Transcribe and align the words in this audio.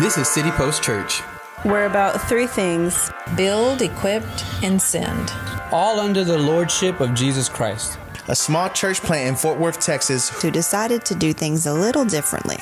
This 0.00 0.16
is 0.16 0.28
City 0.28 0.52
Post 0.52 0.80
Church. 0.80 1.22
We're 1.64 1.86
about 1.86 2.20
three 2.28 2.46
things 2.46 3.10
build, 3.36 3.82
equipped, 3.82 4.44
and 4.62 4.80
send. 4.80 5.32
All 5.72 5.98
under 5.98 6.22
the 6.22 6.38
lordship 6.38 7.00
of 7.00 7.14
Jesus 7.14 7.48
Christ. 7.48 7.98
A 8.28 8.36
small 8.36 8.70
church 8.70 9.00
plant 9.00 9.28
in 9.28 9.34
Fort 9.34 9.58
Worth, 9.58 9.80
Texas, 9.80 10.28
who 10.40 10.52
decided 10.52 11.04
to 11.06 11.16
do 11.16 11.32
things 11.32 11.66
a 11.66 11.74
little 11.74 12.04
differently. 12.04 12.58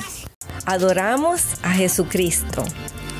Adoramos 0.65 1.59
a 1.63 1.77
Jesucristo. 1.77 2.67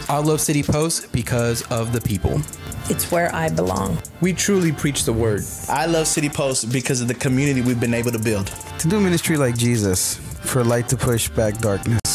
I 0.09 0.17
love 0.17 0.41
City 0.41 0.63
Post 0.63 1.11
because 1.11 1.61
of 1.69 1.93
the 1.93 2.01
people. 2.01 2.41
It's 2.89 3.11
where 3.11 3.29
I 3.35 3.49
belong. 3.49 3.99
We 4.21 4.33
truly 4.33 4.71
preach 4.71 5.03
the 5.03 5.13
word. 5.13 5.43
I 5.69 5.85
love 5.85 6.07
City 6.07 6.29
Post 6.29 6.73
because 6.73 7.01
of 7.01 7.07
the 7.07 7.13
community 7.13 7.61
we've 7.61 7.79
been 7.79 7.93
able 7.93 8.13
to 8.13 8.19
build. 8.19 8.47
To 8.79 8.87
do 8.87 8.99
ministry 8.99 9.37
like 9.37 9.55
Jesus, 9.55 10.15
for 10.41 10.63
light 10.63 10.87
to 10.89 10.97
push 10.97 11.29
back 11.29 11.59
darkness. 11.59 12.06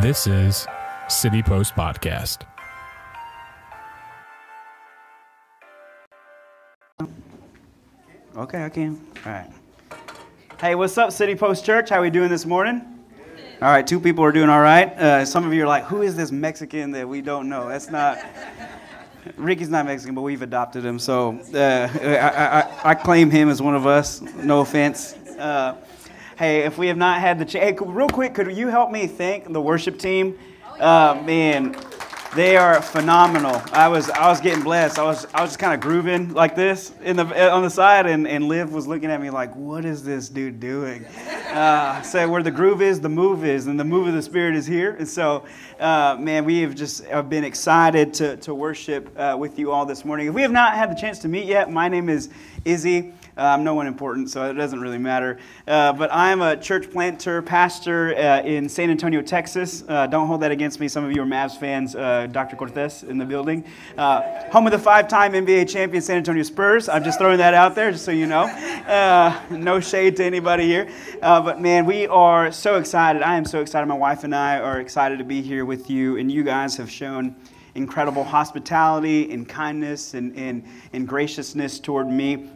This 0.00 0.28
is 0.28 0.64
City 1.08 1.42
Post 1.42 1.74
Podcast. 1.74 2.46
Okay, 8.36 8.64
I 8.64 8.68
can. 8.68 9.04
All 9.26 9.32
right. 9.32 9.50
Hey, 10.60 10.76
what's 10.76 10.96
up, 10.98 11.10
City 11.10 11.34
Post 11.34 11.64
Church? 11.64 11.88
How 11.88 12.00
we 12.00 12.10
doing 12.10 12.28
this 12.28 12.46
morning? 12.46 12.80
All 13.60 13.72
right, 13.72 13.84
two 13.84 13.98
people 13.98 14.22
are 14.22 14.30
doing 14.30 14.48
all 14.48 14.60
right. 14.60 14.86
Uh, 14.96 15.24
some 15.24 15.44
of 15.44 15.52
you 15.52 15.64
are 15.64 15.66
like, 15.66 15.82
who 15.82 16.02
is 16.02 16.14
this 16.14 16.30
Mexican 16.30 16.92
that 16.92 17.08
we 17.08 17.20
don't 17.20 17.48
know? 17.48 17.68
That's 17.68 17.90
not. 17.90 18.20
Ricky's 19.36 19.68
not 19.68 19.84
Mexican, 19.84 20.14
but 20.14 20.22
we've 20.22 20.42
adopted 20.42 20.84
him, 20.84 21.00
so 21.00 21.40
uh, 21.52 21.88
I, 22.00 22.60
I, 22.60 22.90
I, 22.90 22.94
claim 22.94 23.32
him 23.32 23.48
as 23.48 23.60
one 23.60 23.74
of 23.74 23.84
us. 23.84 24.20
No 24.20 24.60
offense. 24.60 25.14
Uh, 25.14 25.76
hey, 26.38 26.60
if 26.60 26.78
we 26.78 26.86
have 26.86 26.96
not 26.96 27.20
had 27.20 27.38
the 27.38 27.44
chance, 27.44 27.80
hey, 27.80 27.84
real 27.84 28.08
quick, 28.08 28.32
could 28.32 28.56
you 28.56 28.68
help 28.68 28.92
me 28.92 29.08
thank 29.08 29.52
the 29.52 29.60
worship 29.60 29.98
team? 29.98 30.38
Uh, 30.78 31.20
man, 31.26 31.76
they 32.36 32.56
are 32.56 32.80
phenomenal. 32.80 33.60
I 33.72 33.88
was 33.88 34.08
I 34.10 34.28
was 34.28 34.40
getting 34.40 34.62
blessed. 34.62 34.98
I 34.98 35.02
was 35.02 35.26
I 35.34 35.40
was 35.40 35.50
just 35.50 35.58
kind 35.58 35.74
of 35.74 35.80
grooving 35.80 36.34
like 36.34 36.54
this 36.54 36.92
in 37.02 37.16
the 37.16 37.50
on 37.50 37.62
the 37.62 37.70
side, 37.70 38.06
and, 38.06 38.28
and 38.28 38.46
Liv 38.46 38.72
was 38.72 38.86
looking 38.86 39.10
at 39.10 39.20
me 39.20 39.30
like, 39.30 39.56
"What 39.56 39.84
is 39.84 40.04
this 40.04 40.28
dude 40.28 40.60
doing?" 40.60 41.04
Uh, 41.06 42.02
so 42.02 42.28
where 42.28 42.42
the 42.42 42.50
groove 42.50 42.82
is, 42.82 43.00
the 43.00 43.08
move 43.08 43.44
is, 43.44 43.66
and 43.66 43.80
the 43.80 43.84
move 43.84 44.06
of 44.06 44.14
the 44.14 44.22
Spirit 44.22 44.54
is 44.54 44.66
here. 44.66 44.94
And 44.96 45.08
so, 45.08 45.44
uh, 45.80 46.16
man, 46.20 46.44
we 46.44 46.60
have 46.60 46.74
just 46.74 47.04
have 47.06 47.28
been 47.28 47.44
excited 47.44 48.14
to 48.14 48.36
to 48.36 48.54
worship 48.54 49.10
uh, 49.18 49.34
with 49.36 49.58
you 49.58 49.72
all 49.72 49.86
this 49.86 50.04
morning. 50.04 50.28
If 50.28 50.34
we 50.34 50.42
have 50.42 50.52
not 50.52 50.74
had 50.74 50.90
the 50.90 51.00
chance 51.00 51.18
to 51.20 51.28
meet 51.28 51.46
yet, 51.46 51.72
my 51.72 51.88
name 51.88 52.08
is 52.08 52.28
Izzy. 52.64 53.14
Uh, 53.38 53.42
I'm 53.42 53.62
no 53.62 53.72
one 53.72 53.86
important, 53.86 54.30
so 54.30 54.50
it 54.50 54.54
doesn't 54.54 54.80
really 54.80 54.98
matter. 54.98 55.38
Uh, 55.68 55.92
but 55.92 56.12
I'm 56.12 56.42
a 56.42 56.56
church 56.56 56.90
planter, 56.90 57.40
pastor 57.40 58.12
uh, 58.16 58.42
in 58.42 58.68
San 58.68 58.90
Antonio, 58.90 59.22
Texas. 59.22 59.84
Uh, 59.86 60.08
don't 60.08 60.26
hold 60.26 60.42
that 60.42 60.50
against 60.50 60.80
me. 60.80 60.88
Some 60.88 61.04
of 61.04 61.12
you 61.12 61.22
are 61.22 61.26
Mavs 61.26 61.56
fans. 61.56 61.94
Uh, 61.94 62.26
Dr. 62.26 62.56
Cortez 62.56 63.04
in 63.04 63.16
the 63.16 63.24
building. 63.24 63.64
Uh, 63.96 64.50
home 64.50 64.66
of 64.66 64.72
the 64.72 64.78
five 64.78 65.06
time 65.06 65.34
NBA 65.34 65.68
champion 65.68 66.02
San 66.02 66.16
Antonio 66.16 66.42
Spurs. 66.42 66.88
I'm 66.88 67.04
just 67.04 67.20
throwing 67.20 67.38
that 67.38 67.54
out 67.54 67.76
there 67.76 67.92
just 67.92 68.04
so 68.04 68.10
you 68.10 68.26
know. 68.26 68.46
no 69.50 69.78
shade 69.78 70.16
to 70.16 70.24
anybody 70.24 70.64
here. 70.64 70.88
but 71.20 71.60
man, 71.60 71.86
we 71.86 72.08
are 72.08 72.50
so 72.50 72.74
excited. 72.74 73.22
I 73.22 73.36
am 73.36 73.44
so 73.44 73.60
excited. 73.60 73.86
My 73.86 73.94
wife 73.94 74.24
and 74.24 74.34
I 74.34 74.58
are 74.58 74.80
excited 74.80 75.18
to 75.18 75.24
be 75.24 75.42
here 75.42 75.64
with 75.64 75.88
you, 75.88 76.16
and 76.16 76.32
you 76.32 76.42
guys 76.42 76.76
have 76.76 76.90
shown 76.90 77.36
incredible 77.76 78.24
hospitality 78.24 79.30
and 79.30 79.48
kindness 79.48 80.14
and, 80.14 80.36
and, 80.36 80.64
and 80.92 81.06
graciousness 81.06 81.78
toward 81.78 82.08
me. 82.08 82.48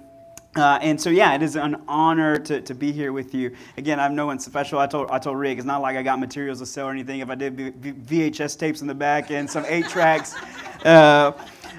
Uh, 0.55 0.79
and 0.83 1.01
so, 1.01 1.09
yeah, 1.09 1.35
it 1.35 1.43
is 1.43 1.57
an 1.57 1.83
honor 1.89 2.39
to, 2.39 2.61
to 2.61 2.75
be 2.75 2.93
here 2.93 3.13
with 3.13 3.35
you. 3.35 3.55
Again, 3.79 3.99
I'm 3.99 4.15
no 4.15 4.27
one 4.27 4.39
special. 4.39 4.79
I 4.79 4.87
told, 4.87 5.11
I 5.11 5.19
told 5.19 5.39
Rick, 5.39 5.57
it's 5.57 5.67
not 5.67 5.81
like 5.81 5.97
I 5.97 6.03
got 6.03 6.21
materials 6.21 6.59
to 6.59 6.67
sell 6.67 6.89
or 6.89 6.91
anything. 6.91 7.21
If 7.21 7.31
I 7.31 7.35
did 7.35 7.57
VHS 7.57 8.59
tapes 8.59 8.83
in 8.83 8.87
the 8.87 8.95
back 8.95 9.31
and 9.31 9.49
some 9.49 9.65
eight 9.67 9.89
tracks, 9.89 10.35
uh, 10.85 11.33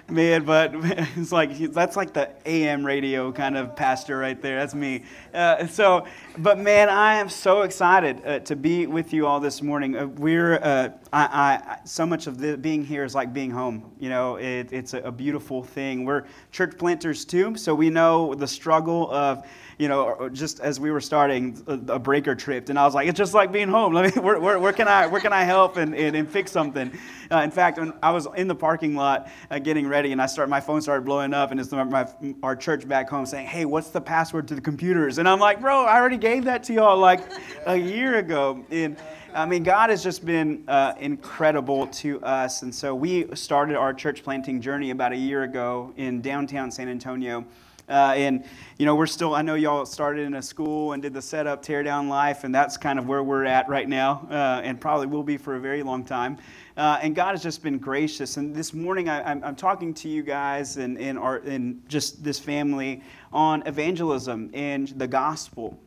man, 0.09 0.43
but 0.43 0.71
it's 1.15 1.31
like 1.31 1.57
that's 1.57 1.95
like 1.95 2.13
the 2.13 2.29
AM 2.45 2.85
radio 2.85 3.31
kind 3.31 3.57
of 3.57 3.75
pastor 3.75 4.17
right 4.17 4.41
there. 4.41 4.59
That's 4.59 4.75
me. 4.75 5.03
Uh, 5.33 5.67
so, 5.67 6.05
but 6.37 6.59
man, 6.59 6.89
I 6.89 7.15
am 7.15 7.29
so 7.29 7.61
excited 7.61 8.21
uh, 8.25 8.39
to 8.39 8.55
be 8.55 8.87
with 8.87 9.13
you 9.13 9.25
all 9.27 9.39
this 9.39 9.61
morning. 9.61 9.95
Uh, 9.95 10.07
we're 10.07 10.55
uh, 10.55 10.89
I, 11.11 11.23
I, 11.23 11.77
so 11.85 12.05
much 12.05 12.27
of 12.27 12.37
the, 12.37 12.57
being 12.57 12.83
here 12.83 13.03
is 13.03 13.15
like 13.15 13.33
being 13.33 13.51
home. 13.51 13.91
You 13.99 14.09
know, 14.09 14.35
it, 14.35 14.71
it's 14.71 14.93
a, 14.93 14.99
a 14.99 15.11
beautiful 15.11 15.63
thing. 15.63 16.05
We're 16.05 16.25
church 16.51 16.77
planters 16.77 17.25
too, 17.25 17.55
so 17.55 17.73
we 17.73 17.89
know 17.89 18.33
the 18.35 18.47
struggle 18.47 19.11
of 19.11 19.45
you 19.77 19.87
know, 19.87 20.29
just 20.29 20.59
as 20.59 20.79
we 20.79 20.91
were 20.91 21.01
starting, 21.01 21.61
a, 21.67 21.99
breaker 21.99 22.35
tripped, 22.35 22.69
and 22.69 22.77
I 22.77 22.85
was 22.85 22.93
like, 22.93 23.07
it's 23.07 23.17
just 23.17 23.33
like 23.33 23.51
being 23.51 23.69
home. 23.69 23.93
Let 23.93 24.15
me, 24.15 24.21
where, 24.23 24.39
where, 24.39 24.59
where 24.59 24.73
can 24.73 24.87
I, 24.87 25.07
where 25.07 25.21
can 25.21 25.33
I 25.33 25.43
help 25.43 25.77
and, 25.77 25.95
and, 25.95 26.15
and 26.15 26.29
fix 26.29 26.51
something? 26.51 26.91
Uh, 27.31 27.37
in 27.37 27.51
fact, 27.51 27.79
when 27.79 27.93
I 28.03 28.11
was 28.11 28.27
in 28.35 28.47
the 28.47 28.55
parking 28.55 28.95
lot 28.95 29.29
uh, 29.49 29.59
getting 29.59 29.87
ready, 29.87 30.11
and 30.11 30.21
I 30.21 30.25
start, 30.25 30.49
my 30.49 30.61
phone 30.61 30.81
started 30.81 31.05
blowing 31.05 31.33
up, 31.33 31.51
and 31.51 31.59
it's 31.59 31.71
my, 31.71 32.07
our 32.43 32.55
church 32.55 32.87
back 32.87 33.09
home 33.09 33.25
saying, 33.25 33.47
hey, 33.47 33.65
what's 33.65 33.89
the 33.89 34.01
password 34.01 34.47
to 34.49 34.55
the 34.55 34.61
computers? 34.61 35.17
And 35.17 35.27
I'm 35.27 35.39
like, 35.39 35.61
bro, 35.61 35.85
I 35.85 35.99
already 35.99 36.17
gave 36.17 36.45
that 36.45 36.63
to 36.65 36.73
y'all 36.73 36.97
like 36.97 37.21
a 37.65 37.75
year 37.75 38.19
ago. 38.19 38.65
And 38.69 38.97
I 39.33 39.47
mean, 39.47 39.63
God 39.63 39.89
has 39.89 40.03
just 40.03 40.23
been 40.23 40.63
uh, 40.67 40.93
incredible 40.99 41.87
to 41.87 42.21
us. 42.21 42.61
And 42.61 42.73
so 42.73 42.93
we 42.93 43.25
started 43.35 43.75
our 43.75 43.93
church 43.93 44.23
planting 44.23 44.61
journey 44.61 44.91
about 44.91 45.11
a 45.11 45.17
year 45.17 45.43
ago 45.43 45.91
in 45.97 46.21
downtown 46.21 46.69
San 46.69 46.87
Antonio. 46.87 47.43
Uh, 47.89 48.13
and, 48.15 48.45
you 48.77 48.85
know, 48.85 48.95
we're 48.95 49.05
still, 49.05 49.35
I 49.35 49.41
know 49.41 49.55
y'all 49.55 49.85
started 49.85 50.25
in 50.25 50.35
a 50.35 50.41
school 50.41 50.93
and 50.93 51.01
did 51.01 51.13
the 51.13 51.21
setup, 51.21 51.61
tear 51.61 51.83
down 51.83 52.09
life, 52.09 52.43
and 52.43 52.53
that's 52.53 52.77
kind 52.77 52.97
of 52.97 53.07
where 53.07 53.23
we're 53.23 53.45
at 53.45 53.67
right 53.67 53.87
now, 53.87 54.25
uh, 54.29 54.61
and 54.63 54.79
probably 54.79 55.07
will 55.07 55.23
be 55.23 55.37
for 55.37 55.55
a 55.55 55.59
very 55.59 55.83
long 55.83 56.03
time. 56.03 56.37
Uh, 56.75 56.99
and 57.01 57.15
God 57.15 57.31
has 57.31 57.43
just 57.43 57.61
been 57.61 57.77
gracious. 57.77 58.37
And 58.37 58.55
this 58.55 58.73
morning, 58.73 59.09
I, 59.09 59.31
am 59.31 59.55
talking 59.55 59.93
to 59.95 60.09
you 60.09 60.23
guys 60.23 60.77
and, 60.77 60.97
and, 60.97 61.19
our, 61.19 61.37
and 61.37 61.87
just 61.87 62.23
this 62.23 62.39
family 62.39 63.03
on 63.31 63.65
evangelism 63.67 64.49
and 64.53 64.87
the 64.89 65.07
gospel 65.07 65.79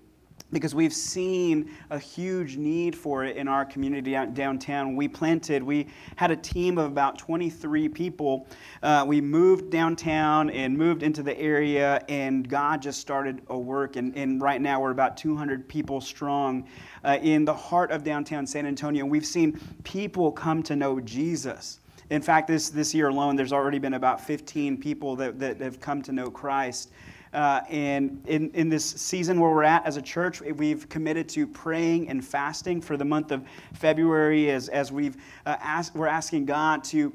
because 0.52 0.74
we've 0.74 0.92
seen 0.92 1.70
a 1.90 1.98
huge 1.98 2.56
need 2.56 2.94
for 2.94 3.24
it 3.24 3.36
in 3.36 3.48
our 3.48 3.64
community 3.64 4.12
downtown. 4.32 4.94
We 4.94 5.08
planted, 5.08 5.62
we 5.62 5.88
had 6.14 6.30
a 6.30 6.36
team 6.36 6.78
of 6.78 6.86
about 6.86 7.18
23 7.18 7.88
people. 7.88 8.46
Uh, 8.82 9.04
we 9.06 9.20
moved 9.20 9.70
downtown 9.70 10.50
and 10.50 10.76
moved 10.76 11.02
into 11.02 11.22
the 11.22 11.36
area, 11.38 12.04
and 12.08 12.48
God 12.48 12.80
just 12.80 13.00
started 13.00 13.42
a 13.48 13.58
work. 13.58 13.96
And, 13.96 14.16
and 14.16 14.40
right 14.40 14.60
now, 14.60 14.80
we're 14.80 14.92
about 14.92 15.16
200 15.16 15.68
people 15.68 16.00
strong 16.00 16.68
uh, 17.04 17.18
in 17.20 17.44
the 17.44 17.54
heart 17.54 17.90
of 17.90 18.04
downtown 18.04 18.46
San 18.46 18.66
Antonio. 18.66 19.04
We've 19.04 19.26
seen 19.26 19.58
people 19.82 20.30
come 20.30 20.62
to 20.64 20.76
know 20.76 21.00
Jesus. 21.00 21.80
In 22.08 22.22
fact, 22.22 22.46
this, 22.46 22.68
this 22.68 22.94
year 22.94 23.08
alone, 23.08 23.34
there's 23.34 23.52
already 23.52 23.80
been 23.80 23.94
about 23.94 24.20
15 24.20 24.78
people 24.78 25.16
that, 25.16 25.40
that 25.40 25.60
have 25.60 25.80
come 25.80 26.02
to 26.02 26.12
know 26.12 26.30
Christ. 26.30 26.92
Uh, 27.36 27.60
and 27.68 28.22
in, 28.26 28.50
in 28.52 28.70
this 28.70 28.82
season 28.82 29.38
where 29.38 29.50
we're 29.50 29.62
at 29.62 29.84
as 29.84 29.98
a 29.98 30.02
church, 30.02 30.40
we've 30.40 30.88
committed 30.88 31.28
to 31.28 31.46
praying 31.46 32.08
and 32.08 32.24
fasting 32.24 32.80
for 32.80 32.96
the 32.96 33.04
month 33.04 33.30
of 33.30 33.44
February 33.74 34.50
as, 34.50 34.70
as 34.70 34.90
we've 34.90 35.18
uh, 35.44 35.54
asked, 35.60 35.94
we're 35.94 36.06
asking 36.06 36.46
God 36.46 36.82
to 36.84 37.12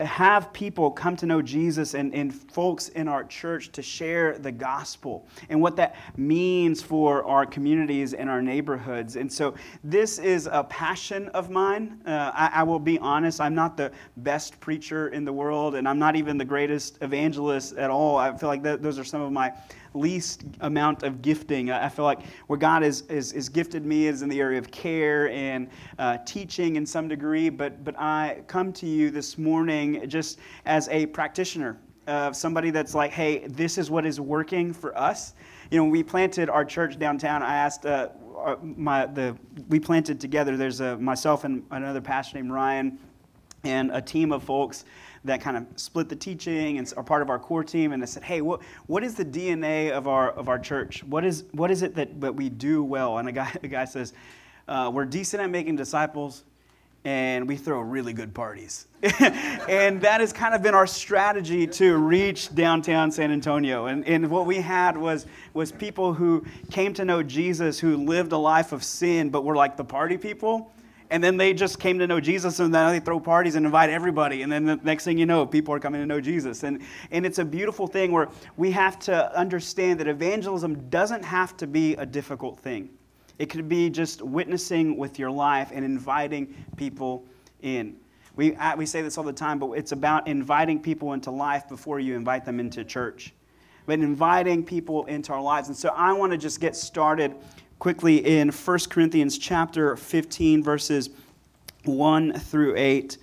have 0.00 0.52
people 0.52 0.90
come 0.90 1.16
to 1.16 1.26
know 1.26 1.42
Jesus 1.42 1.94
and, 1.94 2.14
and 2.14 2.34
folks 2.34 2.88
in 2.90 3.08
our 3.08 3.24
church 3.24 3.70
to 3.72 3.82
share 3.82 4.38
the 4.38 4.50
gospel 4.50 5.26
and 5.50 5.60
what 5.60 5.76
that 5.76 5.96
means 6.16 6.82
for 6.82 7.24
our 7.24 7.44
communities 7.44 8.14
and 8.14 8.30
our 8.30 8.40
neighborhoods. 8.40 9.16
And 9.16 9.30
so, 9.30 9.54
this 9.84 10.18
is 10.18 10.48
a 10.50 10.64
passion 10.64 11.28
of 11.30 11.50
mine. 11.50 12.00
Uh, 12.06 12.32
I, 12.34 12.50
I, 12.54 12.62
will 12.62 12.78
be 12.78 12.98
honest, 13.00 13.40
I'm 13.40 13.54
not 13.54 13.76
the 13.76 13.92
best 14.18 14.58
preacher 14.60 15.08
in 15.08 15.24
the 15.24 15.32
world, 15.32 15.74
and 15.74 15.86
I'm 15.86 15.98
not 15.98 16.16
even 16.16 16.38
the 16.38 16.44
greatest 16.44 16.98
evangelist 17.02 17.76
at 17.76 17.90
all. 17.90 18.16
I 18.16 18.34
feel 18.36 18.48
like 18.48 18.62
that, 18.62 18.82
those 18.82 18.98
are 18.98 19.04
some 19.04 19.20
of 19.20 19.30
my 19.30 19.52
least 19.96 20.44
amount 20.60 21.02
of 21.02 21.22
gifting. 21.22 21.70
I 21.70 21.88
feel 21.88 22.04
like 22.04 22.20
where 22.46 22.58
God 22.58 22.82
has, 22.82 23.02
is, 23.02 23.32
is 23.32 23.48
gifted 23.48 23.84
me 23.84 24.06
is 24.06 24.22
in 24.22 24.28
the 24.28 24.40
area 24.40 24.58
of 24.58 24.70
care 24.70 25.30
and 25.30 25.68
uh, 25.98 26.18
teaching 26.26 26.76
in 26.76 26.86
some 26.86 27.08
degree, 27.08 27.48
but, 27.48 27.82
but 27.84 27.98
I 27.98 28.42
come 28.46 28.72
to 28.74 28.86
you 28.86 29.10
this 29.10 29.38
morning 29.38 30.08
just 30.08 30.38
as 30.66 30.88
a 30.88 31.06
practitioner 31.06 31.78
of 32.06 32.36
somebody 32.36 32.70
that's 32.70 32.94
like, 32.94 33.10
hey, 33.10 33.46
this 33.48 33.78
is 33.78 33.90
what 33.90 34.06
is 34.06 34.20
working 34.20 34.72
for 34.72 34.96
us. 34.96 35.34
You 35.70 35.78
know, 35.78 35.84
we 35.84 36.02
planted 36.02 36.48
our 36.48 36.64
church 36.64 36.98
downtown, 36.98 37.42
I 37.42 37.56
asked 37.56 37.84
uh, 37.86 38.10
uh 38.36 38.56
my 38.62 39.06
the 39.06 39.36
we 39.68 39.80
planted 39.80 40.20
together. 40.20 40.56
There's 40.56 40.80
a 40.80 40.96
myself 40.98 41.42
and 41.44 41.64
another 41.70 42.00
pastor 42.00 42.36
named 42.36 42.52
Ryan, 42.52 42.98
and 43.64 43.90
a 43.90 44.00
team 44.00 44.30
of 44.30 44.44
folks 44.44 44.84
that 45.24 45.40
kind 45.40 45.56
of 45.56 45.66
split 45.76 46.08
the 46.08 46.16
teaching 46.16 46.78
and 46.78 46.92
are 46.96 47.02
part 47.02 47.22
of 47.22 47.30
our 47.30 47.38
core 47.38 47.64
team. 47.64 47.92
And 47.92 48.02
I 48.02 48.06
said, 48.06 48.22
hey, 48.22 48.40
what, 48.40 48.60
what 48.86 49.02
is 49.02 49.14
the 49.14 49.24
DNA 49.24 49.90
of 49.90 50.06
our, 50.08 50.30
of 50.30 50.48
our 50.48 50.58
church? 50.58 51.02
What 51.04 51.24
is, 51.24 51.44
what 51.52 51.70
is 51.70 51.82
it 51.82 51.94
that, 51.96 52.20
that 52.20 52.34
we 52.34 52.48
do 52.48 52.82
well? 52.82 53.18
And 53.18 53.28
a 53.28 53.32
guy, 53.32 53.52
a 53.62 53.68
guy 53.68 53.84
says, 53.84 54.12
uh, 54.68 54.90
we're 54.92 55.04
decent 55.04 55.42
at 55.42 55.50
making 55.50 55.76
disciples 55.76 56.44
and 57.04 57.46
we 57.46 57.56
throw 57.56 57.80
really 57.80 58.12
good 58.12 58.34
parties. 58.34 58.88
and 59.20 60.00
that 60.00 60.20
has 60.20 60.32
kind 60.32 60.54
of 60.56 60.62
been 60.62 60.74
our 60.74 60.88
strategy 60.88 61.64
to 61.64 61.96
reach 61.96 62.52
downtown 62.52 63.12
San 63.12 63.30
Antonio. 63.30 63.86
And, 63.86 64.04
and 64.08 64.28
what 64.28 64.44
we 64.44 64.56
had 64.56 64.96
was, 64.96 65.24
was 65.54 65.70
people 65.70 66.12
who 66.12 66.44
came 66.72 66.92
to 66.94 67.04
know 67.04 67.22
Jesus 67.22 67.78
who 67.78 67.96
lived 67.96 68.32
a 68.32 68.36
life 68.36 68.72
of 68.72 68.82
sin 68.82 69.30
but 69.30 69.44
were 69.44 69.54
like 69.54 69.76
the 69.76 69.84
party 69.84 70.18
people 70.18 70.72
And 71.10 71.22
then 71.22 71.36
they 71.36 71.54
just 71.54 71.78
came 71.78 71.98
to 72.00 72.06
know 72.06 72.20
Jesus, 72.20 72.58
and 72.58 72.74
then 72.74 72.92
they 72.92 73.00
throw 73.00 73.20
parties 73.20 73.54
and 73.54 73.64
invite 73.64 73.90
everybody. 73.90 74.42
And 74.42 74.50
then 74.50 74.64
the 74.64 74.76
next 74.76 75.04
thing 75.04 75.18
you 75.18 75.26
know, 75.26 75.46
people 75.46 75.72
are 75.74 75.80
coming 75.80 76.00
to 76.00 76.06
know 76.06 76.20
Jesus. 76.20 76.64
And, 76.64 76.82
and 77.10 77.24
it's 77.24 77.38
a 77.38 77.44
beautiful 77.44 77.86
thing 77.86 78.10
where 78.12 78.28
we 78.56 78.70
have 78.72 78.98
to 79.00 79.36
understand 79.38 80.00
that 80.00 80.08
evangelism 80.08 80.88
doesn't 80.88 81.24
have 81.24 81.56
to 81.58 81.66
be 81.66 81.94
a 81.94 82.06
difficult 82.06 82.58
thing. 82.58 82.90
It 83.38 83.46
could 83.46 83.68
be 83.68 83.90
just 83.90 84.22
witnessing 84.22 84.96
with 84.96 85.18
your 85.18 85.30
life 85.30 85.70
and 85.72 85.84
inviting 85.84 86.54
people 86.76 87.24
in. 87.62 87.96
We, 88.34 88.54
uh, 88.56 88.76
we 88.76 88.86
say 88.86 89.02
this 89.02 89.16
all 89.16 89.24
the 89.24 89.32
time, 89.32 89.58
but 89.58 89.72
it's 89.72 89.92
about 89.92 90.26
inviting 90.26 90.80
people 90.80 91.12
into 91.12 91.30
life 91.30 91.68
before 91.68 92.00
you 92.00 92.14
invite 92.14 92.44
them 92.44 92.60
into 92.60 92.84
church. 92.84 93.32
But 93.86 94.00
inviting 94.00 94.64
people 94.64 95.06
into 95.06 95.32
our 95.32 95.40
lives. 95.40 95.68
And 95.68 95.76
so 95.76 95.90
I 95.90 96.12
want 96.12 96.32
to 96.32 96.38
just 96.38 96.60
get 96.60 96.74
started 96.74 97.36
quickly 97.78 98.38
in 98.38 98.50
1 98.50 98.78
Corinthians 98.90 99.38
chapter 99.38 99.96
15, 99.96 100.62
verses 100.62 101.10
1 101.84 102.32
through 102.34 102.74
8. 102.76 103.18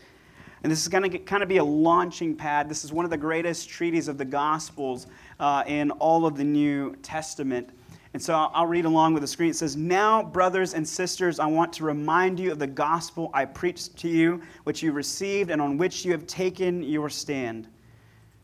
And 0.61 0.71
this 0.71 0.81
is 0.81 0.87
going 0.87 1.09
to 1.09 1.17
kind 1.17 1.43
of 1.43 1.49
be 1.49 1.57
a 1.57 1.63
launching 1.63 2.35
pad. 2.35 2.69
This 2.69 2.85
is 2.85 2.93
one 2.93 3.03
of 3.03 3.11
the 3.11 3.17
greatest 3.17 3.67
treaties 3.67 4.07
of 4.07 4.17
the 4.17 4.25
Gospels 4.25 5.07
uh, 5.39 5.63
in 5.67 5.91
all 5.91 6.25
of 6.25 6.37
the 6.37 6.43
New 6.43 6.95
Testament. 6.97 7.69
And 8.13 8.21
so 8.21 8.33
I'll 8.35 8.67
read 8.67 8.85
along 8.85 9.13
with 9.13 9.21
the 9.21 9.27
screen. 9.27 9.49
It 9.49 9.55
says, 9.55 9.75
Now, 9.75 10.21
brothers 10.21 10.75
and 10.75 10.87
sisters, 10.87 11.39
I 11.39 11.47
want 11.47 11.73
to 11.73 11.83
remind 11.83 12.39
you 12.39 12.51
of 12.51 12.59
the 12.59 12.67
gospel 12.67 13.31
I 13.33 13.45
preached 13.45 13.97
to 13.97 14.07
you, 14.07 14.41
which 14.65 14.83
you 14.83 14.91
received 14.91 15.49
and 15.49 15.59
on 15.59 15.77
which 15.77 16.05
you 16.05 16.11
have 16.11 16.27
taken 16.27 16.83
your 16.83 17.09
stand. 17.09 17.67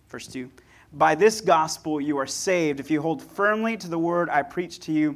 Verse 0.10 0.28
2 0.28 0.50
By 0.94 1.14
this 1.14 1.40
gospel 1.40 2.02
you 2.02 2.18
are 2.18 2.26
saved 2.26 2.80
if 2.80 2.90
you 2.90 3.00
hold 3.00 3.22
firmly 3.22 3.78
to 3.78 3.88
the 3.88 4.00
word 4.00 4.28
I 4.30 4.42
preached 4.42 4.82
to 4.84 4.92
you. 4.92 5.16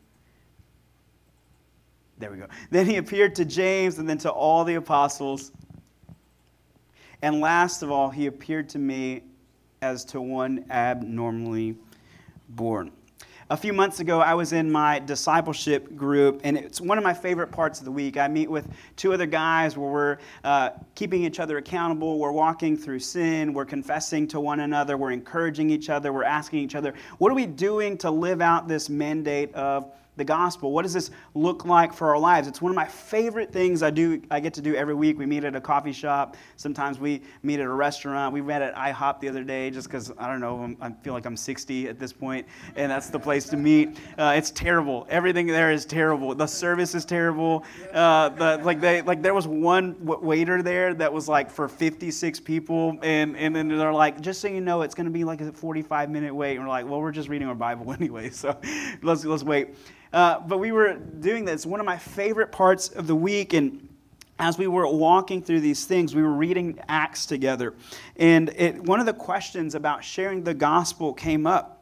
There 2.21 2.29
we 2.29 2.37
go. 2.37 2.45
Then 2.69 2.85
he 2.85 2.97
appeared 2.97 3.35
to 3.35 3.45
James 3.45 3.97
and 3.97 4.07
then 4.07 4.19
to 4.19 4.29
all 4.29 4.63
the 4.63 4.75
apostles. 4.75 5.51
And 7.23 7.41
last 7.41 7.81
of 7.81 7.91
all, 7.91 8.09
he 8.09 8.27
appeared 8.27 8.69
to 8.69 8.79
me 8.79 9.23
as 9.81 10.05
to 10.05 10.21
one 10.21 10.65
abnormally 10.69 11.75
born. 12.49 12.91
A 13.49 13.57
few 13.57 13.73
months 13.73 13.99
ago, 13.99 14.21
I 14.21 14.33
was 14.35 14.53
in 14.53 14.71
my 14.71 14.99
discipleship 14.99 15.95
group, 15.97 16.41
and 16.43 16.55
it's 16.55 16.79
one 16.79 16.97
of 16.97 17.03
my 17.03 17.13
favorite 17.13 17.51
parts 17.51 17.79
of 17.79 17.85
the 17.85 17.91
week. 17.91 18.15
I 18.15 18.27
meet 18.27 18.49
with 18.49 18.69
two 18.95 19.13
other 19.13 19.25
guys 19.25 19.75
where 19.75 19.91
we're 19.91 20.17
uh, 20.43 20.69
keeping 20.95 21.23
each 21.23 21.39
other 21.39 21.57
accountable, 21.57 22.17
we're 22.17 22.31
walking 22.31 22.77
through 22.77 22.99
sin, 22.99 23.53
we're 23.53 23.65
confessing 23.65 24.27
to 24.29 24.39
one 24.39 24.61
another, 24.61 24.95
we're 24.95 25.11
encouraging 25.11 25.69
each 25.69 25.89
other, 25.89 26.13
we're 26.13 26.23
asking 26.23 26.59
each 26.59 26.75
other, 26.75 26.93
what 27.17 27.29
are 27.31 27.35
we 27.35 27.45
doing 27.45 27.97
to 27.97 28.09
live 28.09 28.41
out 28.41 28.69
this 28.69 28.89
mandate 28.89 29.53
of 29.53 29.91
the 30.21 30.25
gospel? 30.25 30.71
What 30.71 30.83
does 30.83 30.93
this 30.93 31.09
look 31.33 31.65
like 31.65 31.93
for 31.93 32.09
our 32.09 32.19
lives? 32.19 32.47
It's 32.47 32.61
one 32.61 32.71
of 32.71 32.75
my 32.75 32.85
favorite 32.85 33.51
things 33.51 33.81
I 33.81 33.89
do. 33.89 34.21
I 34.29 34.39
get 34.39 34.53
to 34.53 34.61
do 34.61 34.75
every 34.75 34.93
week. 34.93 35.17
We 35.17 35.25
meet 35.25 35.43
at 35.43 35.55
a 35.55 35.61
coffee 35.61 35.91
shop. 35.91 36.37
Sometimes 36.57 36.99
we 36.99 37.23
meet 37.41 37.59
at 37.59 37.65
a 37.65 37.73
restaurant. 37.73 38.31
We 38.31 38.41
met 38.41 38.61
at 38.61 38.75
IHOP 38.75 39.19
the 39.19 39.29
other 39.29 39.43
day, 39.43 39.71
just 39.71 39.87
because 39.87 40.11
I 40.19 40.27
don't 40.27 40.39
know. 40.39 40.75
I 40.79 40.91
feel 40.91 41.13
like 41.13 41.25
I'm 41.25 41.35
60 41.35 41.87
at 41.87 41.97
this 41.97 42.13
point, 42.13 42.45
and 42.75 42.91
that's 42.91 43.09
the 43.09 43.19
place 43.19 43.49
to 43.49 43.57
meet. 43.57 43.97
Uh, 44.15 44.35
it's 44.37 44.51
terrible. 44.51 45.07
Everything 45.09 45.47
there 45.47 45.71
is 45.71 45.85
terrible. 45.85 46.35
The 46.35 46.45
service 46.45 46.93
is 46.93 47.03
terrible. 47.03 47.63
Uh, 47.91 48.29
the, 48.29 48.59
like 48.63 48.79
they 48.79 49.01
like 49.01 49.23
there 49.23 49.33
was 49.33 49.47
one 49.47 49.95
waiter 50.01 50.61
there 50.61 50.93
that 50.93 51.11
was 51.11 51.27
like 51.27 51.49
for 51.49 51.67
56 51.67 52.39
people, 52.41 52.99
and 53.01 53.35
and 53.35 53.55
then 53.55 53.67
they're 53.69 53.91
like, 53.91 54.21
just 54.21 54.39
so 54.39 54.49
you 54.49 54.61
know, 54.61 54.83
it's 54.83 54.93
going 54.93 55.05
to 55.05 55.11
be 55.11 55.23
like 55.23 55.41
a 55.41 55.51
45 55.51 56.11
minute 56.11 56.35
wait. 56.35 56.57
And 56.57 56.63
we're 56.63 56.69
like, 56.69 56.87
well, 56.87 57.01
we're 57.01 57.11
just 57.11 57.27
reading 57.27 57.47
our 57.47 57.55
Bible 57.55 57.91
anyway, 57.99 58.29
so 58.29 58.55
let's 59.01 59.25
let's 59.25 59.43
wait. 59.43 59.69
Uh, 60.13 60.39
but 60.39 60.57
we 60.57 60.71
were 60.71 60.95
doing 60.95 61.45
this. 61.45 61.65
One 61.65 61.79
of 61.79 61.85
my 61.85 61.97
favorite 61.97 62.51
parts 62.51 62.89
of 62.89 63.07
the 63.07 63.15
week, 63.15 63.53
and 63.53 63.87
as 64.39 64.57
we 64.57 64.67
were 64.67 64.87
walking 64.87 65.41
through 65.41 65.61
these 65.61 65.85
things, 65.85 66.15
we 66.15 66.21
were 66.21 66.33
reading 66.33 66.79
Acts 66.89 67.25
together. 67.25 67.73
And 68.17 68.49
it, 68.57 68.81
one 68.83 68.99
of 68.99 69.05
the 69.05 69.13
questions 69.13 69.75
about 69.75 70.03
sharing 70.03 70.43
the 70.43 70.53
gospel 70.53 71.13
came 71.13 71.47
up. 71.47 71.77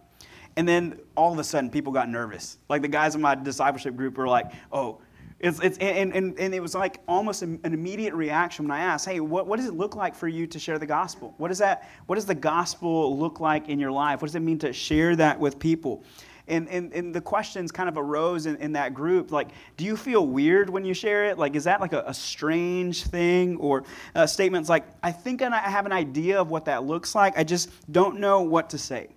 And 0.56 0.68
then 0.68 1.00
all 1.16 1.32
of 1.32 1.40
a 1.40 1.44
sudden, 1.44 1.70
people 1.70 1.94
got 1.94 2.10
nervous. 2.10 2.58
Like 2.68 2.82
the 2.82 2.88
guys 2.88 3.16
in 3.16 3.22
my 3.22 3.34
discipleship 3.34 3.96
group 3.96 4.18
were 4.18 4.28
like, 4.28 4.52
oh, 4.72 5.00
it's, 5.40 5.60
it's, 5.62 5.78
and, 5.78 6.14
and, 6.14 6.38
and 6.38 6.54
it 6.54 6.60
was 6.60 6.76
like 6.76 7.00
almost 7.08 7.44
an 7.44 7.62
immediate 7.64 8.14
reaction 8.14 8.68
when 8.68 8.78
I 8.78 8.82
asked, 8.82 9.08
hey, 9.08 9.22
what, 9.22 9.48
what 9.48 9.56
does 9.56 9.68
it 9.68 9.74
look 9.74 9.96
like 9.96 10.14
for 10.14 10.28
you 10.28 10.46
to 10.48 10.60
share 10.60 10.78
the 10.78 10.86
gospel? 10.86 11.34
What, 11.38 11.50
is 11.50 11.60
that, 11.60 11.90
what 12.08 12.16
does 12.16 12.26
the 12.26 12.36
gospel 12.36 13.18
look 13.18 13.40
like 13.40 13.70
in 13.70 13.80
your 13.80 13.92
life? 13.92 14.22
What 14.22 14.28
does 14.28 14.36
it 14.36 14.42
mean 14.42 14.60
to 14.60 14.74
share 14.74 15.16
that 15.16 15.40
with 15.40 15.58
people? 15.58 16.04
And, 16.50 16.68
and, 16.68 16.92
and 16.94 17.14
the 17.14 17.22
questions 17.22 17.72
kind 17.72 17.88
of 17.88 17.98
arose 17.98 18.46
in, 18.46 18.56
in 18.58 18.74
that 18.74 18.94
group 18.94 19.32
like, 19.32 19.50
do 19.78 19.86
you 19.86 19.96
feel 19.96 20.26
weird 20.26 20.70
when 20.70 20.84
you 20.84 20.94
share 20.94 21.26
it? 21.26 21.38
Like, 21.38 21.56
is 21.56 21.64
that 21.66 21.80
like 21.80 21.94
a, 21.94 22.04
a 22.08 22.14
strange 22.14 23.04
thing? 23.04 23.58
Or 23.58 23.84
uh, 24.16 24.26
statements 24.26 24.68
like, 24.68 24.86
I 25.04 25.12
think 25.12 25.42
I 25.42 25.58
have 25.58 25.86
an 25.86 25.92
idea 25.92 26.42
of 26.42 26.50
what 26.50 26.66
that 26.66 26.84
looks 26.84 27.16
like, 27.16 27.38
I 27.38 27.44
just 27.44 27.70
don't 27.92 28.20
know 28.20 28.42
what 28.42 28.70
to 28.72 28.78
say. 28.78 29.10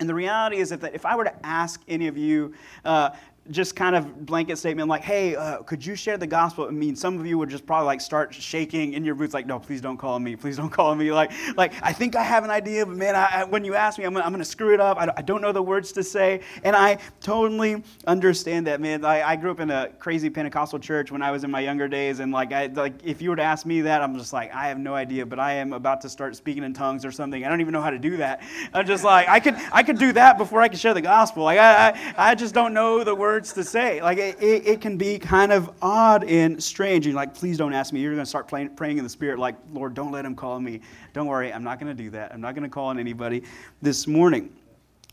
And 0.00 0.08
the 0.08 0.14
reality 0.14 0.56
is 0.56 0.70
that 0.70 0.94
if 0.94 1.04
I 1.04 1.14
were 1.14 1.24
to 1.24 1.46
ask 1.46 1.82
any 1.86 2.06
of 2.06 2.16
you, 2.16 2.54
uh, 2.86 3.10
just 3.50 3.74
kind 3.74 3.96
of 3.96 4.26
blanket 4.26 4.56
statement 4.58 4.88
like, 4.88 5.02
hey, 5.02 5.34
uh, 5.34 5.58
could 5.62 5.84
you 5.84 5.94
share 5.94 6.16
the 6.16 6.26
gospel? 6.26 6.66
I 6.66 6.70
mean, 6.70 6.94
some 6.94 7.18
of 7.18 7.26
you 7.26 7.38
would 7.38 7.48
just 7.48 7.66
probably 7.66 7.86
like 7.86 8.00
start 8.00 8.34
shaking 8.34 8.94
in 8.94 9.04
your 9.04 9.14
boots, 9.14 9.34
like, 9.34 9.46
no, 9.46 9.58
please 9.58 9.80
don't 9.80 9.96
call 9.96 10.18
me. 10.18 10.36
Please 10.36 10.56
don't 10.56 10.70
call 10.80 10.94
me. 10.94 11.10
Like, 11.12 11.32
like 11.56 11.72
I 11.82 11.92
think 11.92 12.16
I 12.16 12.22
have 12.22 12.44
an 12.44 12.50
idea, 12.50 12.86
but 12.86 12.96
man, 12.96 13.16
I, 13.16 13.40
I, 13.40 13.44
when 13.44 13.64
you 13.64 13.74
ask 13.74 13.98
me, 13.98 14.04
I'm, 14.04 14.16
I'm 14.16 14.30
going 14.30 14.38
to 14.38 14.44
screw 14.44 14.72
it 14.74 14.80
up. 14.80 14.98
I, 14.98 15.12
I, 15.16 15.22
don't 15.22 15.40
know 15.40 15.52
the 15.52 15.62
words 15.62 15.92
to 15.92 16.02
say. 16.02 16.40
And 16.64 16.76
I 16.76 16.98
totally 17.20 17.82
understand 18.06 18.66
that, 18.66 18.80
man. 18.80 19.04
I, 19.04 19.22
I 19.22 19.36
grew 19.36 19.50
up 19.50 19.60
in 19.60 19.70
a 19.70 19.88
crazy 19.98 20.30
Pentecostal 20.30 20.78
church 20.78 21.10
when 21.10 21.22
I 21.22 21.30
was 21.30 21.44
in 21.44 21.50
my 21.50 21.60
younger 21.60 21.88
days. 21.88 22.20
And 22.20 22.32
like, 22.32 22.52
I, 22.52 22.66
like, 22.66 22.94
if 23.04 23.20
you 23.20 23.30
were 23.30 23.36
to 23.36 23.42
ask 23.42 23.66
me 23.66 23.80
that, 23.82 24.02
I'm 24.02 24.16
just 24.16 24.32
like, 24.32 24.54
I 24.54 24.68
have 24.68 24.78
no 24.78 24.94
idea, 24.94 25.26
but 25.26 25.38
I 25.38 25.54
am 25.54 25.72
about 25.72 26.00
to 26.02 26.08
start 26.08 26.36
speaking 26.36 26.62
in 26.62 26.74
tongues 26.74 27.04
or 27.04 27.12
something. 27.12 27.44
I 27.44 27.48
don't 27.48 27.60
even 27.60 27.72
know 27.72 27.82
how 27.82 27.90
to 27.90 27.98
do 27.98 28.16
that. 28.18 28.42
I'm 28.72 28.86
just 28.86 29.04
like, 29.04 29.28
I 29.28 29.40
could, 29.40 29.54
I 29.72 29.82
could 29.82 29.98
do 29.98 30.12
that 30.12 30.38
before 30.38 30.60
I 30.60 30.68
could 30.68 30.78
share 30.78 30.94
the 30.94 31.00
gospel. 31.00 31.44
Like, 31.44 31.58
I, 31.58 31.90
I, 31.90 32.14
I 32.30 32.34
just 32.34 32.54
don't 32.54 32.74
know 32.74 33.02
the 33.04 33.14
words 33.14 33.39
to 33.44 33.64
say. 33.64 34.02
Like 34.02 34.18
it, 34.18 34.40
it, 34.42 34.66
it, 34.66 34.80
can 34.80 34.96
be 34.96 35.18
kind 35.18 35.52
of 35.52 35.70
odd 35.82 36.24
and 36.24 36.62
strange. 36.62 37.06
And 37.06 37.14
like, 37.14 37.34
please 37.34 37.58
don't 37.58 37.72
ask 37.72 37.92
me. 37.92 38.00
You're 38.00 38.14
going 38.14 38.24
to 38.24 38.28
start 38.28 38.48
praying, 38.48 38.70
praying 38.76 38.98
in 38.98 39.04
the 39.04 39.10
spirit, 39.10 39.38
like, 39.38 39.56
Lord, 39.72 39.94
don't 39.94 40.12
let 40.12 40.24
him 40.24 40.34
call 40.34 40.60
me. 40.60 40.80
Don't 41.12 41.26
worry, 41.26 41.52
I'm 41.52 41.64
not 41.64 41.80
going 41.80 41.94
to 41.94 42.02
do 42.02 42.10
that. 42.10 42.32
I'm 42.32 42.40
not 42.40 42.54
going 42.54 42.64
to 42.64 42.68
call 42.68 42.86
on 42.86 42.98
anybody 42.98 43.42
this 43.82 44.06
morning. 44.06 44.52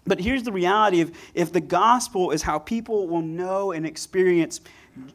But 0.06 0.20
here's 0.20 0.44
the 0.44 0.52
reality 0.52 1.02
of 1.02 1.12
if 1.34 1.52
the 1.52 1.62
gospel 1.62 2.32
is 2.32 2.42
how 2.42 2.60
people 2.60 3.08
will 3.08 3.22
know 3.22 3.74
and 3.74 3.86
experience 3.86 4.62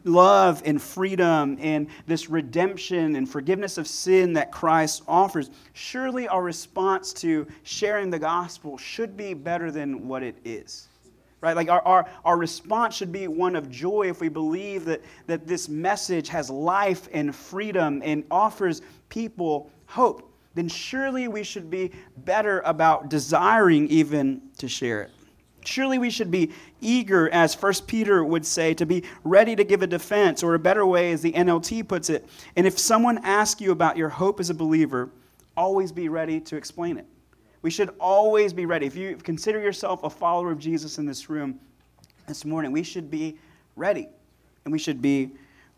love 0.05 0.63
and 0.65 0.81
freedom 0.81 1.57
and 1.61 1.89
this 2.07 2.29
redemption 2.29 3.17
and 3.17 3.29
forgiveness 3.29 3.79
of 3.79 3.87
sin 3.87 4.33
that 4.35 4.53
Christ 4.53 5.03
offers, 5.09 5.51
surely 5.73 6.29
our 6.29 6.43
response 6.43 7.13
to 7.15 7.47
sharing 7.63 8.11
the 8.11 8.19
gospel 8.19 8.77
should 8.77 9.17
be 9.17 9.35
better 9.35 9.71
than 9.71 10.07
what 10.07 10.23
it 10.23 10.37
is 10.45 10.89
right? 11.43 11.55
Like 11.57 11.69
our, 11.69 11.83
our, 11.83 12.09
our 12.25 12.39
response 12.39 12.97
should 12.97 13.13
be 13.13 13.29
one 13.29 13.55
of 13.55 13.69
joy 13.69 14.09
if 14.09 14.21
we 14.21 14.31
believe 14.31 14.87
that, 14.87 15.03
that 15.27 15.47
this 15.47 15.69
message 15.69 16.29
has 16.29 16.49
life 16.49 17.09
and 17.13 17.35
freedom 17.35 18.01
and 18.03 18.25
offers 18.31 18.81
people 19.11 19.71
hope. 19.87 20.33
Then 20.55 20.69
surely 20.69 21.29
we 21.29 21.43
should 21.43 21.69
be 21.69 21.91
better 22.19 22.61
about 22.61 23.11
desiring 23.11 23.89
even 23.89 24.41
to 24.59 24.69
share 24.69 25.03
it. 25.03 25.11
Surely 25.65 25.99
we 25.99 26.11
should 26.11 26.31
be 26.31 26.51
eager, 26.81 27.29
as 27.31 27.61
1 27.61 27.73
Peter 27.87 28.25
would 28.25 28.45
say, 28.45 28.75
to 28.75 28.85
be 28.85 29.05
ready 29.25 29.55
to 29.55 29.65
give 29.65 29.83
a 29.83 29.87
defense, 29.87 30.43
or 30.43 30.55
a 30.55 30.59
better 30.59 30.85
way, 30.85 31.13
as 31.13 31.23
the 31.23 31.33
NLT 31.33 31.87
puts 31.87 32.11
it. 32.11 32.29
And 32.57 32.67
if 32.67 32.79
someone 32.79 33.19
asks 33.19 33.61
you 33.61 33.71
about 33.71 33.97
your 33.97 34.09
hope 34.09 34.41
as 34.41 34.51
a 34.51 34.55
believer, 34.55 35.11
always 35.57 35.93
be 35.93 36.09
ready 36.09 36.41
to 36.41 36.57
explain 36.57 36.99
it. 36.99 37.07
We 37.63 37.71
should 37.71 37.91
always 38.01 38.53
be 38.53 38.67
ready. 38.67 38.87
If 38.87 38.97
you 38.97 39.17
consider 39.17 39.61
yourself 39.61 40.03
a 40.03 40.11
follower 40.11 40.51
of 40.51 40.59
Jesus 40.59 40.99
in 40.99 41.07
this 41.07 41.31
room 41.31 41.61
this 42.27 42.45
morning, 42.45 42.73
we 42.73 42.83
should 42.83 43.11
be 43.11 43.39
ready 43.77 44.09
and 44.65 44.73
we 44.73 44.79
should 44.79 45.01
be 45.01 45.31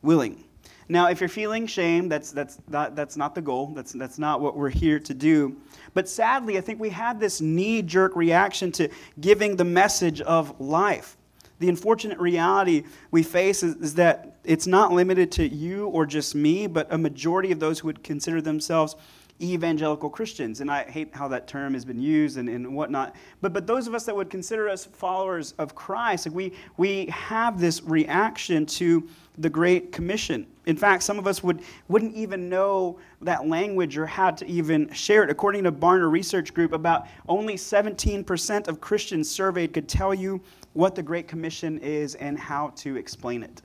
willing. 0.02 0.44
Now, 0.88 1.08
if 1.08 1.20
you're 1.20 1.28
feeling 1.28 1.66
shame, 1.66 2.08
that's, 2.08 2.30
that's, 2.30 2.58
not, 2.68 2.96
that's 2.96 3.16
not 3.16 3.34
the 3.34 3.42
goal. 3.42 3.68
That's, 3.74 3.92
that's 3.92 4.18
not 4.18 4.40
what 4.40 4.56
we're 4.56 4.70
here 4.70 4.98
to 4.98 5.14
do. 5.14 5.56
But 5.94 6.08
sadly, 6.08 6.58
I 6.58 6.60
think 6.60 6.80
we 6.80 6.90
have 6.90 7.20
this 7.20 7.40
knee 7.40 7.82
jerk 7.82 8.16
reaction 8.16 8.72
to 8.72 8.88
giving 9.20 9.56
the 9.56 9.64
message 9.64 10.20
of 10.22 10.58
life. 10.60 11.16
The 11.58 11.68
unfortunate 11.68 12.18
reality 12.18 12.84
we 13.10 13.22
face 13.22 13.62
is, 13.62 13.76
is 13.76 13.94
that 13.94 14.36
it's 14.44 14.66
not 14.66 14.92
limited 14.92 15.32
to 15.32 15.46
you 15.46 15.86
or 15.88 16.04
just 16.04 16.34
me, 16.34 16.66
but 16.66 16.92
a 16.92 16.98
majority 16.98 17.52
of 17.52 17.60
those 17.60 17.78
who 17.78 17.86
would 17.86 18.02
consider 18.02 18.42
themselves 18.42 18.96
evangelical 19.42 20.08
Christians. 20.08 20.60
And 20.60 20.70
I 20.70 20.84
hate 20.84 21.14
how 21.14 21.28
that 21.28 21.46
term 21.48 21.74
has 21.74 21.84
been 21.84 22.00
used 22.00 22.38
and, 22.38 22.48
and 22.48 22.74
whatnot. 22.74 23.16
But, 23.40 23.52
but 23.52 23.66
those 23.66 23.86
of 23.86 23.94
us 23.94 24.04
that 24.04 24.14
would 24.14 24.30
consider 24.30 24.68
us 24.68 24.84
followers 24.84 25.52
of 25.58 25.74
Christ, 25.74 26.26
like 26.26 26.34
we, 26.34 26.52
we 26.76 27.06
have 27.06 27.60
this 27.60 27.82
reaction 27.82 28.64
to 28.66 29.08
the 29.38 29.50
Great 29.50 29.90
Commission. 29.90 30.46
In 30.66 30.76
fact, 30.76 31.02
some 31.02 31.18
of 31.18 31.26
us 31.26 31.42
would, 31.42 31.62
wouldn't 31.88 32.14
even 32.14 32.48
know 32.48 32.98
that 33.22 33.48
language 33.48 33.98
or 33.98 34.06
how 34.06 34.30
to 34.30 34.46
even 34.46 34.90
share 34.92 35.24
it. 35.24 35.30
According 35.30 35.64
to 35.64 35.72
Barna 35.72 36.10
Research 36.10 36.54
Group, 36.54 36.72
about 36.72 37.08
only 37.28 37.54
17% 37.54 38.68
of 38.68 38.80
Christians 38.80 39.28
surveyed 39.28 39.74
could 39.74 39.88
tell 39.88 40.14
you 40.14 40.40
what 40.74 40.94
the 40.94 41.02
Great 41.02 41.26
Commission 41.26 41.78
is 41.78 42.14
and 42.14 42.38
how 42.38 42.68
to 42.76 42.96
explain 42.96 43.42
it. 43.42 43.62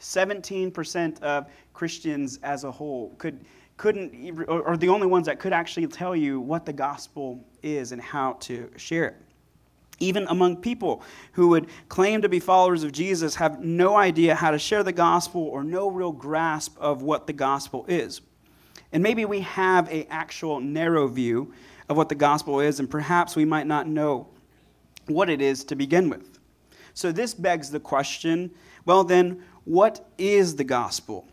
17% 0.00 1.20
of 1.22 1.46
Christians 1.74 2.38
as 2.42 2.64
a 2.64 2.70
whole 2.70 3.14
could 3.18 3.44
couldn't, 3.80 4.44
or 4.46 4.76
the 4.76 4.90
only 4.90 5.06
ones 5.06 5.24
that 5.24 5.38
could 5.38 5.54
actually 5.54 5.86
tell 5.86 6.14
you 6.14 6.38
what 6.38 6.66
the 6.66 6.72
gospel 6.72 7.42
is 7.62 7.92
and 7.92 8.02
how 8.02 8.34
to 8.34 8.70
share 8.76 9.06
it. 9.06 9.16
Even 10.00 10.26
among 10.28 10.58
people 10.58 11.02
who 11.32 11.48
would 11.48 11.66
claim 11.88 12.20
to 12.20 12.28
be 12.28 12.40
followers 12.40 12.84
of 12.84 12.92
Jesus, 12.92 13.34
have 13.36 13.64
no 13.64 13.96
idea 13.96 14.34
how 14.34 14.50
to 14.50 14.58
share 14.58 14.82
the 14.82 14.92
gospel 14.92 15.40
or 15.40 15.64
no 15.64 15.88
real 15.88 16.12
grasp 16.12 16.76
of 16.78 17.00
what 17.00 17.26
the 17.26 17.32
gospel 17.32 17.86
is. 17.88 18.20
And 18.92 19.02
maybe 19.02 19.24
we 19.24 19.40
have 19.40 19.90
a 19.90 20.06
actual 20.12 20.60
narrow 20.60 21.08
view 21.08 21.54
of 21.88 21.96
what 21.96 22.10
the 22.10 22.14
gospel 22.14 22.60
is, 22.60 22.80
and 22.80 22.90
perhaps 22.90 23.34
we 23.34 23.46
might 23.46 23.66
not 23.66 23.88
know 23.88 24.28
what 25.06 25.30
it 25.30 25.40
is 25.40 25.64
to 25.64 25.74
begin 25.74 26.10
with. 26.10 26.38
So 26.92 27.12
this 27.12 27.32
begs 27.32 27.70
the 27.70 27.80
question 27.80 28.50
well, 28.84 29.04
then, 29.04 29.42
what 29.64 30.06
is 30.18 30.56
the 30.56 30.64
gospel? 30.64 31.26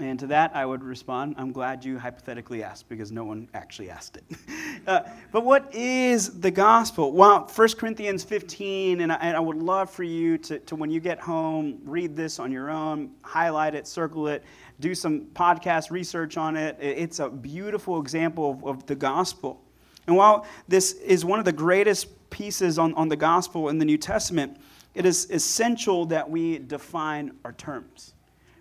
And 0.00 0.18
to 0.20 0.26
that, 0.28 0.56
I 0.56 0.64
would 0.64 0.82
respond, 0.82 1.34
I'm 1.36 1.52
glad 1.52 1.84
you 1.84 1.98
hypothetically 1.98 2.62
asked 2.62 2.88
because 2.88 3.12
no 3.12 3.24
one 3.24 3.48
actually 3.52 3.90
asked 3.90 4.16
it. 4.16 4.24
uh, 4.86 5.02
but 5.30 5.44
what 5.44 5.72
is 5.74 6.40
the 6.40 6.50
gospel? 6.50 7.12
Well, 7.12 7.48
1 7.54 7.68
Corinthians 7.72 8.24
15, 8.24 9.02
and 9.02 9.12
I, 9.12 9.16
and 9.16 9.36
I, 9.36 9.40
would 9.40 9.58
love 9.58 9.90
for 9.90 10.02
you 10.02 10.38
to, 10.38 10.58
to, 10.60 10.76
when 10.76 10.90
you 10.90 10.98
get 10.98 11.20
home, 11.20 11.78
read 11.84 12.16
this 12.16 12.38
on 12.38 12.50
your 12.50 12.70
own, 12.70 13.10
highlight 13.22 13.74
it, 13.74 13.86
circle 13.86 14.28
it, 14.28 14.42
do 14.80 14.94
some 14.94 15.26
podcast 15.34 15.90
research 15.90 16.36
on 16.36 16.56
it. 16.56 16.76
It's 16.80 17.20
a 17.20 17.28
beautiful 17.28 18.00
example 18.00 18.52
of, 18.52 18.64
of 18.64 18.86
the 18.86 18.96
gospel. 18.96 19.62
And 20.06 20.16
while 20.16 20.46
this 20.68 20.92
is 20.92 21.24
one 21.24 21.38
of 21.38 21.44
the 21.44 21.52
greatest 21.52 22.30
pieces 22.30 22.78
on, 22.78 22.94
on 22.94 23.08
the 23.08 23.16
gospel 23.16 23.68
in 23.68 23.78
the 23.78 23.84
New 23.84 23.98
Testament, 23.98 24.56
it 24.94 25.04
is 25.04 25.30
essential 25.30 26.06
that 26.06 26.28
we 26.28 26.58
define 26.58 27.32
our 27.44 27.52
terms 27.52 28.14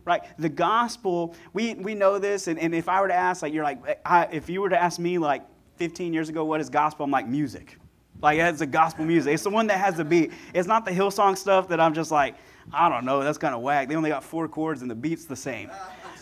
right? 0.06 0.22
The 0.38 0.50
gospel, 0.50 1.36
we, 1.54 1.74
we 1.76 1.96
know 1.96 2.20
this, 2.20 2.48
and, 2.48 2.60
and 2.60 2.74
if 2.74 2.90
I 2.90 3.02
were 3.02 3.08
to 3.08 3.14
ask, 3.14 3.42
like, 3.42 3.54
you're 3.54 3.64
like, 3.64 4.00
I, 4.06 4.26
if 4.32 4.50
you 4.50 4.62
were 4.62 4.70
to 4.70 4.82
ask 4.82 5.00
me, 5.00 5.18
like, 5.18 5.44
15 5.78 6.14
years 6.14 6.30
ago, 6.30 6.46
what 6.46 6.62
is 6.62 6.70
gospel? 6.70 7.04
I'm 7.04 7.12
like, 7.12 7.28
music. 7.28 7.78
Like, 8.22 8.40
it's 8.40 8.62
a 8.62 8.68
gospel 8.68 9.06
music. 9.06 9.34
It's 9.34 9.44
the 9.44 9.50
one 9.50 9.68
that 9.68 9.80
has 9.80 9.98
the 9.98 10.06
beat. 10.06 10.32
It's 10.54 10.68
not 10.68 10.86
the 10.86 10.92
Hillsong 10.92 11.38
stuff 11.38 11.68
that 11.70 11.80
I'm 11.80 11.94
just 11.94 12.12
like, 12.12 12.36
I 12.72 12.88
don't 12.88 13.06
know, 13.06 13.24
that's 13.24 13.40
kind 13.40 13.56
of 13.56 13.62
whack. 13.62 13.90
They 13.90 13.96
only 13.96 14.10
got 14.12 14.24
four 14.24 14.48
chords 14.48 14.82
and 14.84 14.92
the 14.92 14.96
beat's 14.96 15.26
the 15.26 15.36
same. 15.36 15.72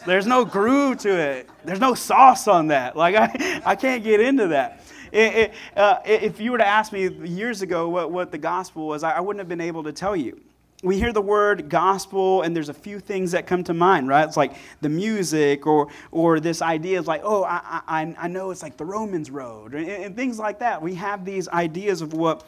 There's 0.06 0.26
no 0.26 0.46
groove 0.46 0.98
to 1.00 1.10
it. 1.10 1.50
There's 1.66 1.82
no 1.82 1.94
sauce 1.94 2.48
on 2.48 2.68
that. 2.68 2.96
Like, 2.96 3.16
I, 3.16 3.62
I 3.66 3.76
can't 3.76 4.04
get 4.04 4.22
into 4.22 4.48
that. 4.48 4.82
It, 5.12 5.36
it, 5.36 5.54
uh, 5.76 5.98
if 6.06 6.40
you 6.40 6.52
were 6.52 6.58
to 6.58 6.68
ask 6.68 6.94
me 6.94 7.10
years 7.10 7.62
ago 7.62 7.90
what, 7.90 8.12
what 8.12 8.32
the 8.32 8.38
gospel 8.38 8.88
was, 8.88 9.04
I, 9.04 9.12
I 9.12 9.20
wouldn't 9.20 9.40
have 9.40 9.50
been 9.50 9.60
able 9.60 9.84
to 9.84 9.92
tell 9.92 10.16
you 10.16 10.40
we 10.82 10.98
hear 10.98 11.12
the 11.12 11.22
word 11.22 11.68
gospel 11.68 12.42
and 12.44 12.56
there's 12.56 12.70
a 12.70 12.74
few 12.74 13.00
things 13.00 13.32
that 13.32 13.46
come 13.46 13.64
to 13.66 13.74
mind 13.74 14.08
right? 14.08 14.26
It's 14.26 14.38
like 14.38 14.54
the 14.82 14.90
music 14.90 15.68
or 15.68 15.90
or 16.12 16.40
this 16.40 16.62
idea 16.62 17.00
is 17.00 17.08
like 17.08 17.22
oh 17.24 17.44
i 17.44 17.82
i, 17.88 18.16
I 18.18 18.28
know 18.28 18.52
it's 18.52 18.64
like 18.64 18.78
the 18.78 18.86
romans 18.86 19.30
road 19.30 19.74
and, 19.74 19.88
and, 19.88 20.16
things 20.16 20.40
like 20.40 20.60
that. 20.60 20.82
We 20.82 20.96
have 20.96 21.26
these 21.26 21.48
ideas 21.50 22.02
of 22.02 22.14
what 22.14 22.46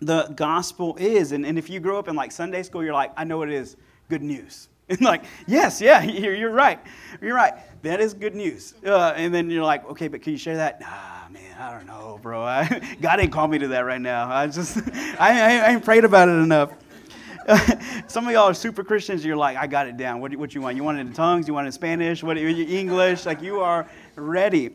the 0.00 0.24
gospel 0.34 0.96
is. 0.98 1.30
And, 1.30 1.46
and 1.46 1.56
if 1.56 1.70
you 1.70 1.78
grow 1.78 1.98
up 1.98 2.08
in 2.08 2.16
like 2.16 2.32
sunday 2.32 2.64
school 2.64 2.82
you're 2.82 2.92
like 2.92 3.12
i 3.16 3.24
know 3.24 3.38
what 3.38 3.48
it 3.48 3.54
is. 3.54 3.76
Good 4.08 4.22
news. 4.22 4.68
And 4.88 5.00
like 5.00 5.24
yes 5.46 5.80
yeah 5.80 6.02
you're, 6.02 6.34
you're 6.34 6.50
right. 6.50 6.80
You're 7.20 7.36
right. 7.36 7.54
That 7.82 8.00
is 8.00 8.12
good 8.12 8.34
news. 8.34 8.74
Uh, 8.84 9.12
and 9.16 9.32
then 9.32 9.48
you're 9.48 9.64
like 9.64 9.88
okay 9.88 10.08
but 10.08 10.20
can 10.20 10.32
you 10.32 10.38
share 10.38 10.56
that? 10.56 10.80
Nah 10.80 11.28
man 11.30 11.56
i 11.60 11.70
don't 11.70 11.86
know 11.86 12.18
bro. 12.20 12.42
I, 12.42 12.96
god 13.00 13.16
didn't 13.16 13.30
call 13.30 13.46
me 13.46 13.58
to 13.60 13.68
that 13.68 13.86
right 13.86 14.00
now. 14.00 14.28
I 14.28 14.48
just 14.48 14.78
I, 15.20 15.60
I 15.60 15.70
ain't 15.70 15.84
prayed 15.84 16.04
about 16.04 16.28
it 16.28 16.32
enough 16.32 16.72
Some 18.06 18.26
of 18.26 18.32
y'all 18.32 18.48
are 18.48 18.54
super 18.54 18.84
Christians. 18.84 19.24
You're 19.24 19.36
like, 19.36 19.56
I 19.56 19.66
got 19.66 19.86
it 19.86 19.96
down. 19.96 20.20
What, 20.20 20.30
do, 20.30 20.38
what 20.38 20.54
you 20.54 20.60
want? 20.60 20.76
You 20.76 20.84
want 20.84 20.98
it 20.98 21.02
in 21.02 21.12
tongues? 21.12 21.48
You 21.48 21.54
want 21.54 21.66
it 21.66 21.68
in 21.68 21.72
Spanish? 21.72 22.22
What 22.22 22.36
English? 22.38 23.26
Like 23.26 23.42
you 23.42 23.60
are 23.60 23.88
ready. 24.16 24.70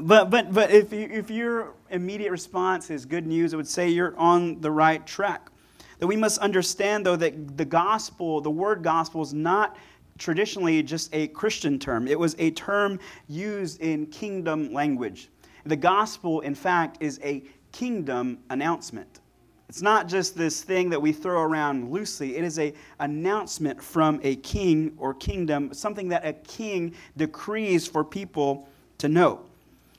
But 0.00 0.30
but 0.30 0.52
but 0.52 0.70
if 0.70 0.92
you, 0.92 1.08
if 1.10 1.30
your 1.30 1.74
immediate 1.90 2.30
response 2.30 2.90
is 2.90 3.04
good 3.04 3.26
news, 3.26 3.52
I 3.52 3.56
would 3.56 3.66
say 3.66 3.88
you're 3.88 4.16
on 4.16 4.60
the 4.60 4.70
right 4.70 5.04
track. 5.06 5.50
That 5.98 6.06
we 6.06 6.16
must 6.16 6.38
understand 6.38 7.04
though 7.04 7.16
that 7.16 7.56
the 7.56 7.64
gospel, 7.64 8.40
the 8.40 8.50
word 8.50 8.82
gospel, 8.82 9.22
is 9.22 9.34
not 9.34 9.76
traditionally 10.16 10.82
just 10.82 11.12
a 11.14 11.28
Christian 11.28 11.78
term. 11.78 12.06
It 12.06 12.18
was 12.18 12.36
a 12.38 12.50
term 12.52 13.00
used 13.28 13.80
in 13.80 14.06
kingdom 14.06 14.72
language. 14.72 15.28
The 15.64 15.76
gospel, 15.76 16.40
in 16.40 16.54
fact, 16.54 16.98
is 17.00 17.20
a 17.22 17.42
kingdom 17.72 18.38
announcement. 18.50 19.20
It's 19.68 19.82
not 19.82 20.08
just 20.08 20.36
this 20.36 20.62
thing 20.62 20.90
that 20.90 21.02
we 21.02 21.12
throw 21.12 21.42
around 21.42 21.92
loosely. 21.92 22.36
It 22.36 22.44
is 22.44 22.58
a 22.58 22.72
announcement 23.00 23.82
from 23.82 24.18
a 24.22 24.36
king 24.36 24.94
or 24.96 25.12
kingdom, 25.12 25.74
something 25.74 26.08
that 26.08 26.26
a 26.26 26.32
king 26.32 26.94
decrees 27.16 27.86
for 27.86 28.02
people 28.02 28.68
to 28.98 29.08
know. 29.08 29.40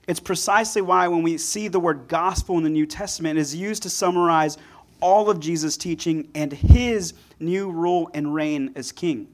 It's 0.08 0.18
precisely 0.18 0.82
why 0.82 1.06
when 1.06 1.22
we 1.22 1.38
see 1.38 1.68
the 1.68 1.78
word 1.78 2.08
gospel 2.08 2.58
in 2.58 2.64
the 2.64 2.70
New 2.70 2.86
Testament 2.86 3.38
it 3.38 3.42
is 3.42 3.54
used 3.54 3.84
to 3.84 3.90
summarize 3.90 4.58
all 5.00 5.30
of 5.30 5.38
Jesus' 5.38 5.76
teaching 5.76 6.28
and 6.34 6.52
his 6.52 7.14
new 7.38 7.70
rule 7.70 8.10
and 8.12 8.34
reign 8.34 8.72
as 8.74 8.90
king 8.90 9.28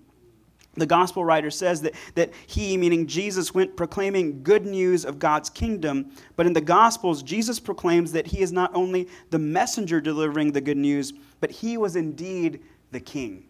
the 0.76 0.86
gospel 0.86 1.24
writer 1.24 1.50
says 1.50 1.80
that, 1.82 1.94
that 2.14 2.32
he, 2.46 2.76
meaning 2.76 3.06
Jesus, 3.06 3.54
went 3.54 3.76
proclaiming 3.76 4.42
good 4.42 4.66
news 4.66 5.04
of 5.04 5.18
God's 5.18 5.48
kingdom. 5.48 6.12
But 6.36 6.46
in 6.46 6.52
the 6.52 6.60
gospels, 6.60 7.22
Jesus 7.22 7.58
proclaims 7.58 8.12
that 8.12 8.26
he 8.26 8.40
is 8.40 8.52
not 8.52 8.74
only 8.74 9.08
the 9.30 9.38
messenger 9.38 10.00
delivering 10.00 10.52
the 10.52 10.60
good 10.60 10.76
news, 10.76 11.14
but 11.40 11.50
he 11.50 11.78
was 11.78 11.96
indeed 11.96 12.62
the 12.92 13.00
king. 13.00 13.44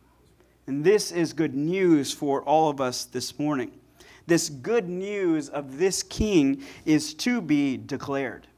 And 0.67 0.85
this 0.85 1.13
is 1.13 1.33
good 1.33 1.55
news 1.55 2.13
for 2.13 2.43
all 2.43 2.69
of 2.69 2.81
us 2.81 3.05
this 3.05 3.39
morning. 3.39 3.73
This 4.27 4.49
good 4.49 4.89
news 4.89 5.49
of 5.49 5.79
this 5.79 6.03
king 6.03 6.63
is 6.85 7.15
to 7.15 7.41
be 7.41 7.77
declared. 7.77 8.49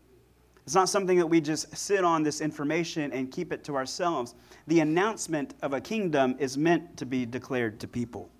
It's 0.64 0.74
not 0.74 0.88
something 0.88 1.16
that 1.18 1.26
we 1.26 1.40
just 1.40 1.74
sit 1.74 2.04
on 2.04 2.22
this 2.22 2.42
information 2.42 3.12
and 3.12 3.30
keep 3.30 3.52
it 3.52 3.64
to 3.64 3.76
ourselves. 3.76 4.34
The 4.66 4.80
announcement 4.80 5.54
of 5.62 5.72
a 5.72 5.80
kingdom 5.80 6.36
is 6.38 6.58
meant 6.58 6.96
to 6.98 7.06
be 7.06 7.24
declared 7.24 7.80
to 7.80 7.88
people. 7.88 8.30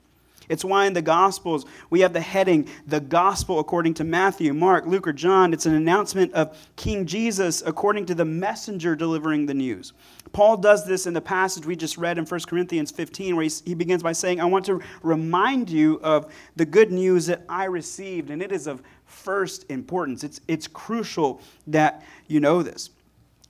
It's 0.48 0.64
why 0.64 0.86
in 0.86 0.92
the 0.92 1.02
Gospels 1.02 1.66
we 1.90 2.00
have 2.00 2.12
the 2.12 2.20
heading, 2.20 2.68
the 2.86 3.00
Gospel 3.00 3.58
according 3.58 3.94
to 3.94 4.04
Matthew, 4.04 4.54
Mark, 4.54 4.86
Luke, 4.86 5.06
or 5.06 5.12
John. 5.12 5.52
It's 5.52 5.66
an 5.66 5.74
announcement 5.74 6.32
of 6.32 6.56
King 6.76 7.06
Jesus 7.06 7.62
according 7.64 8.06
to 8.06 8.14
the 8.14 8.24
messenger 8.24 8.96
delivering 8.96 9.46
the 9.46 9.54
news. 9.54 9.92
Paul 10.32 10.56
does 10.58 10.84
this 10.86 11.06
in 11.06 11.14
the 11.14 11.20
passage 11.20 11.64
we 11.64 11.76
just 11.76 11.96
read 11.96 12.18
in 12.18 12.26
1 12.26 12.40
Corinthians 12.46 12.90
15, 12.90 13.36
where 13.36 13.44
he, 13.44 13.50
he 13.64 13.74
begins 13.74 14.02
by 14.02 14.12
saying, 14.12 14.40
I 14.40 14.44
want 14.44 14.66
to 14.66 14.80
remind 15.02 15.70
you 15.70 16.00
of 16.02 16.32
the 16.56 16.66
good 16.66 16.92
news 16.92 17.26
that 17.26 17.42
I 17.48 17.64
received, 17.64 18.30
and 18.30 18.42
it 18.42 18.52
is 18.52 18.66
of 18.66 18.82
first 19.06 19.64
importance. 19.70 20.24
It's, 20.24 20.40
it's 20.46 20.66
crucial 20.66 21.40
that 21.66 22.04
you 22.26 22.40
know 22.40 22.62
this. 22.62 22.90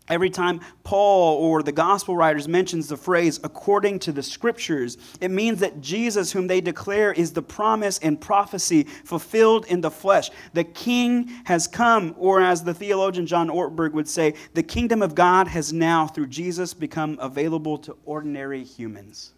Every 0.09 0.31
time 0.31 0.61
Paul 0.85 1.37
or 1.37 1.63
the 1.63 1.73
gospel 1.73 2.17
writers 2.17 2.49
mentions 2.49 2.89
the 2.89 2.97
phrase 2.97 3.39
according 3.45 3.99
to 4.01 4.13
the 4.13 4.23
scriptures, 4.23 4.97
it 5.21 5.31
means 5.31 5.61
that 5.61 5.81
Jesus, 5.81 6.33
whom 6.33 6.47
they 6.47 6.61
declare 6.61 7.13
is 7.13 7.33
the 7.33 7.43
promise 7.43 7.99
and 7.99 8.21
prophecy 8.21 8.85
fulfilled 8.85 9.67
in 9.67 9.83
the 9.83 9.91
flesh. 9.91 10.31
The 10.55 10.65
king 10.65 11.29
has 11.45 11.69
come, 11.69 12.15
or 12.19 12.41
as 12.41 12.65
the 12.65 12.73
theologian 12.73 13.27
John 13.27 13.49
Ortberg 13.49 13.93
would 13.93 14.09
say, 14.09 14.35
the 14.55 14.63
kingdom 14.63 15.03
of 15.03 15.15
God 15.15 15.47
has 15.49 15.73
now, 15.73 16.07
through 16.07 16.29
Jesus, 16.29 16.73
become 16.73 17.19
available 17.21 17.77
to 17.79 17.97
ordinary 18.07 18.65
humans. 18.65 19.33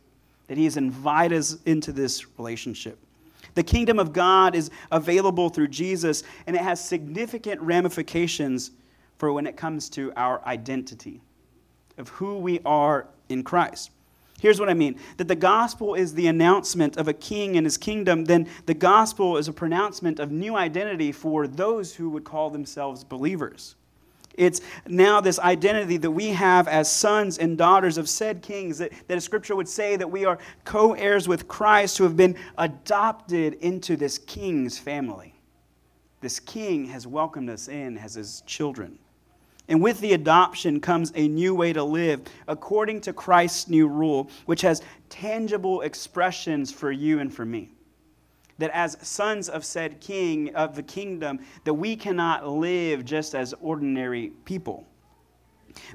That 0.47 0.59
he 0.59 0.65
has 0.65 0.77
invited 0.77 1.39
us 1.39 1.59
into 1.67 1.93
this 1.93 2.27
relationship. 2.39 2.99
The 3.55 3.62
kingdom 3.65 3.99
of 3.99 4.12
God 4.12 4.55
is 4.55 4.71
available 4.93 5.49
through 5.49 5.69
Jesus, 5.69 6.23
and 6.47 6.55
it 6.55 6.62
has 6.62 6.85
significant 6.85 7.61
ramifications 7.61 8.71
for 9.21 9.35
when 9.35 9.47
it 9.47 9.55
comes 9.55 9.91
to 9.91 10.11
our 10.17 10.43
identity 10.47 11.21
of 11.99 12.09
who 12.09 12.39
we 12.39 12.59
are 12.65 13.07
in 13.29 13.45
Christ. 13.45 13.91
Here's 14.41 14.59
what 14.59 14.71
I 14.71 14.75
mean 14.75 14.99
that 15.19 15.29
the 15.29 15.37
gospel 15.37 15.95
is 15.95 16.15
the 16.15 16.27
announcement 16.27 16.97
of 16.97 17.07
a 17.07 17.12
king 17.12 17.59
and 17.59 17.67
his 17.67 17.77
kingdom, 17.77 18.25
then 18.25 18.49
the 18.65 18.73
gospel 18.73 19.37
is 19.37 19.47
a 19.47 19.53
pronouncement 19.53 20.19
of 20.19 20.33
new 20.33 20.57
identity 20.57 21.12
for 21.12 21.47
those 21.47 21.95
who 21.95 22.09
would 22.09 22.25
call 22.25 22.49
themselves 22.49 23.05
believers. 23.05 23.75
It's 24.39 24.62
now 24.87 25.21
this 25.21 25.39
identity 25.39 25.99
that 25.99 26.11
we 26.11 26.29
have 26.29 26.67
as 26.67 26.91
sons 26.91 27.37
and 27.37 27.59
daughters 27.59 27.99
of 27.99 28.09
said 28.09 28.41
kings, 28.41 28.79
that, 28.79 28.91
that 29.09 29.23
scripture 29.23 29.55
would 29.55 29.69
say 29.69 29.97
that 29.97 30.11
we 30.11 30.25
are 30.25 30.39
co 30.65 30.95
heirs 30.95 31.29
with 31.29 31.47
Christ 31.47 31.99
who 31.99 32.05
have 32.05 32.17
been 32.17 32.37
adopted 32.57 33.55
into 33.55 33.97
this 33.97 34.17
king's 34.17 34.79
family. 34.79 35.35
This 36.21 36.39
king 36.39 36.87
has 36.87 37.07
welcomed 37.07 37.50
us 37.50 37.69
in 37.69 37.99
as 37.99 38.15
his 38.15 38.43
children. 38.47 38.99
And 39.71 39.81
with 39.81 40.00
the 40.00 40.15
adoption 40.15 40.81
comes 40.81 41.12
a 41.15 41.29
new 41.29 41.55
way 41.55 41.73
to 41.73 41.85
live 41.85 42.23
according 42.49 43.03
to 43.03 43.12
Christ's 43.12 43.69
new 43.69 43.87
rule, 43.87 44.29
which 44.47 44.62
has 44.62 44.83
tangible 45.09 45.83
expressions 45.83 46.73
for 46.73 46.91
you 46.91 47.21
and 47.21 47.33
for 47.33 47.45
me. 47.45 47.71
That 48.59 48.73
as 48.73 48.99
sons 49.00 49.49
of 49.49 49.65
said 49.65 50.00
king 50.00 50.55
of 50.57 50.75
the 50.75 50.83
kingdom, 50.83 51.39
that 51.62 51.75
we 51.75 51.95
cannot 51.95 52.49
live 52.49 53.05
just 53.05 53.37
as 53.37 53.55
ordinary 53.61 54.33
people. 54.45 54.89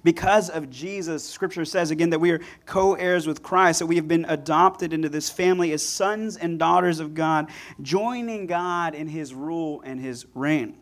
Because 0.06 0.50
of 0.50 0.70
Jesus, 0.70 1.28
Scripture 1.28 1.66
says 1.66 1.92
again 1.92 2.12
that 2.12 2.20
we 2.20 2.32
are 2.32 2.40
co 2.66 2.94
heirs 2.94 3.28
with 3.28 3.44
Christ, 3.44 3.80
that 3.80 3.88
we 3.88 3.98
have 3.98 4.08
been 4.08 4.26
adopted 4.30 4.94
into 4.94 5.10
this 5.10 5.30
family 5.30 5.74
as 5.74 5.84
sons 5.84 6.38
and 6.38 6.58
daughters 6.58 7.02
of 7.02 7.14
God, 7.14 7.50
joining 7.82 8.48
God 8.48 8.96
in 8.96 9.10
his 9.10 9.34
rule 9.34 9.82
and 9.86 10.00
his 10.00 10.26
reign. 10.34 10.78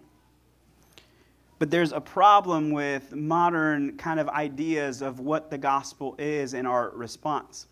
But 1.63 1.71
there's 1.71 1.93
a 1.93 2.01
problem 2.01 2.71
with 2.71 3.15
modern 3.15 3.95
kind 3.95 4.19
of 4.19 4.27
ideas 4.27 5.01
of 5.01 5.21
what 5.21 5.49
the 5.49 5.57
gospel 5.57 6.13
is 6.19 6.55
in 6.55 6.65
our 6.65 6.89
response. 6.89 7.67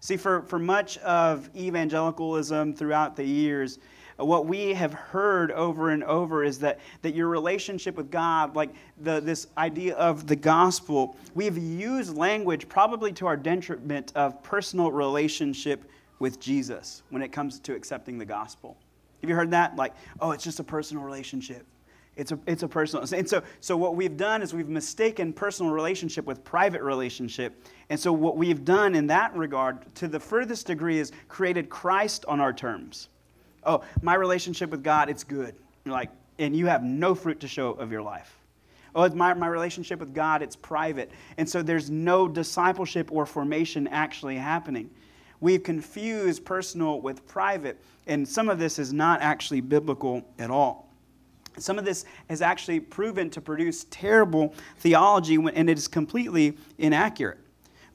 See, 0.00 0.16
for, 0.16 0.42
for 0.42 0.58
much 0.58 0.98
of 0.98 1.48
evangelicalism 1.54 2.74
throughout 2.74 3.14
the 3.14 3.22
years, 3.22 3.78
what 4.16 4.46
we 4.46 4.74
have 4.74 4.92
heard 4.92 5.52
over 5.52 5.90
and 5.90 6.02
over 6.02 6.42
is 6.42 6.58
that, 6.58 6.80
that 7.02 7.14
your 7.14 7.28
relationship 7.28 7.96
with 7.96 8.10
God, 8.10 8.56
like 8.56 8.70
the, 9.00 9.20
this 9.20 9.46
idea 9.56 9.94
of 9.94 10.26
the 10.26 10.34
gospel, 10.34 11.16
we've 11.36 11.56
used 11.56 12.16
language 12.16 12.68
probably 12.68 13.12
to 13.12 13.28
our 13.28 13.36
detriment 13.36 14.10
of 14.16 14.42
personal 14.42 14.90
relationship 14.90 15.88
with 16.18 16.40
Jesus 16.40 17.04
when 17.10 17.22
it 17.22 17.28
comes 17.28 17.60
to 17.60 17.76
accepting 17.76 18.18
the 18.18 18.26
gospel. 18.26 18.76
Have 19.20 19.30
you 19.30 19.36
heard 19.36 19.52
that? 19.52 19.76
Like, 19.76 19.94
oh, 20.18 20.32
it's 20.32 20.42
just 20.42 20.58
a 20.58 20.64
personal 20.64 21.04
relationship. 21.04 21.64
It's 22.16 22.32
a, 22.32 22.38
it's 22.46 22.62
a 22.62 22.68
personal. 22.68 23.06
And 23.12 23.28
so, 23.28 23.42
so 23.60 23.76
what 23.76 23.94
we've 23.94 24.16
done 24.16 24.40
is 24.40 24.54
we've 24.54 24.68
mistaken 24.68 25.32
personal 25.32 25.70
relationship 25.70 26.24
with 26.24 26.42
private 26.44 26.82
relationship. 26.82 27.62
And 27.90 28.00
so 28.00 28.12
what 28.12 28.36
we've 28.36 28.64
done 28.64 28.94
in 28.94 29.06
that 29.08 29.36
regard, 29.36 29.94
to 29.96 30.08
the 30.08 30.18
furthest 30.18 30.66
degree, 30.66 30.98
is 30.98 31.12
created 31.28 31.68
Christ 31.68 32.24
on 32.26 32.40
our 32.40 32.54
terms. 32.54 33.10
Oh, 33.64 33.82
my 34.00 34.14
relationship 34.14 34.70
with 34.70 34.82
God, 34.82 35.10
it's 35.10 35.24
good. 35.24 35.56
Like, 35.84 36.10
and 36.38 36.56
you 36.56 36.66
have 36.66 36.82
no 36.82 37.14
fruit 37.14 37.40
to 37.40 37.48
show 37.48 37.72
of 37.72 37.92
your 37.92 38.02
life. 38.02 38.38
Oh, 38.94 39.06
my, 39.10 39.34
my 39.34 39.48
relationship 39.48 40.00
with 40.00 40.14
God, 40.14 40.40
it's 40.40 40.56
private. 40.56 41.10
And 41.36 41.46
so 41.46 41.60
there's 41.60 41.90
no 41.90 42.28
discipleship 42.28 43.12
or 43.12 43.26
formation 43.26 43.86
actually 43.88 44.36
happening. 44.36 44.88
We've 45.40 45.62
confused 45.62 46.46
personal 46.46 47.02
with 47.02 47.26
private, 47.26 47.78
and 48.06 48.26
some 48.26 48.48
of 48.48 48.58
this 48.58 48.78
is 48.78 48.94
not 48.94 49.20
actually 49.20 49.60
biblical 49.60 50.22
at 50.38 50.50
all. 50.50 50.85
Some 51.58 51.78
of 51.78 51.84
this 51.84 52.04
has 52.28 52.42
actually 52.42 52.80
proven 52.80 53.30
to 53.30 53.40
produce 53.40 53.86
terrible 53.90 54.54
theology, 54.78 55.36
and 55.36 55.70
it 55.70 55.78
is 55.78 55.88
completely 55.88 56.56
inaccurate. 56.78 57.38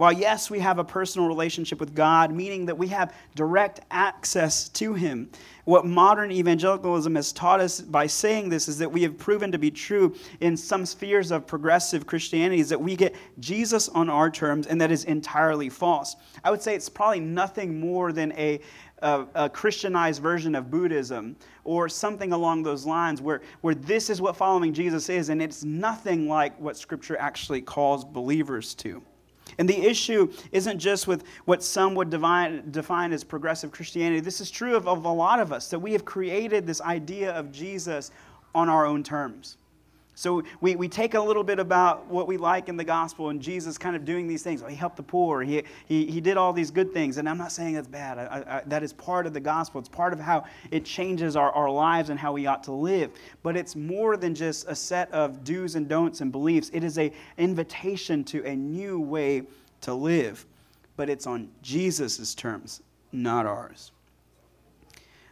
While, 0.02 0.14
yes, 0.14 0.50
we 0.50 0.58
have 0.62 0.80
a 0.80 0.84
personal 0.84 1.28
relationship 1.28 1.80
with 1.80 1.94
God, 1.94 2.34
meaning 2.34 2.66
that 2.66 2.76
we 2.76 2.88
have 2.88 3.14
direct 3.36 3.82
access 3.92 4.68
to 4.70 4.96
Him, 4.96 5.30
what 5.66 5.86
modern 5.86 6.32
evangelicalism 6.32 7.14
has 7.14 7.32
taught 7.32 7.60
us 7.60 7.80
by 7.82 8.08
saying 8.08 8.50
this 8.50 8.68
is 8.68 8.80
that 8.80 8.92
we 8.92 9.04
have 9.04 9.16
proven 9.20 9.52
to 9.52 9.60
be 9.60 9.70
true 9.70 10.16
in 10.40 10.58
some 10.58 10.88
spheres 10.88 11.30
of 11.30 11.46
progressive 11.46 12.08
Christianity 12.08 12.60
is 12.60 12.70
that 12.70 12.82
we 12.82 12.96
get 12.96 13.16
Jesus 13.40 13.90
on 13.90 14.10
our 14.10 14.32
terms, 14.32 14.66
and 14.66 14.82
that 14.82 14.90
is 14.90 15.04
entirely 15.04 15.70
false. 15.70 16.16
I 16.44 16.50
would 16.50 16.64
say 16.64 16.74
it's 16.74 16.90
probably 16.90 17.20
nothing 17.20 17.80
more 17.80 18.12
than 18.12 18.32
a, 18.32 18.60
a, 19.04 19.52
Christianized 19.52 20.20
version 20.20 20.56
of 20.56 20.72
Buddhism 20.72 21.36
or 21.64 21.88
something 21.88 22.34
along 22.34 22.64
those 22.64 22.88
lines 22.88 23.22
where, 23.22 23.42
where 23.62 23.76
this 23.76 24.10
is 24.10 24.20
what 24.20 24.36
following 24.36 24.74
Jesus 24.74 25.10
is, 25.10 25.30
and 25.30 25.44
it's 25.44 25.64
nothing 25.64 26.28
like 26.28 26.60
what 26.60 26.76
Scripture 26.76 27.18
actually 27.18 27.62
calls 27.62 28.04
believers 28.04 28.74
to. 28.74 29.04
And 29.58 29.68
the 29.68 29.86
issue 29.86 30.32
isn't 30.52 30.80
just 30.80 31.08
with 31.08 31.24
what 31.46 31.64
some 31.64 31.96
would 31.96 32.10
define, 32.10 32.72
define 32.72 33.14
as 33.14 33.24
progressive 33.24 33.72
Christianity. 33.72 34.20
This 34.20 34.42
is 34.42 34.52
true 34.52 34.76
of, 34.76 34.88
of 34.88 35.06
a 35.06 35.12
lot 35.12 35.40
of 35.40 35.52
us, 35.52 35.70
that 35.70 35.80
we 35.80 35.94
have 35.94 36.06
created 36.06 36.66
this 36.66 36.82
idea 36.82 37.32
of 37.32 37.52
Jesus 37.52 38.12
on 38.54 38.70
our 38.70 38.86
own 38.86 39.04
terms. 39.04 39.58
So 40.22 40.44
we, 40.60 40.76
we 40.76 40.88
take 40.88 41.16
a 41.16 41.20
little 41.20 41.44
bit 41.44 41.58
about 41.58 42.06
what 42.06 42.28
we 42.28 42.38
like 42.38 42.70
in 42.70 42.78
the 42.78 42.84
gospel 42.84 43.30
and 43.30 43.42
Jesus 43.42 43.76
kind 43.80 43.96
of 43.96 44.06
doing 44.06 44.28
these 44.28 44.44
things. 44.44 44.64
he 44.70 44.76
helped 44.76 44.98
the 44.98 45.02
poor. 45.02 45.42
He, 45.42 45.64
he, 45.88 46.06
he 46.06 46.22
did 46.22 46.38
all 46.38 46.54
these 46.54 46.70
good 46.70 46.94
things. 46.94 47.18
And 47.18 47.28
I'm 47.28 47.40
not 47.40 47.52
saying 47.52 47.74
that's 47.74 47.88
bad. 47.88 48.20
I, 48.20 48.44
I, 48.48 48.62
that 48.68 48.84
is 48.84 48.94
part 48.94 49.26
of 49.26 49.34
the 49.34 49.40
gospel. 49.40 49.80
It's 49.80 49.90
part 49.90 50.14
of 50.14 50.20
how 50.20 50.44
it 50.70 50.86
changes 50.86 51.36
our, 51.36 51.52
our 51.54 51.72
lives 51.72 52.12
and 52.12 52.20
how 52.20 52.34
we 52.34 52.46
ought 52.46 52.64
to 52.66 52.72
live. 52.72 53.10
But 53.42 53.58
it's 53.58 53.76
more 53.76 54.16
than 54.16 54.36
just 54.36 54.68
a 54.68 54.76
set 54.76 55.12
of 55.12 55.44
do's 55.44 55.74
and 55.74 55.88
don'ts 55.88 56.22
and 56.22 56.32
beliefs. 56.32 56.70
It 56.72 56.84
is 56.84 57.00
an 57.00 57.10
invitation 57.40 58.24
to 58.26 58.46
a 58.46 58.56
new 58.56 59.00
way 59.00 59.42
to 59.82 59.96
live. 59.96 60.46
But 60.98 61.10
it's 61.10 61.26
on 61.26 61.50
Jesus' 61.64 62.36
terms, 62.36 62.84
not 63.12 63.48
ours. 63.48 63.92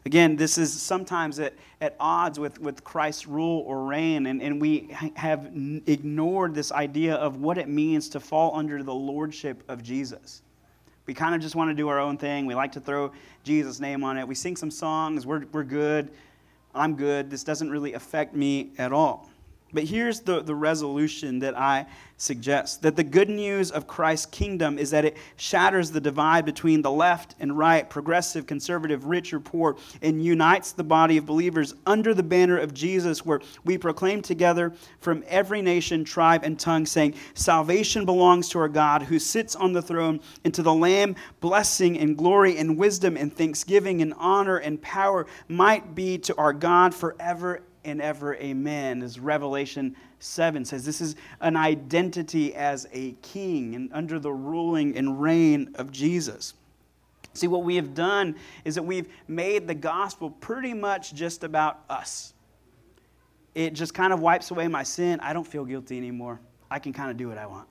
Again, 0.05 0.35
this 0.35 0.57
is 0.57 0.71
sometimes 0.81 1.39
at, 1.39 1.53
at 1.81 1.95
odds 1.99 2.39
with, 2.39 2.59
with 2.59 2.83
Christ's 2.83 3.27
rule 3.27 3.63
or 3.67 3.83
reign, 3.85 4.27
and, 4.27 4.41
and 4.41 4.62
we 4.62 4.95
have 5.15 5.51
ignored 5.85 6.55
this 6.55 6.71
idea 6.71 7.15
of 7.15 7.41
what 7.41 7.57
it 7.57 7.67
means 7.67 8.09
to 8.09 8.19
fall 8.19 8.55
under 8.55 8.81
the 8.81 8.93
lordship 8.93 9.63
of 9.67 9.83
Jesus. 9.83 10.41
We 11.05 11.13
kind 11.13 11.35
of 11.35 11.41
just 11.41 11.55
want 11.55 11.69
to 11.69 11.73
do 11.73 11.88
our 11.89 11.99
own 11.99 12.17
thing. 12.17 12.45
We 12.45 12.55
like 12.55 12.71
to 12.73 12.79
throw 12.79 13.12
Jesus' 13.43 13.79
name 13.79 14.03
on 14.03 14.17
it. 14.17 14.27
We 14.27 14.35
sing 14.35 14.55
some 14.55 14.71
songs. 14.71 15.25
We're, 15.25 15.45
we're 15.51 15.63
good. 15.63 16.12
I'm 16.73 16.95
good. 16.95 17.29
This 17.29 17.43
doesn't 17.43 17.69
really 17.69 17.93
affect 17.93 18.35
me 18.35 18.69
at 18.77 18.93
all. 18.93 19.29
But 19.71 19.84
here's 19.84 20.21
the, 20.21 20.41
the 20.41 20.55
resolution 20.55 21.39
that 21.39 21.58
I 21.58 21.86
suggest 22.17 22.82
that 22.82 22.95
the 22.95 23.03
good 23.03 23.29
news 23.29 23.71
of 23.71 23.88
Christ's 23.88 24.25
kingdom 24.25 24.77
is 24.77 24.91
that 24.91 25.05
it 25.05 25.15
shatters 25.38 25.89
the 25.89 26.01
divide 26.01 26.43
between 26.43 26.82
the 26.82 26.91
left 26.91 27.36
and 27.39 27.58
right, 27.58 27.89
progressive, 27.89 28.45
conservative, 28.45 29.05
rich 29.05 29.34
or 29.34 29.39
poor, 29.39 29.77
and 30.01 30.23
unites 30.23 30.73
the 30.73 30.84
body 30.84 31.17
of 31.17 31.25
believers 31.25 31.75
under 31.86 32.13
the 32.13 32.23
banner 32.23 32.58
of 32.58 32.73
Jesus, 32.73 33.25
where 33.25 33.41
we 33.63 33.77
proclaim 33.77 34.21
together 34.21 34.73
from 34.99 35.23
every 35.27 35.62
nation, 35.62 36.03
tribe, 36.03 36.43
and 36.43 36.60
tongue, 36.60 36.86
saying, 36.86 37.13
Salvation 37.36 38.05
belongs 38.05 38.49
to 38.49 38.60
our 38.60 38.69
God 38.69 39.03
who 39.03 39.19
sits 39.19 39.55
on 39.55 39.71
the 39.71 39.82
throne, 39.82 40.19
and 40.43 40.53
to 40.53 40.63
the 40.63 40.73
Lamb, 40.73 41.15
blessing 41.39 41.97
and 41.99 42.17
glory 42.17 42.58
and 42.58 42.77
wisdom 42.77 43.15
and 43.15 43.34
thanksgiving 43.34 44.01
and 44.01 44.13
honor 44.17 44.58
and 44.58 44.82
power 44.82 45.25
might 45.47 45.95
be 45.95 46.17
to 46.17 46.36
our 46.38 46.53
God 46.53 46.93
forever 46.93 47.62
and 47.89 48.02
ever. 48.02 48.36
Amen. 48.36 49.02
As 49.02 49.19
Revelation 49.19 49.95
7 50.19 50.65
says, 50.65 50.86
this 50.86 51.02
is 51.02 51.15
an 51.41 51.56
identity 51.56 52.56
as 52.56 52.88
a 52.91 53.12
king 53.21 53.75
and 53.75 53.89
under 53.93 54.19
the 54.19 54.32
ruling 54.32 54.95
and 54.97 55.21
reign 55.21 55.73
of 55.75 55.91
Jesus. 55.91 56.54
See, 57.34 57.47
what 57.47 57.63
we 57.63 57.75
have 57.75 57.93
done 57.93 58.36
is 58.65 58.75
that 58.75 58.84
we've 58.84 59.08
made 59.28 59.67
the 59.67 59.75
gospel 59.75 60.30
pretty 60.30 60.73
much 60.73 61.13
just 61.13 61.43
about 61.43 61.84
us. 61.89 62.34
It 63.56 63.73
just 63.73 63.93
kind 63.93 64.13
of 64.13 64.19
wipes 64.19 64.52
away 64.52 64.67
my 64.67 64.84
sin. 64.84 65.19
I 65.21 65.34
don't 65.34 65.47
feel 65.47 65.65
guilty 65.65 65.97
anymore. 65.97 66.39
I 66.71 66.80
can 66.80 66.93
kind 66.93 67.12
of 67.12 67.17
do 67.17 67.30
what 67.30 67.38
I 67.38 67.45
want. 67.45 67.67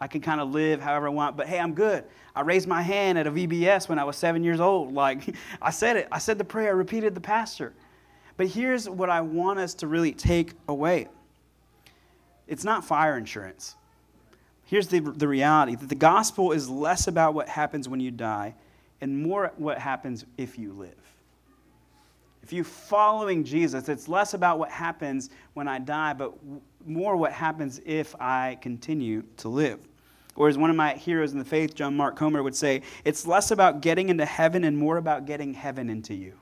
I 0.00 0.06
can 0.06 0.22
kind 0.22 0.40
of 0.40 0.50
live 0.50 0.80
however 0.80 1.08
I 1.08 1.10
want, 1.10 1.36
but 1.36 1.46
hey, 1.46 1.58
I'm 1.58 1.74
good. 1.74 2.04
I 2.34 2.40
raised 2.40 2.66
my 2.66 2.80
hand 2.80 3.18
at 3.18 3.26
a 3.26 3.30
VBS 3.30 3.88
when 3.88 3.98
I 3.98 4.04
was 4.04 4.16
seven 4.16 4.42
years 4.42 4.58
old. 4.58 4.92
Like, 4.94 5.34
I 5.62 5.70
said 5.70 5.96
it. 5.96 6.08
I 6.10 6.18
said 6.18 6.38
the 6.38 6.44
prayer, 6.44 6.68
I 6.68 6.72
repeated 6.72 7.14
the 7.14 7.20
pastor. 7.20 7.74
But 8.40 8.48
here's 8.48 8.88
what 8.88 9.10
I 9.10 9.20
want 9.20 9.58
us 9.58 9.74
to 9.74 9.86
really 9.86 10.12
take 10.12 10.54
away 10.66 11.08
it's 12.48 12.64
not 12.64 12.86
fire 12.86 13.18
insurance. 13.18 13.76
Here's 14.64 14.88
the, 14.88 15.00
the 15.00 15.28
reality 15.28 15.74
that 15.74 15.90
the 15.90 15.94
gospel 15.94 16.52
is 16.52 16.66
less 16.66 17.06
about 17.06 17.34
what 17.34 17.50
happens 17.50 17.86
when 17.86 18.00
you 18.00 18.10
die 18.10 18.54
and 19.02 19.22
more 19.22 19.52
what 19.58 19.76
happens 19.76 20.24
if 20.38 20.58
you 20.58 20.72
live. 20.72 20.96
If 22.42 22.54
you're 22.54 22.64
following 22.64 23.44
Jesus, 23.44 23.90
it's 23.90 24.08
less 24.08 24.32
about 24.32 24.58
what 24.58 24.70
happens 24.70 25.28
when 25.52 25.68
I 25.68 25.78
die, 25.78 26.14
but 26.14 26.32
more 26.86 27.18
what 27.18 27.32
happens 27.32 27.78
if 27.84 28.18
I 28.18 28.56
continue 28.62 29.22
to 29.36 29.50
live. 29.50 29.80
Or 30.34 30.48
as 30.48 30.56
one 30.56 30.70
of 30.70 30.76
my 30.76 30.94
heroes 30.94 31.32
in 31.32 31.38
the 31.38 31.44
faith, 31.44 31.74
John 31.74 31.94
Mark 31.94 32.16
Comer, 32.16 32.42
would 32.42 32.56
say, 32.56 32.80
it's 33.04 33.26
less 33.26 33.50
about 33.50 33.82
getting 33.82 34.08
into 34.08 34.24
heaven 34.24 34.64
and 34.64 34.78
more 34.78 34.96
about 34.96 35.26
getting 35.26 35.52
heaven 35.52 35.90
into 35.90 36.14
you. 36.14 36.32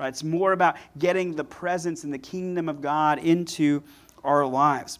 Right? 0.00 0.08
It's 0.08 0.24
more 0.24 0.52
about 0.52 0.76
getting 0.98 1.36
the 1.36 1.44
presence 1.44 2.04
and 2.04 2.12
the 2.12 2.18
kingdom 2.18 2.70
of 2.70 2.80
God 2.80 3.18
into 3.18 3.82
our 4.24 4.46
lives. 4.46 4.98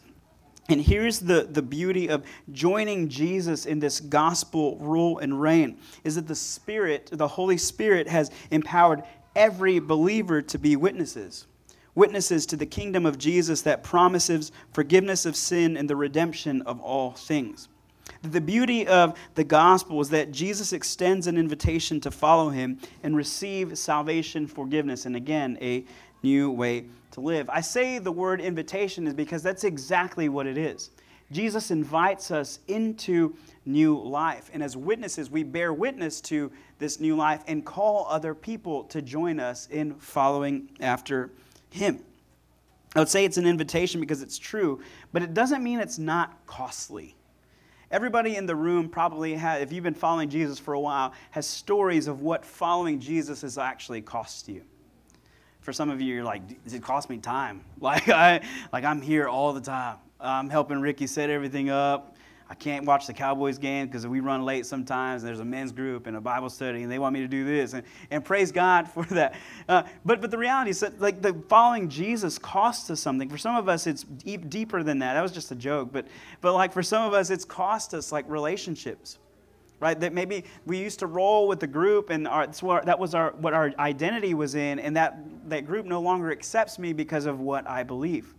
And 0.69 0.79
here's 0.79 1.21
the, 1.21 1.49
the 1.51 1.63
beauty 1.63 2.11
of 2.11 2.23
joining 2.53 3.09
Jesus 3.09 3.65
in 3.65 3.81
this 3.81 3.99
gospel 3.99 4.77
rule 4.77 5.19
and 5.19 5.41
reign 5.41 5.79
is 6.05 6.17
that 6.17 6.29
the 6.29 6.35
Spirit, 6.35 7.09
the 7.13 7.27
Holy 7.27 7.57
Spirit, 7.57 8.09
has 8.09 8.31
empowered 8.51 9.03
every 9.35 9.79
believer 9.79 10.43
to 10.43 10.59
be 10.59 10.77
witnesses. 10.77 11.47
witnesses 11.95 12.45
to 12.47 12.57
the 12.57 12.67
kingdom 12.67 13.07
of 13.07 13.17
Jesus 13.17 13.63
that 13.63 13.83
promises 13.83 14.53
forgiveness 14.75 15.25
of 15.25 15.35
sin 15.35 15.79
and 15.79 15.89
the 15.89 15.97
redemption 15.97 16.61
of 16.63 16.79
all 16.81 17.13
things. 17.13 17.69
The 18.23 18.41
beauty 18.41 18.87
of 18.87 19.19
the 19.35 19.45
gospel 19.45 20.01
is 20.01 20.11
that 20.11 20.33
Jesus 20.33 20.73
extends 20.73 21.27
an 21.27 21.37
invitation 21.37 22.01
to 22.01 22.11
follow 22.11 22.51
him 22.51 22.79
and 23.03 23.17
receive 23.17 23.77
salvation, 23.79 24.47
forgiveness, 24.47 25.07
and 25.07 25.17
again, 25.17 25.57
a 25.61 25.85
new 26.23 26.51
way 26.51 26.87
to 27.13 27.21
live. 27.21 27.49
I 27.51 27.61
say 27.61 27.99
the 27.99 28.13
word 28.13 28.41
invitation 28.41 29.07
is 29.07 29.15
because 29.15 29.43
that's 29.43 29.65
exactly 29.65 30.29
what 30.29 30.47
it 30.47 30.59
is. 30.59 30.91
Jesus 31.33 31.71
invites 31.71 32.31
us 32.31 32.59
into 32.67 33.35
new 33.65 33.99
life. 33.99 34.51
And 34.53 34.63
as 34.63 34.77
witnesses, 34.77 35.31
we 35.31 35.43
bear 35.43 35.73
witness 35.73 36.21
to 36.23 36.51
this 36.79 36.99
new 36.99 37.17
life 37.17 37.43
and 37.47 37.65
call 37.65 38.07
other 38.09 38.35
people 38.35 38.85
to 38.85 39.01
join 39.01 39.39
us 39.39 39.69
in 39.71 39.95
following 39.95 40.71
after 40.81 41.31
him. 41.71 42.01
I 42.97 42.99
would 42.99 43.09
say 43.09 43.25
it's 43.25 43.37
an 43.37 43.47
invitation 43.47 44.01
because 44.01 44.23
it's 44.23 44.39
true, 44.39 44.81
but 45.13 45.23
it 45.23 45.33
doesn't 45.33 45.63
mean 45.63 45.79
it's 45.79 45.99
not 45.99 46.45
costly. 46.47 47.15
Everybody 47.91 48.37
in 48.37 48.47
the 48.47 48.55
room 48.55 48.89
probably 48.89 49.35
if 49.35 49.73
you've 49.73 49.83
been 49.83 49.95
following 49.95 50.29
Jesus 50.29 50.61
for 50.61 50.75
a 50.75 50.81
while, 50.81 51.13
has 51.33 51.47
stories 51.47 52.07
of 52.07 52.21
what 52.21 52.45
following 52.45 53.01
Jesus 53.01 53.43
has 53.43 53.59
actually 53.59 54.01
cost 54.01 54.49
you. 54.49 54.63
For 55.61 55.73
some 55.73 55.91
of 55.91 56.01
you, 56.01 56.15
you're 56.15 56.25
like, 56.25 56.63
does 56.65 56.75
it 56.75 56.83
cost 56.83 57.11
me 57.11 57.19
time? 57.19 57.65
Like, 57.81 58.09
I, 58.11 58.43
like 58.73 58.85
I'm 58.85 59.01
here 59.01 59.27
all 59.27 59.53
the 59.55 59.61
time. 59.61 59.97
I'm 60.21 60.51
helping 60.51 60.81
Ricky 60.81 61.07
set 61.07 61.31
everything 61.31 61.71
up. 61.71 62.10
I 62.51 62.55
can't 62.55 62.85
watch 62.85 63.07
the 63.07 63.13
Cowboys 63.13 63.59
game 63.59 63.87
because 63.87 64.09
we 64.09 64.19
run 64.19 64.45
late 64.45 64.67
sometimes. 64.67 65.23
And 65.23 65.29
There's 65.29 65.39
a 65.39 65.45
men's 65.45 65.71
group 65.71 66.09
and 66.09 66.17
a 66.17 66.21
Bible 66.21 66.51
study, 66.51 66.83
and 66.83 66.91
they 66.91 66.99
want 66.99 67.15
me 67.15 67.21
to 67.21 67.29
do 67.29 67.45
this. 67.45 67.75
And, 67.75 67.85
and 68.11 68.25
praise 68.25 68.51
God 68.51 68.89
for 68.93 69.05
that. 69.05 69.37
Uh, 69.69 69.85
but, 70.05 70.21
but 70.21 70.33
the 70.33 70.39
reality 70.39 70.71
is 70.71 70.81
that 70.81 71.01
like 71.01 71.23
the 71.23 71.33
following 71.49 71.89
Jesus 71.89 72.39
costs 72.39 72.91
us 72.91 72.99
something. 72.99 73.29
For 73.29 73.39
some 73.39 73.55
of 73.55 73.69
us, 73.69 73.87
it's 73.87 74.03
deep, 74.03 74.51
deeper 74.51 74.83
than 74.83 74.99
that. 74.99 75.15
That 75.15 75.23
was 75.23 75.31
just 75.31 75.53
a 75.53 75.55
joke. 75.55 75.91
But, 75.93 76.09
but 76.41 76.53
like 76.53 76.73
for 76.73 76.83
some 76.83 77.07
of 77.07 77.15
us, 77.15 77.31
it's 77.31 77.45
cost 77.45 77.95
us 77.95 78.11
like 78.11 78.29
relationships. 78.29 79.19
Right, 79.79 79.99
that 80.01 80.13
maybe 80.13 80.45
we 80.67 80.77
used 80.77 80.99
to 80.99 81.07
roll 81.07 81.49
with 81.49 81.59
the 81.59 81.67
group, 81.67 82.11
and 82.11 82.29
our, 82.29 82.47
that 82.49 82.99
was 82.99 83.15
our, 83.15 83.31
what 83.39 83.55
our 83.55 83.73
identity 83.79 84.35
was 84.35 84.55
in, 84.55 84.79
and 84.79 84.95
that, 84.95 85.19
that 85.49 85.65
group 85.65 85.87
no 85.87 86.03
longer 86.03 86.31
accepts 86.31 86.79
me 86.79 86.93
because 86.93 87.25
of 87.25 87.41
what 87.41 87.67
I 87.67 87.83
believe. 87.83 88.35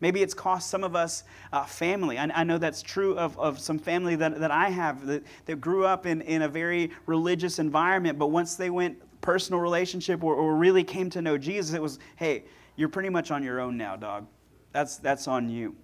Maybe 0.00 0.22
it's 0.22 0.34
cost 0.34 0.70
some 0.70 0.84
of 0.84 0.96
us 0.96 1.24
uh, 1.52 1.64
family. 1.64 2.18
I, 2.18 2.30
I, 2.34 2.44
know 2.44 2.58
that's 2.58 2.82
true 2.82 3.16
of, 3.16 3.38
of 3.38 3.58
some 3.58 3.78
family 3.78 4.16
that, 4.16 4.40
that 4.40 4.50
I 4.50 4.70
have 4.70 5.06
that, 5.06 5.22
that 5.46 5.60
grew 5.60 5.86
up 5.86 6.06
in, 6.06 6.20
in 6.22 6.42
a 6.42 6.48
very 6.48 6.90
religious 7.06 7.58
environment, 7.58 8.18
but 8.18 8.28
once 8.28 8.56
they 8.56 8.70
went 8.70 8.98
personal 9.20 9.60
relationship 9.60 10.22
or, 10.22 10.34
or 10.34 10.54
really 10.56 10.84
came 10.84 11.10
to 11.10 11.22
know 11.22 11.38
Jesus, 11.38 11.74
it 11.74 11.82
was, 11.82 11.98
hey, 12.16 12.44
you're 12.76 12.88
pretty 12.88 13.08
much 13.08 13.30
on 13.30 13.42
your 13.42 13.60
own 13.60 13.76
now, 13.76 13.96
dog. 13.96 14.26
That's, 14.72 14.96
that's 14.96 15.28
on 15.28 15.48
you. 15.48 15.76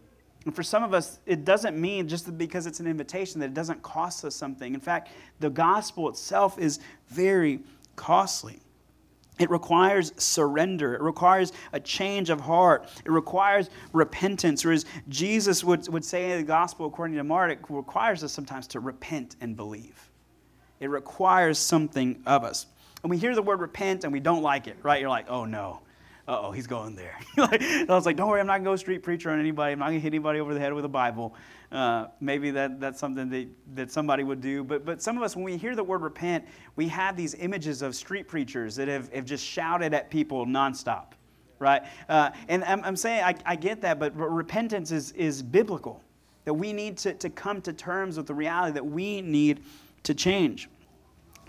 And 0.46 0.54
for 0.56 0.62
some 0.62 0.82
of 0.82 0.94
us, 0.94 1.18
it 1.26 1.44
doesn't 1.44 1.78
mean 1.78 2.08
just 2.08 2.36
because 2.38 2.66
it's 2.66 2.80
an 2.80 2.86
invitation 2.86 3.40
that 3.40 3.46
it 3.46 3.54
doesn't 3.54 3.82
cost 3.82 4.24
us 4.24 4.34
something. 4.34 4.74
In 4.74 4.80
fact, 4.80 5.10
the 5.38 5.50
gospel 5.50 6.08
itself 6.08 6.58
is 6.58 6.80
very 7.08 7.60
costly. 7.94 8.60
It 9.40 9.50
requires 9.50 10.12
surrender. 10.18 10.94
It 10.94 11.00
requires 11.00 11.52
a 11.72 11.80
change 11.80 12.30
of 12.30 12.40
heart. 12.40 12.88
It 13.04 13.10
requires 13.10 13.70
repentance. 13.92 14.64
Or 14.64 14.72
as 14.72 14.84
Jesus 15.08 15.64
would, 15.64 15.88
would 15.88 16.04
say 16.04 16.30
in 16.30 16.38
the 16.38 16.44
gospel 16.44 16.86
according 16.86 17.16
to 17.16 17.24
Mark, 17.24 17.50
it 17.50 17.58
requires 17.68 18.22
us 18.22 18.32
sometimes 18.32 18.66
to 18.68 18.80
repent 18.80 19.36
and 19.40 19.56
believe. 19.56 20.10
It 20.78 20.90
requires 20.90 21.58
something 21.58 22.22
of 22.26 22.44
us. 22.44 22.66
And 23.02 23.10
we 23.10 23.16
hear 23.16 23.34
the 23.34 23.42
word 23.42 23.60
repent 23.60 24.04
and 24.04 24.12
we 24.12 24.20
don't 24.20 24.42
like 24.42 24.66
it, 24.66 24.76
right? 24.82 25.00
You're 25.00 25.08
like, 25.08 25.30
oh 25.30 25.46
no 25.46 25.80
oh, 26.30 26.52
he's 26.52 26.66
going 26.66 26.94
there. 26.94 27.18
I 27.38 27.84
was 27.88 28.06
like, 28.06 28.16
don't 28.16 28.28
worry, 28.28 28.40
I'm 28.40 28.46
not 28.46 28.54
going 28.54 28.64
to 28.64 28.70
go 28.70 28.76
street 28.76 29.02
preacher 29.02 29.30
on 29.30 29.40
anybody. 29.40 29.72
I'm 29.72 29.80
not 29.80 29.86
going 29.86 29.98
to 29.98 30.00
hit 30.00 30.10
anybody 30.10 30.38
over 30.38 30.54
the 30.54 30.60
head 30.60 30.72
with 30.72 30.84
a 30.84 30.88
Bible. 30.88 31.34
Uh, 31.72 32.06
maybe 32.20 32.52
that, 32.52 32.80
that's 32.80 33.00
something 33.00 33.28
that, 33.30 33.48
that 33.74 33.90
somebody 33.90 34.22
would 34.22 34.40
do. 34.40 34.62
But, 34.62 34.84
but 34.84 35.02
some 35.02 35.16
of 35.16 35.22
us, 35.22 35.34
when 35.34 35.44
we 35.44 35.56
hear 35.56 35.74
the 35.74 35.82
word 35.82 36.02
repent, 36.02 36.44
we 36.76 36.86
have 36.88 37.16
these 37.16 37.34
images 37.34 37.82
of 37.82 37.96
street 37.96 38.28
preachers 38.28 38.76
that 38.76 38.86
have, 38.86 39.12
have 39.12 39.24
just 39.24 39.44
shouted 39.44 39.92
at 39.92 40.08
people 40.08 40.46
nonstop, 40.46 41.12
right? 41.58 41.82
Uh, 42.08 42.30
and 42.48 42.64
I'm, 42.64 42.84
I'm 42.84 42.96
saying, 42.96 43.24
I, 43.24 43.34
I 43.44 43.56
get 43.56 43.80
that, 43.82 43.98
but 43.98 44.16
repentance 44.16 44.92
is, 44.92 45.12
is 45.12 45.42
biblical. 45.42 46.02
That 46.44 46.54
we 46.54 46.72
need 46.72 46.96
to, 46.98 47.12
to 47.14 47.28
come 47.28 47.60
to 47.62 47.72
terms 47.72 48.16
with 48.16 48.26
the 48.26 48.34
reality 48.34 48.72
that 48.72 48.86
we 48.86 49.20
need 49.20 49.62
to 50.04 50.14
change. 50.14 50.68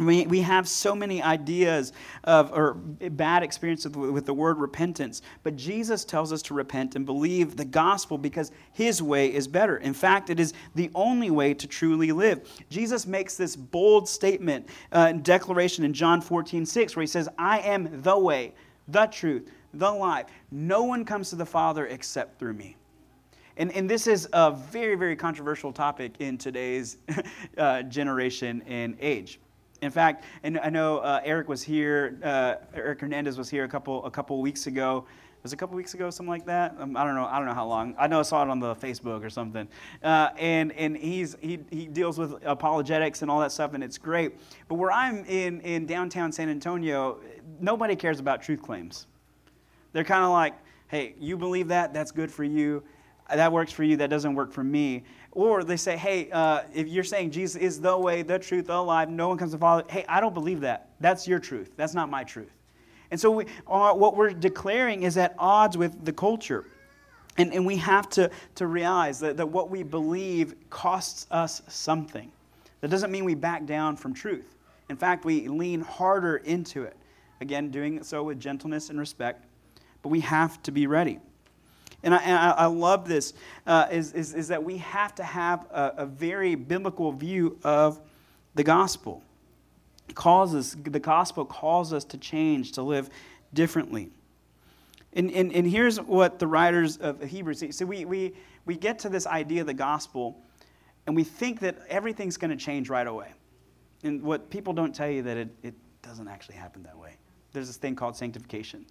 We, 0.06 0.26
we 0.26 0.42
have 0.42 0.68
so 0.68 0.96
many 0.96 1.22
ideas 1.22 1.94
of 2.24 2.52
or 2.52 2.74
bad 2.74 3.44
experiences 3.44 3.96
with, 3.96 4.10
with 4.10 4.26
the 4.26 4.34
word 4.34 4.58
repentance, 4.58 5.22
but 5.44 5.56
Jesus 5.56 6.04
tells 6.04 6.34
us 6.34 6.42
to 6.44 6.54
repent 6.54 6.96
and 6.96 7.06
believe 7.06 7.56
the 7.56 7.66
gospel 7.66 8.18
because 8.18 8.52
his 8.74 9.02
way 9.02 9.34
is 9.34 9.48
better. 9.48 9.78
In 9.78 9.94
fact, 9.94 10.30
it 10.30 10.40
is 10.40 10.54
the 10.76 10.90
only 10.96 11.30
way 11.30 11.54
to 11.54 11.68
truly 11.68 12.12
live. 12.12 12.50
Jesus 12.70 13.06
makes 13.06 13.36
this 13.36 13.56
bold 13.56 14.10
statement, 14.10 14.68
uh, 14.92 15.12
declaration 15.14 15.84
in 15.84 15.94
John 15.94 16.22
14, 16.22 16.66
6, 16.66 16.96
where 16.96 17.02
he 17.02 17.08
says, 17.08 17.30
I 17.38 17.60
am 17.60 18.02
the 18.02 18.18
way, 18.18 18.54
the 18.88 19.06
truth, 19.06 19.52
the 19.74 19.92
life. 19.92 20.26
No 20.52 20.84
one 20.84 21.06
comes 21.06 21.30
to 21.30 21.36
the 21.36 21.46
Father 21.46 21.88
except 21.88 22.40
through 22.40 22.54
me. 22.54 22.76
And, 23.58 23.72
and 23.74 23.90
this 23.90 24.08
is 24.08 24.28
a 24.34 24.52
very, 24.52 24.96
very 24.96 25.16
controversial 25.16 25.72
topic 25.72 26.14
in 26.20 26.38
today's 26.38 26.98
uh, 27.58 27.84
generation 27.84 28.64
and 28.66 28.96
age. 29.00 29.40
In 29.82 29.90
fact, 29.90 30.26
and 30.44 30.60
I 30.60 30.70
know 30.70 31.00
uh, 31.00 31.22
Eric 31.24 31.50
was 31.50 31.64
here, 31.64 32.20
uh, 32.24 32.56
Eric 32.74 33.02
Hernandez 33.02 33.38
was 33.38 33.50
here 33.50 33.64
a 33.64 33.68
couple 33.68 34.06
a 34.06 34.12
couple 34.12 34.40
weeks 34.40 34.68
ago. 34.68 35.06
It 35.08 35.44
was 35.44 35.54
a 35.54 35.58
couple 35.58 35.76
weeks 35.76 35.96
ago, 35.96 36.12
something 36.12 36.30
like 36.30 36.46
that. 36.46 36.76
Um, 36.78 36.96
I 36.96 37.04
don't 37.04 37.16
know. 37.16 37.26
I 37.26 37.38
don't 37.38 37.48
know 37.48 37.56
how 37.56 37.66
long. 37.66 37.96
I 37.98 38.06
know 38.06 38.20
I 38.20 38.22
saw 38.22 38.44
it 38.44 38.50
on 38.50 38.60
the 38.60 38.76
Facebook 38.76 39.26
or 39.26 39.30
something. 39.32 39.68
Uh, 40.04 40.30
and 40.38 40.72
and 40.74 40.96
he's 40.96 41.36
he 41.42 41.60
he 41.72 41.88
deals 41.88 42.20
with 42.20 42.36
apologetics 42.46 43.24
and 43.24 43.32
all 43.32 43.40
that 43.40 43.52
stuff, 43.52 43.74
and 43.74 43.84
it's 43.84 43.98
great. 43.98 44.38
But 44.68 44.76
where 44.76 44.92
I'm 44.92 45.26
in 45.26 45.62
in 45.62 45.88
downtown 45.88 46.32
San 46.32 46.48
Antonio, 46.48 47.20
nobody 47.60 47.96
cares 47.96 48.20
about 48.20 48.44
truth 48.44 48.62
claims. 48.62 49.08
They're 49.94 50.04
kind 50.04 50.24
of 50.24 50.30
like, 50.30 50.54
hey, 50.90 51.16
you 51.20 51.38
believe 51.38 51.70
that? 51.70 51.92
That's 51.92 52.12
good 52.12 52.32
for 52.32 52.44
you. 52.44 52.84
That 53.34 53.52
works 53.52 53.72
for 53.72 53.84
you. 53.84 53.98
That 53.98 54.12
doesn't 54.12 54.36
work 54.36 54.52
for 54.52 54.64
me. 54.64 55.06
Or 55.32 55.64
they 55.64 55.78
say, 55.78 55.96
hey, 55.96 56.30
uh, 56.32 56.64
if 56.74 56.88
you're 56.88 57.06
saying 57.06 57.32
Jesus 57.32 57.62
is 57.62 57.80
the 57.80 57.98
way, 57.98 58.22
the 58.22 58.38
truth, 58.38 58.68
the 58.68 58.82
life, 58.82 59.08
no 59.08 59.30
one 59.30 59.38
comes 59.38 59.54
to 59.54 59.58
Father, 59.58 59.86
hey, 59.90 60.04
I 60.10 60.20
don't 60.20 60.34
believe 60.34 60.62
that. 60.62 60.90
That's 61.00 61.28
your 61.28 61.40
truth. 61.40 61.72
That's 61.78 61.94
not 61.94 62.10
my 62.10 62.24
truth. 62.24 62.52
And 63.12 63.20
so 63.20 63.32
we, 63.32 63.46
uh, 63.68 63.94
what 63.94 64.16
we're 64.16 64.32
declaring 64.32 65.04
is 65.04 65.18
at 65.18 65.36
odds 65.38 65.78
with 65.78 66.04
the 66.04 66.14
culture. 66.14 66.66
And, 67.38 67.54
and 67.54 67.66
we 67.66 67.78
have 67.78 68.10
to, 68.10 68.30
to 68.56 68.68
realize 68.68 69.20
that, 69.22 69.38
that 69.38 69.48
what 69.48 69.70
we 69.70 69.84
believe 69.84 70.56
costs 70.70 71.28
us 71.32 71.62
something. 71.68 72.30
That 72.82 72.90
doesn't 72.90 73.12
mean 73.12 73.24
we 73.24 73.36
back 73.36 73.66
down 73.66 73.96
from 73.96 74.14
truth. 74.14 74.56
In 74.90 74.98
fact, 74.98 75.24
we 75.24 75.48
lean 75.48 75.80
harder 75.80 76.38
into 76.38 76.84
it. 76.84 76.98
Again, 77.40 77.70
doing 77.70 78.04
so 78.04 78.24
with 78.24 78.40
gentleness 78.40 78.90
and 78.90 79.00
respect. 79.00 79.46
But 80.02 80.10
we 80.10 80.20
have 80.22 80.62
to 80.64 80.72
be 80.72 80.88
ready. 80.88 81.20
And 82.04 82.16
I, 82.16 82.18
and 82.18 82.36
I 82.36 82.66
love 82.66 83.08
this, 83.08 83.34
uh, 83.68 83.88
is, 83.92 84.14
is, 84.14 84.34
is, 84.34 84.48
that 84.48 84.64
we 84.64 84.78
have 84.78 85.14
to 85.16 85.24
have 85.24 85.68
a, 85.72 85.94
a 85.98 86.06
very 86.06 86.56
biblical 86.56 87.12
view 87.12 87.60
of 87.64 88.00
the 88.56 88.64
gospel. 88.64 89.24
It 90.10 90.16
the 90.16 91.00
gospel 91.00 91.46
calls 91.46 91.94
us 91.94 92.04
to 92.06 92.18
change, 92.18 92.74
to 92.74 92.82
live 92.82 93.10
differently. 93.54 94.10
And, 95.14 95.32
and, 95.32 95.54
and 95.54 95.68
here's 95.68 96.00
what 96.00 96.40
the 96.40 96.48
writers 96.48 96.98
of 96.98 97.22
Hebrews 97.22 97.60
say. 97.60 97.72
So 97.72 97.86
we, 97.86 98.06
we, 98.06 98.34
we 98.66 98.76
get 98.76 99.00
to 99.00 99.10
this 99.10 99.28
idea 99.28 99.62
of 99.62 99.68
the 99.68 99.74
gospel, 99.74 100.42
and 101.06 101.16
we 101.16 101.24
think 101.24 101.60
that 101.60 101.78
everything's 101.90 102.38
going 102.38 102.52
to 102.52 102.58
change 102.58 102.90
right 102.90 103.08
away. 103.08 103.32
And 104.04 104.22
what 104.24 104.50
people 104.50 104.74
don't 104.74 104.96
tell 104.96 105.10
you 105.10 105.22
that 105.24 105.38
it, 105.38 105.50
it 105.64 105.74
doesn't 106.02 106.28
actually 106.28 106.56
happen 106.56 106.84
that 106.84 106.98
way. 106.98 107.16
There's 107.54 107.68
this 107.68 107.78
thing 107.78 107.96
called 107.96 108.16
sanctification 108.16 108.86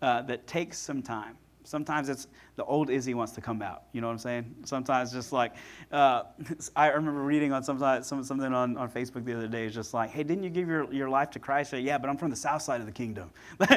uh, 0.00 0.22
that 0.22 0.46
takes 0.46 0.78
some 0.78 1.02
time. 1.02 1.36
Sometimes 1.64 2.08
it's 2.08 2.26
the 2.56 2.64
old 2.64 2.90
Izzy 2.90 3.14
wants 3.14 3.32
to 3.32 3.40
come 3.40 3.62
out. 3.62 3.84
You 3.92 4.00
know 4.00 4.08
what 4.08 4.14
I'm 4.14 4.18
saying? 4.18 4.54
Sometimes 4.64 5.12
just 5.12 5.32
like, 5.32 5.54
uh, 5.90 6.24
I 6.76 6.88
remember 6.88 7.22
reading 7.22 7.52
on 7.52 7.62
sometimes, 7.62 8.06
something 8.06 8.42
on, 8.42 8.76
on 8.76 8.90
Facebook 8.90 9.24
the 9.24 9.34
other 9.34 9.48
day. 9.48 9.66
It's 9.66 9.74
just 9.74 9.94
like, 9.94 10.10
hey, 10.10 10.22
didn't 10.22 10.44
you 10.44 10.50
give 10.50 10.68
your, 10.68 10.92
your 10.92 11.08
life 11.08 11.30
to 11.30 11.38
Christ? 11.38 11.72
Yeah, 11.72 11.98
but 11.98 12.10
I'm 12.10 12.16
from 12.16 12.30
the 12.30 12.36
south 12.36 12.62
side 12.62 12.80
of 12.80 12.86
the 12.86 12.92
kingdom. 12.92 13.30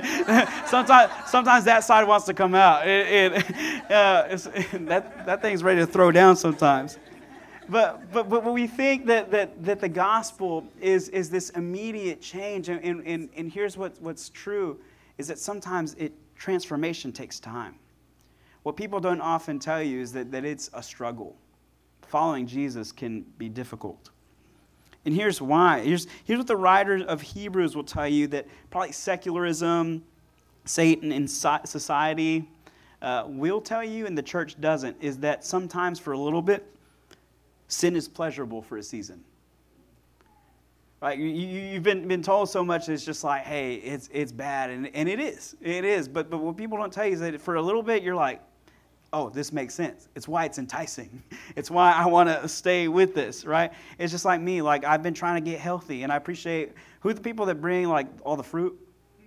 sometimes, 0.66 1.12
sometimes 1.28 1.66
that 1.66 1.84
side 1.84 2.08
wants 2.08 2.26
to 2.26 2.34
come 2.34 2.56
out. 2.56 2.88
It, 2.88 3.34
it, 3.34 3.52
uh, 3.92 4.36
that, 4.86 5.26
that 5.26 5.42
thing's 5.42 5.64
ready 5.64 5.80
to 5.80 5.88
throw 5.88 6.12
down 6.12 6.36
sometimes. 6.36 6.98
But, 7.68 8.12
but, 8.12 8.30
but 8.30 8.54
we 8.54 8.68
think 8.68 9.08
that, 9.08 9.32
that, 9.32 9.64
that 9.64 9.80
the 9.80 9.90
gospel 9.90 10.68
is, 10.80 11.10
is 11.10 11.30
this 11.30 11.50
immediate 11.52 12.22
change. 12.22 12.70
And, 12.70 12.84
and, 12.84 13.30
and 13.36 13.52
here's 13.52 13.78
what, 13.78 14.00
what's 14.02 14.30
true 14.30 14.80
is 15.18 15.28
that 15.28 15.40
sometimes 15.40 15.96
it 15.96 16.14
transformation 16.36 17.12
takes 17.12 17.40
time. 17.40 17.76
What 18.64 18.76
people 18.76 19.00
don't 19.00 19.22
often 19.22 19.60
tell 19.60 19.82
you 19.82 20.02
is 20.02 20.12
that, 20.14 20.32
that 20.32 20.44
it's 20.44 20.70
a 20.74 20.82
struggle. 20.82 21.36
Following 22.08 22.48
Jesus 22.48 22.92
can 22.92 23.22
be 23.38 23.50
difficult. 23.50 24.10
And 25.06 25.14
here's 25.14 25.42
why. 25.42 25.82
Here's, 25.82 26.08
here's 26.24 26.40
what 26.40 26.48
the 26.48 26.58
writers 26.58 27.04
of 27.04 27.22
Hebrews 27.22 27.76
will 27.76 27.84
tell 27.84 28.08
you 28.08 28.28
that 28.28 28.48
probably 28.72 28.92
secularism, 28.92 30.04
Satan 30.66 31.12
in 31.12 31.28
society 31.28 32.50
uh, 33.02 33.26
will 33.28 33.62
tell 33.62 33.84
you, 33.84 34.08
and 34.08 34.18
the 34.18 34.24
church 34.24 34.60
doesn't, 34.60 34.98
is 35.00 35.20
that 35.20 35.46
sometimes 35.46 36.00
for 36.00 36.14
a 36.14 36.18
little 36.18 36.42
bit, 36.42 36.66
sin 37.68 37.96
is 37.96 38.08
pleasurable 38.08 38.64
for 38.64 38.78
a 38.78 38.84
season. 38.84 39.24
Right? 41.06 41.20
You, 41.20 41.28
you, 41.28 41.74
have 41.76 41.84
been, 41.84 42.08
been 42.08 42.24
told 42.24 42.50
so 42.50 42.66
much, 42.66 42.90
it's 42.90 43.06
just 43.06 43.24
like, 43.24 43.44
hey, 43.44 43.76
it's, 43.76 44.10
it's 44.12 44.32
bad. 44.32 44.72
And, 44.72 44.90
and 44.96 45.08
it 45.08 45.20
is. 45.20 45.56
It 45.62 45.86
is. 45.86 46.08
But, 46.08 46.32
but 46.32 46.40
what 46.40 46.58
people 46.58 46.80
don't 46.80 46.92
tell 46.92 47.06
you 47.06 47.14
is 47.14 47.20
that 47.20 47.40
for 47.40 47.58
a 47.58 47.62
little 47.62 47.84
bit, 47.84 48.02
you're 48.02 48.16
like, 48.16 48.42
oh, 49.14 49.30
this 49.30 49.54
makes 49.54 49.76
sense. 49.76 50.10
It's 50.16 50.28
why 50.28 50.46
it's 50.46 50.58
enticing. 50.58 51.22
It's 51.56 51.70
why 51.70 51.92
I 51.92 52.08
want 52.08 52.28
to 52.30 52.48
stay 52.48 52.88
with 52.88 53.14
this, 53.14 53.46
right? 53.46 53.72
It's 54.00 54.12
just 54.12 54.26
like 54.26 54.42
me. 54.42 54.64
Like, 54.64 54.84
I've 54.84 55.04
been 55.04 55.14
trying 55.14 55.42
to 55.44 55.48
get 55.48 55.60
healthy, 55.60 56.02
and 56.02 56.12
I 56.12 56.16
appreciate 56.16 56.74
who 57.02 57.14
the 57.14 57.22
people 57.22 57.46
that 57.46 57.62
bring, 57.62 57.88
like, 57.88 58.08
all 58.24 58.36
the 58.36 58.44
fruit? 58.44 58.76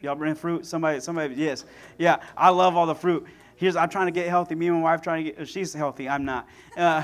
Y'all 0.03 0.17
bring 0.17 0.35
fruit? 0.35 0.67
Somebody, 0.67 0.99
somebody, 0.99 1.37
yes. 1.37 1.65
Yeah, 1.97 2.17
I 2.37 2.49
love 2.49 2.77
all 2.77 2.87
the 2.87 2.95
fruit. 2.95 3.25
Here's, 3.55 3.77
I'm 3.77 3.89
trying 3.89 4.07
to 4.07 4.13
get 4.13 4.29
healthy. 4.29 4.57
Me 4.57 4.67
and 4.67 4.77
my 4.77 4.83
wife 4.83 5.01
trying 5.01 5.25
to 5.25 5.31
get, 5.31 5.49
she's 5.49 5.73
healthy. 5.73 6.09
I'm 6.09 6.25
not. 6.25 6.49
Uh, 6.77 7.03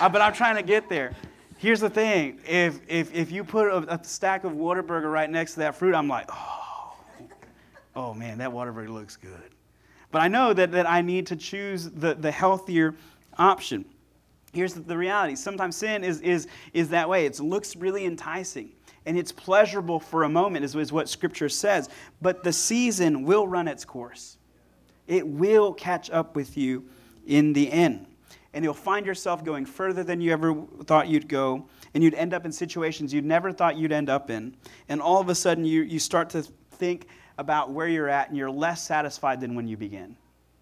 but 0.08 0.22
I'm 0.22 0.32
trying 0.32 0.54
to 0.54 0.62
get 0.62 0.88
there. 0.88 1.16
Here's 1.58 1.80
the 1.80 1.90
thing 1.90 2.38
if, 2.46 2.78
if, 2.86 3.12
if 3.12 3.32
you 3.32 3.42
put 3.42 3.66
a, 3.66 3.94
a 3.94 4.04
stack 4.04 4.44
of 4.44 4.52
Whataburger 4.52 5.12
right 5.12 5.28
next 5.28 5.54
to 5.54 5.60
that 5.60 5.74
fruit, 5.74 5.92
I'm 5.92 6.06
like, 6.06 6.30
oh, 6.32 6.96
oh 7.96 8.14
man, 8.14 8.38
that 8.38 8.50
Whataburger 8.50 8.88
looks 8.88 9.16
good. 9.16 9.50
But 10.12 10.22
I 10.22 10.28
know 10.28 10.52
that, 10.52 10.70
that 10.70 10.88
I 10.88 11.02
need 11.02 11.26
to 11.26 11.36
choose 11.36 11.90
the, 11.90 12.14
the 12.14 12.30
healthier 12.30 12.94
option. 13.36 13.84
Here's 14.52 14.72
the 14.72 14.96
reality 14.96 15.34
sometimes 15.34 15.76
sin 15.76 16.04
is, 16.04 16.20
is, 16.20 16.46
is 16.72 16.90
that 16.90 17.08
way. 17.08 17.26
It 17.26 17.40
looks 17.40 17.74
really 17.74 18.06
enticing 18.06 18.70
and 19.04 19.18
it's 19.18 19.32
pleasurable 19.32 19.98
for 19.98 20.22
a 20.22 20.28
moment, 20.28 20.64
is, 20.64 20.76
is 20.76 20.92
what 20.92 21.08
Scripture 21.08 21.48
says. 21.48 21.88
But 22.22 22.44
the 22.44 22.52
season 22.52 23.24
will 23.24 23.48
run 23.48 23.66
its 23.66 23.84
course, 23.84 24.38
it 25.08 25.26
will 25.26 25.72
catch 25.72 26.08
up 26.10 26.36
with 26.36 26.56
you 26.56 26.84
in 27.26 27.52
the 27.52 27.70
end 27.72 28.06
and 28.54 28.64
you'll 28.64 28.74
find 28.74 29.04
yourself 29.04 29.44
going 29.44 29.66
further 29.66 30.02
than 30.02 30.20
you 30.20 30.32
ever 30.32 30.54
thought 30.84 31.08
you'd 31.08 31.28
go, 31.28 31.68
and 31.94 32.02
you'd 32.02 32.14
end 32.14 32.32
up 32.32 32.44
in 32.44 32.52
situations 32.52 33.12
you 33.12 33.20
never 33.20 33.52
thought 33.52 33.76
you'd 33.76 33.92
end 33.92 34.08
up 34.08 34.30
in. 34.30 34.56
And 34.88 35.00
all 35.00 35.20
of 35.20 35.28
a 35.28 35.34
sudden, 35.34 35.64
you, 35.64 35.82
you 35.82 35.98
start 35.98 36.30
to 36.30 36.42
think 36.72 37.08
about 37.36 37.70
where 37.70 37.88
you're 37.88 38.08
at, 38.08 38.28
and 38.28 38.36
you're 38.36 38.50
less 38.50 38.86
satisfied 38.86 39.40
than 39.40 39.54
when 39.54 39.68
you 39.68 39.76
begin. 39.76 40.16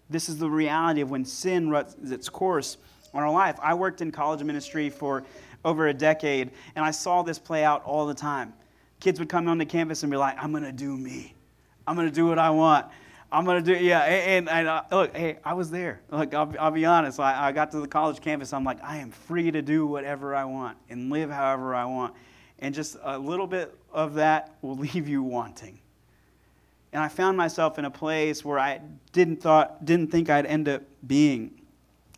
This 0.09 0.29
is 0.29 0.37
the 0.37 0.49
reality 0.49 1.01
of 1.01 1.09
when 1.09 1.25
sin 1.25 1.69
runs 1.69 2.11
its 2.11 2.29
course 2.29 2.77
on 3.13 3.23
our 3.23 3.31
life. 3.31 3.57
I 3.61 3.73
worked 3.73 4.01
in 4.01 4.11
college 4.11 4.43
ministry 4.43 4.89
for 4.89 5.23
over 5.65 5.87
a 5.87 5.93
decade, 5.93 6.51
and 6.75 6.85
I 6.85 6.91
saw 6.91 7.23
this 7.23 7.39
play 7.39 7.63
out 7.63 7.83
all 7.83 8.05
the 8.05 8.13
time. 8.13 8.53
Kids 8.99 9.19
would 9.19 9.29
come 9.29 9.47
on 9.47 9.57
the 9.57 9.65
campus 9.65 10.03
and 10.03 10.11
be 10.11 10.17
like, 10.17 10.41
I'm 10.41 10.53
to 10.53 10.71
do 10.71 10.95
me. 10.95 11.33
I'm 11.85 11.95
to 11.97 12.11
do 12.11 12.27
what 12.27 12.39
I 12.39 12.49
want. 12.49 12.87
I'm 13.31 13.45
gonna 13.45 13.61
do 13.61 13.73
yeah. 13.73 14.01
And, 14.03 14.47
and, 14.47 14.67
uh, 14.67 14.83
look, 14.91 15.15
hey, 15.15 15.37
I 15.43 15.53
was 15.53 15.69
there. 15.69 15.99
Look, 16.11 16.33
I'll, 16.33 16.53
I'll 16.59 16.71
be 16.71 16.85
honest. 16.85 17.19
I, 17.19 17.47
I 17.47 17.51
got 17.51 17.71
to 17.71 17.79
the 17.79 17.87
college 17.87 18.21
campus. 18.21 18.53
I'm 18.53 18.63
like, 18.63 18.81
I 18.83 18.97
am 18.97 19.11
free 19.11 19.51
to 19.51 19.61
do 19.61 19.85
whatever 19.85 20.33
I 20.33 20.45
want 20.45 20.77
and 20.89 21.11
live 21.11 21.29
however 21.29 21.75
I 21.75 21.85
want. 21.85 22.13
And 22.59 22.73
just 22.73 22.97
a 23.03 23.17
little 23.19 23.47
bit 23.47 23.75
of 23.91 24.13
that 24.15 24.55
will 24.61 24.77
leave 24.77 25.07
you 25.07 25.23
wanting. 25.23 25.79
And 26.93 27.03
I 27.03 27.09
found 27.09 27.37
myself 27.37 27.77
in 27.77 27.85
a 27.85 27.91
place 27.91 28.45
where 28.45 28.57
I 28.57 28.79
didn't 29.11 29.41
thought 29.41 29.83
didn't 29.83 30.09
think 30.09 30.29
I'd 30.29 30.45
end 30.45 30.69
up 30.69 30.83
being. 31.05 31.51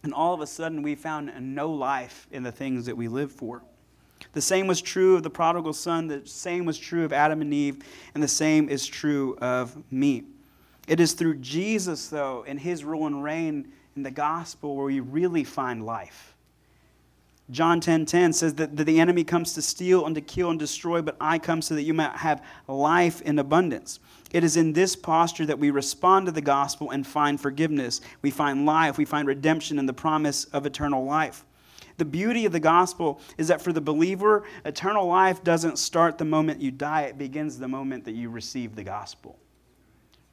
And 0.04 0.14
all 0.14 0.34
of 0.34 0.42
a 0.42 0.48
sudden, 0.48 0.82
we 0.84 0.96
found 0.96 1.32
no 1.56 1.72
life 1.72 2.28
in 2.32 2.44
the 2.44 2.52
things 2.52 2.86
that 2.86 2.96
we 2.96 3.08
live 3.08 3.32
for. 3.32 3.64
The 4.34 4.42
same 4.42 4.68
was 4.68 4.82
true 4.82 5.16
of 5.16 5.24
the 5.24 5.30
prodigal 5.30 5.74
son, 5.74 6.08
the 6.08 6.22
same 6.26 6.66
was 6.66 6.78
true 6.78 7.04
of 7.04 7.12
Adam 7.12 7.42
and 7.42 7.54
Eve, 7.54 7.84
and 8.14 8.22
the 8.22 8.28
same 8.28 8.70
is 8.70 8.86
true 8.86 9.38
of 9.42 9.76
me. 9.92 10.24
It 10.90 11.00
is 11.00 11.14
through 11.14 11.36
Jesus, 11.36 12.08
though, 12.08 12.44
and 12.48 12.60
his 12.60 12.84
rule 12.84 13.06
and 13.06 13.24
reign 13.24 13.72
in 13.96 14.02
the 14.02 14.10
gospel 14.10 14.76
where 14.76 14.88
we 14.88 15.00
really 15.00 15.44
find 15.44 15.86
life. 15.86 16.36
John 17.52 17.80
10:10 17.80 17.84
10, 17.84 18.06
10 18.06 18.34
says 18.34 18.54
that, 18.56 18.76
the 18.76 19.00
enemy 19.00 19.24
comes 19.24 19.54
to 19.54 19.62
steal 19.62 20.08
and 20.08 20.16
to 20.16 20.22
kill 20.22 20.50
and 20.50 20.58
destroy, 20.58 21.04
but 21.04 21.16
I 21.22 21.38
come 21.38 21.62
so 21.62 21.76
that 21.76 21.84
you 21.84 21.94
might 21.94 22.16
have 22.16 22.44
life 22.68 23.22
in 23.22 23.38
abundance. 23.38 24.00
It 24.32 24.44
is 24.44 24.58
in 24.58 24.74
this 24.74 24.96
posture 24.96 25.46
that 25.46 25.60
we 25.60 25.70
respond 25.70 26.26
to 26.26 26.32
the 26.32 26.42
gospel 26.42 26.90
and 26.90 27.06
find 27.06 27.40
forgiveness. 27.40 28.02
We 28.24 28.32
find 28.32 28.66
life, 28.66 28.98
we 28.98 29.06
find 29.06 29.28
redemption 29.28 29.78
and 29.78 29.88
the 29.88 29.94
promise 29.94 30.46
of 30.46 30.66
eternal 30.66 31.06
life. 31.06 31.46
The 31.98 32.06
beauty 32.06 32.48
of 32.48 32.52
the 32.52 32.60
gospel 32.60 33.22
is 33.38 33.50
that 33.50 33.62
for 33.62 33.74
the 33.74 33.82
believer, 33.82 34.44
eternal 34.66 35.06
life 35.06 35.44
doesn't 35.44 35.78
start 35.78 36.18
the 36.18 36.26
moment 36.26 36.62
you 36.62 36.72
die, 36.72 37.04
it 37.04 37.20
begins 37.20 37.60
the 37.60 37.68
moment 37.68 38.06
that 38.06 38.14
you 38.14 38.32
receive 38.32 38.76
the 38.76 38.84
gospel. 38.84 39.38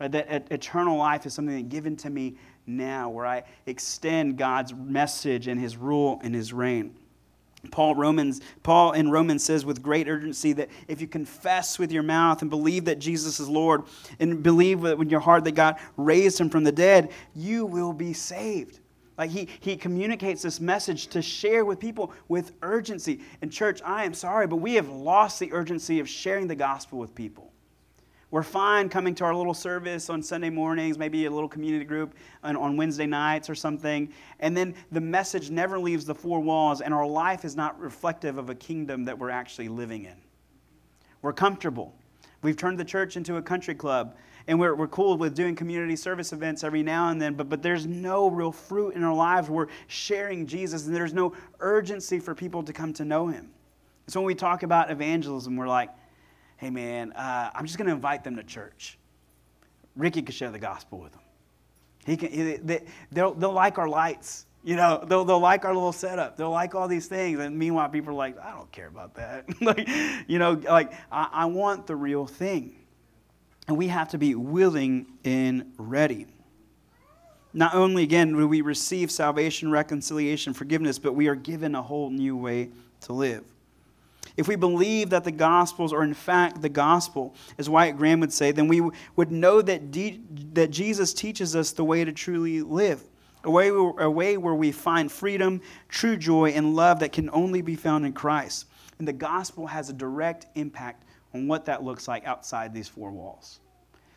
Right? 0.00 0.12
That 0.12 0.50
eternal 0.50 0.96
life 0.98 1.26
is 1.26 1.35
something 1.35 1.68
given 1.68 1.96
to 1.96 2.11
me 2.11 2.37
now, 2.66 3.09
where 3.09 3.26
I 3.26 3.44
extend 3.66 4.37
God's 4.37 4.74
message 4.74 5.46
and 5.46 5.61
his 5.61 5.76
rule 5.76 6.20
and 6.22 6.35
his 6.35 6.52
reign. 6.52 6.94
Paul 7.70 7.94
Romans 7.94 8.40
Paul 8.62 8.92
in 8.92 9.11
Romans 9.11 9.42
says 9.42 9.64
with 9.64 9.82
great 9.82 10.09
urgency 10.09 10.52
that 10.54 10.68
if 10.88 11.00
you 11.00 11.06
confess 11.06 11.78
with 11.78 11.90
your 11.90 12.02
mouth 12.02 12.42
and 12.42 12.50
believe 12.50 12.85
that 12.85 12.98
Jesus 12.98 13.40
is 13.40 13.48
Lord 13.48 13.82
and 14.20 14.42
believe 14.42 14.80
with 14.80 15.11
your 15.11 15.20
heart 15.20 15.44
that 15.44 15.52
God 15.52 15.76
raised 15.96 16.38
him 16.38 16.50
from 16.50 16.64
the 16.64 16.72
dead, 16.72 17.11
you 17.35 17.66
will 17.66 17.92
be 17.92 18.12
saved. 18.12 18.80
Like 19.18 19.30
he, 19.30 19.48
he 19.61 19.76
communicates 19.76 20.42
this 20.42 20.61
message 20.61 21.06
to 21.09 21.22
share 21.22 21.64
with 21.64 21.80
people 21.80 22.12
with 22.28 22.52
urgency. 22.62 23.20
And 23.40 23.50
church, 23.50 23.80
I 23.85 24.04
am 24.04 24.12
sorry, 24.12 24.46
but 24.46 24.56
we 24.56 24.74
have 24.74 24.88
lost 24.88 25.40
the 25.40 25.52
urgency 25.52 26.00
of 26.00 26.09
sharing 26.09 26.46
the 26.46 26.54
gospel 26.54 26.98
with 26.98 27.14
people. 27.14 27.52
We're 28.32 28.42
fine 28.42 28.88
coming 28.88 29.14
to 29.16 29.24
our 29.24 29.34
little 29.34 29.54
service 29.54 30.10
on 30.10 30.20
Sunday 30.20 30.50
mornings, 30.50 30.98
maybe 30.98 31.26
a 31.26 31.30
little 31.30 31.48
community 31.48 31.84
group 31.84 32.14
on, 32.42 32.56
on, 32.56 32.76
Wednesday 32.76 33.06
nights 33.06 33.48
or 33.48 33.54
something. 33.54 34.12
And 34.40 34.56
then 34.56 34.74
the 34.90 35.00
message 35.00 35.50
never 35.50 35.78
leaves 35.78 36.04
the 36.04 36.14
four 36.14 36.40
walls, 36.40 36.80
and 36.80 36.92
our 36.92 37.06
life 37.06 37.44
is 37.44 37.54
not 37.54 37.78
reflective 37.80 38.36
of 38.36 38.50
a 38.50 38.54
kingdom 38.54 39.04
that 39.04 39.16
we're 39.16 39.30
actually 39.30 39.68
living 39.68 40.06
in. 40.06 40.16
We're 41.22 41.32
comfortable. 41.32 41.94
We've 42.42 42.56
turned 42.56 42.78
the 42.78 42.84
church 42.84 43.16
into 43.16 43.36
a 43.36 43.42
country 43.42 43.76
club, 43.76 44.16
and 44.48 44.58
we're, 44.58 44.74
we're 44.74 44.88
cool 44.88 45.16
with 45.16 45.36
doing 45.36 45.54
community 45.54 45.94
service 45.94 46.32
events 46.32 46.64
every 46.64 46.82
now 46.82 47.10
and 47.10 47.22
then, 47.22 47.34
but, 47.34 47.48
but 47.48 47.62
there's 47.62 47.86
no 47.86 48.28
real 48.28 48.52
fruit 48.52 48.94
in 48.94 49.04
our 49.04 49.14
lives. 49.14 49.48
We're 49.48 49.68
sharing 49.86 50.46
Jesus, 50.46 50.86
and 50.86 50.94
there's 50.94 51.14
no 51.14 51.32
urgency 51.60 52.18
for 52.18 52.34
people 52.34 52.64
to 52.64 52.72
come 52.72 52.92
to 52.94 53.04
know 53.04 53.28
him. 53.28 53.50
So 54.08 54.20
when 54.20 54.26
we 54.26 54.34
talk 54.34 54.64
about 54.64 54.90
evangelism, 54.90 55.56
we're 55.56 55.68
like, 55.68 55.90
hey 56.57 56.71
man, 56.71 57.12
uh, 57.12 57.51
I'm 57.55 57.66
just 57.66 57.79
going 57.79 57.88
to 57.88 57.95
invite 57.95 58.25
them 58.25 58.37
to 58.37 58.42
church. 58.42 58.99
Ricky 59.95 60.23
could 60.23 60.35
share 60.35 60.51
the 60.51 60.59
gospel 60.59 60.99
with 60.99 61.12
them. 61.12 61.23
He 62.05 62.16
can, 62.16 62.31
he, 62.31 62.57
they, 62.57 62.85
they'll, 63.11 63.35
they'll 63.35 63.53
like 63.53 63.79
our 63.79 63.88
lights. 63.88 64.47
You 64.62 64.77
know, 64.77 65.05
they'll, 65.07 65.25
they'll 65.25 65.40
like 65.40 65.64
our 65.64 65.75
little 65.75 65.92
setup. 65.92 66.37
They'll 66.37 66.51
like 66.51 66.75
all 66.75 66.88
these 66.88 67.07
things. 67.07 67.38
And 67.38 67.59
meanwhile, 67.59 67.88
people 67.88 68.11
are 68.11 68.16
like, 68.16 68.38
I 68.38 68.53
don't 68.53 68.71
care 68.73 68.88
about 68.88 69.14
that. 69.14 69.45
like, 69.61 69.88
you 70.27 70.38
know, 70.38 70.53
like, 70.53 70.92
I, 71.11 71.29
I 71.33 71.45
want 71.47 71.87
the 71.87 71.97
real 71.97 72.27
thing. 72.27 72.77
And 73.69 73.77
we 73.77 73.88
have 73.88 74.09
to 74.11 74.19
be 74.19 74.35
willing 74.35 75.07
and 75.25 75.73
ready. 75.79 76.27
Not 77.53 77.75
only, 77.75 78.03
again, 78.03 78.33
do 78.33 78.47
we 78.47 78.61
receive 78.61 79.11
salvation, 79.11 79.71
reconciliation, 79.71 80.53
forgiveness, 80.53 80.99
but 80.99 81.14
we 81.14 81.27
are 81.27 81.35
given 81.35 81.75
a 81.75 81.83
whole 81.83 82.11
new 82.11 82.37
way 82.37 82.71
to 83.03 83.12
live. 83.12 83.45
If 84.37 84.49
we 84.49 84.57
believe 84.57 85.11
that 85.11 85.25
the 85.25 85.33
Gospels 85.33 85.92
are 85.92 86.03
in 86.03 86.14
fact 86.14 86.61
the 86.61 86.68
Gospel, 86.68 87.35
as 87.59 87.70
Wyatt 87.70 87.96
Graham 87.96 88.20
would 88.20 88.33
say, 88.33 88.53
then 88.53 88.68
we 88.68 88.83
would 89.16 89.33
know 89.33 89.62
that, 89.62 89.90
D- 89.90 90.20
that 90.53 90.70
Jesus 90.70 91.14
teaches 91.14 91.57
us 91.57 91.72
the 91.72 91.85
way 91.85 92.05
to 92.05 92.12
truly 92.12 92.62
live. 92.62 93.03
A 93.44 93.51
way, 93.51 93.68
a 93.68 94.11
way 94.11 94.37
where 94.37 94.55
we 94.55 94.72
find 94.72 95.11
freedom, 95.11 95.61
true 95.88 96.16
joy, 96.16 96.51
and 96.51 96.75
love 96.75 96.99
that 96.99 97.12
can 97.12 97.31
only 97.33 97.62
be 97.62 97.77
found 97.77 98.05
in 98.05 98.12
Christ. 98.12 98.66
And 98.99 99.07
the 99.07 99.12
gospel 99.12 99.66
has 99.66 99.88
a 99.88 99.92
direct 99.92 100.46
impact 100.57 101.05
on 101.33 101.46
what 101.46 101.64
that 101.66 101.85
looks 101.85 102.09
like 102.09 102.25
outside 102.25 102.75
these 102.75 102.88
four 102.88 103.11
walls. 103.12 103.61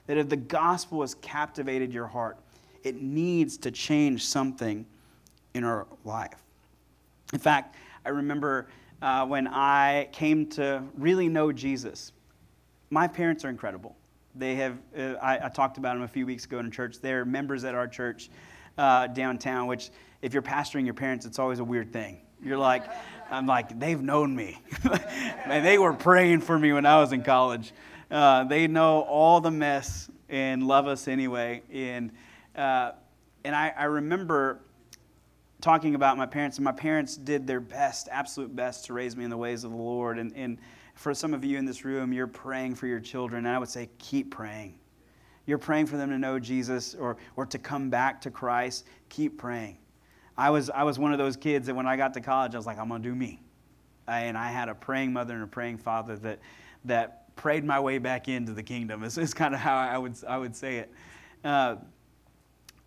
That 0.08 0.18
if 0.18 0.30
the 0.30 0.38
gospel 0.38 1.02
has 1.02 1.14
captivated 1.16 1.94
your 1.94 2.08
heart, 2.08 2.40
it 2.84 3.02
needs 3.02 3.58
to 3.60 3.72
change 3.72 4.26
something 4.26 4.86
in 5.54 5.64
our 5.64 5.86
life. 6.06 6.42
In 7.34 7.40
fact, 7.40 7.76
I 8.06 8.10
remember 8.10 8.68
uh, 9.02 9.26
when 9.26 9.48
I 9.48 10.10
came 10.12 10.48
to 10.52 10.84
really 10.98 11.30
know 11.30 11.52
Jesus. 11.52 12.12
My 12.90 13.08
parents 13.08 13.46
are 13.46 13.50
incredible. 13.50 13.96
They 14.36 14.56
have, 14.56 14.78
uh, 14.98 15.14
I, 15.22 15.46
I, 15.46 15.50
talked 15.50 15.78
about 15.78 15.96
them 15.96 16.04
a 16.04 16.08
few 16.08 16.26
weeks 16.26 16.46
ago 16.46 16.60
in 16.60 16.72
church. 16.72 17.00
They're 17.00 17.26
members 17.26 17.64
at 17.64 17.76
our 17.76 17.88
church 17.88 18.30
uh, 18.78 19.08
downtown, 19.08 19.68
which, 19.68 19.90
if 20.22 20.34
you're 20.34 20.44
pastoring 20.44 20.86
your 20.86 20.94
parents, 20.94 21.26
it's 21.26 21.40
always 21.40 21.60
a 21.60 21.64
weird 21.64 21.92
thing. 21.92 22.22
You're 22.42 22.58
like, 22.58 22.84
I'm 23.32 23.46
like, 23.46 23.80
they've 23.80 24.02
known 24.02 24.36
me. 24.36 24.62
and 25.46 25.66
they 25.66 25.78
were 25.78 25.94
praying 25.94 26.42
for 26.42 26.58
me 26.58 26.74
when 26.74 26.86
I 26.86 27.00
was 27.00 27.12
in 27.12 27.22
college. 27.22 27.74
Uh, 28.10 28.44
they 28.46 28.68
know 28.68 29.02
all 29.02 29.40
the 29.40 29.52
mess 29.52 30.10
and 30.30 30.64
love 30.64 30.88
us 30.88 31.08
anyway. 31.08 31.62
And, 31.72 32.12
uh, 32.56 32.92
and 33.44 33.56
I, 33.56 33.74
I 33.78 33.86
remember 33.86 34.62
talking 35.62 35.96
about 35.96 36.18
my 36.18 36.26
parents, 36.26 36.58
and 36.58 36.64
my 36.64 36.72
parents 36.72 37.18
did 37.18 37.46
their 37.46 37.60
best, 37.60 38.08
absolute 38.12 38.56
best, 38.56 38.86
to 38.86 38.94
raise 38.94 39.16
me 39.16 39.24
in 39.24 39.30
the 39.30 39.38
ways 39.38 39.64
of 39.64 39.72
the 39.72 39.78
Lord. 39.78 40.18
And, 40.18 40.34
and 40.36 40.58
for 40.96 41.14
some 41.14 41.34
of 41.34 41.44
you 41.44 41.58
in 41.58 41.66
this 41.66 41.84
room, 41.84 42.14
you're 42.14 42.28
praying 42.28 42.76
for 42.76 42.88
your 42.88 43.00
children, 43.00 43.46
and 43.46 43.56
I 43.56 43.60
would 43.60 43.70
say, 43.70 43.90
keep 43.98 44.32
praying. 44.32 44.80
you're 45.50 45.58
praying 45.58 45.88
for 45.88 45.98
them 45.98 46.12
to 46.12 46.18
know 46.20 46.38
Jesus 46.38 46.94
or, 46.94 47.18
or 47.36 47.46
to 47.48 47.58
come 47.58 47.90
back 47.90 48.22
to 48.22 48.30
Christ, 48.30 48.86
keep 49.10 49.38
praying. 49.38 49.80
I 50.38 50.52
was, 50.52 50.70
I 50.70 50.84
was 50.84 51.00
one 51.00 51.12
of 51.12 51.18
those 51.18 51.36
kids 51.36 51.66
that 51.66 51.76
when 51.76 51.88
I 51.88 51.98
got 51.98 52.14
to 52.14 52.22
college, 52.22 52.54
I 52.54 52.58
was 52.58 52.68
like, 52.68 52.78
I'm 52.78 52.88
going 52.88 53.02
to 53.02 53.10
do 53.10 53.16
me. 53.16 53.42
And 54.08 54.38
I 54.38 54.52
had 54.52 54.70
a 54.70 54.76
praying 54.76 55.12
mother 55.12 55.34
and 55.34 55.44
a 55.44 55.48
praying 55.48 55.80
father 55.80 56.16
that, 56.18 56.40
that 56.86 57.36
prayed 57.36 57.64
my 57.64 57.80
way 57.80 57.98
back 57.98 58.28
into 58.28 58.54
the 58.54 58.64
kingdom. 58.64 59.02
This 59.02 59.18
is 59.18 59.34
kind 59.34 59.56
of 59.56 59.60
how 59.60 59.76
I 59.76 59.98
would, 59.98 60.16
I 60.28 60.38
would 60.38 60.56
say 60.56 60.78
it. 60.78 60.94
Uh, 61.44 61.78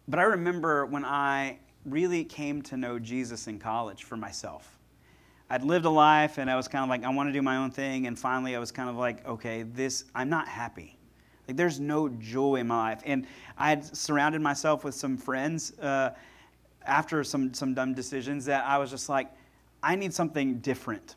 but 0.07 0.21
I 0.21 0.23
remember 0.23 0.87
when 0.87 1.05
I 1.05 1.59
really 1.85 2.25
came 2.25 2.63
to 2.63 2.77
know 2.77 2.99
Jesus 2.99 3.47
in 3.47 3.59
college 3.59 4.05
for 4.05 4.17
myself. 4.17 4.79
I'd 5.51 5.65
lived 5.65 5.85
a 5.85 5.91
life 5.91 6.39
and 6.39 6.51
I 6.51 6.57
was 6.57 6.67
kind 6.67 6.83
of 6.83 6.89
like, 6.89 7.05
I 7.05 7.11
want 7.11 7.29
to 7.29 7.33
do 7.33 7.43
my 7.43 7.59
own 7.59 7.71
thing. 7.71 8.07
And 8.07 8.19
finally, 8.19 8.57
I 8.57 8.59
was 8.59 8.73
kind 8.73 8.89
of 8.89 8.97
like, 8.97 9.27
okay, 9.27 9.65
this, 9.65 10.05
I'm 10.15 10.31
not 10.31 10.49
happy. 10.49 10.97
Like, 11.47 11.57
there's 11.57 11.79
no 11.79 12.09
joy 12.09 12.57
in 12.57 12.69
my 12.69 12.91
life. 12.91 13.03
And 13.05 13.27
I 13.59 13.69
had 13.69 13.97
surrounded 13.97 14.41
myself 14.41 14.85
with 14.85 14.95
some 14.95 15.19
friends 15.19 15.79
uh, 15.79 16.11
after 16.87 17.23
some, 17.23 17.53
some 17.53 17.75
dumb 17.75 17.93
decisions 17.95 18.45
that 18.47 18.65
I 18.65 18.79
was 18.79 18.91
just 18.91 19.09
like, 19.09 19.29
I 19.83 19.97
need 19.97 20.15
something 20.15 20.59
different. 20.61 21.17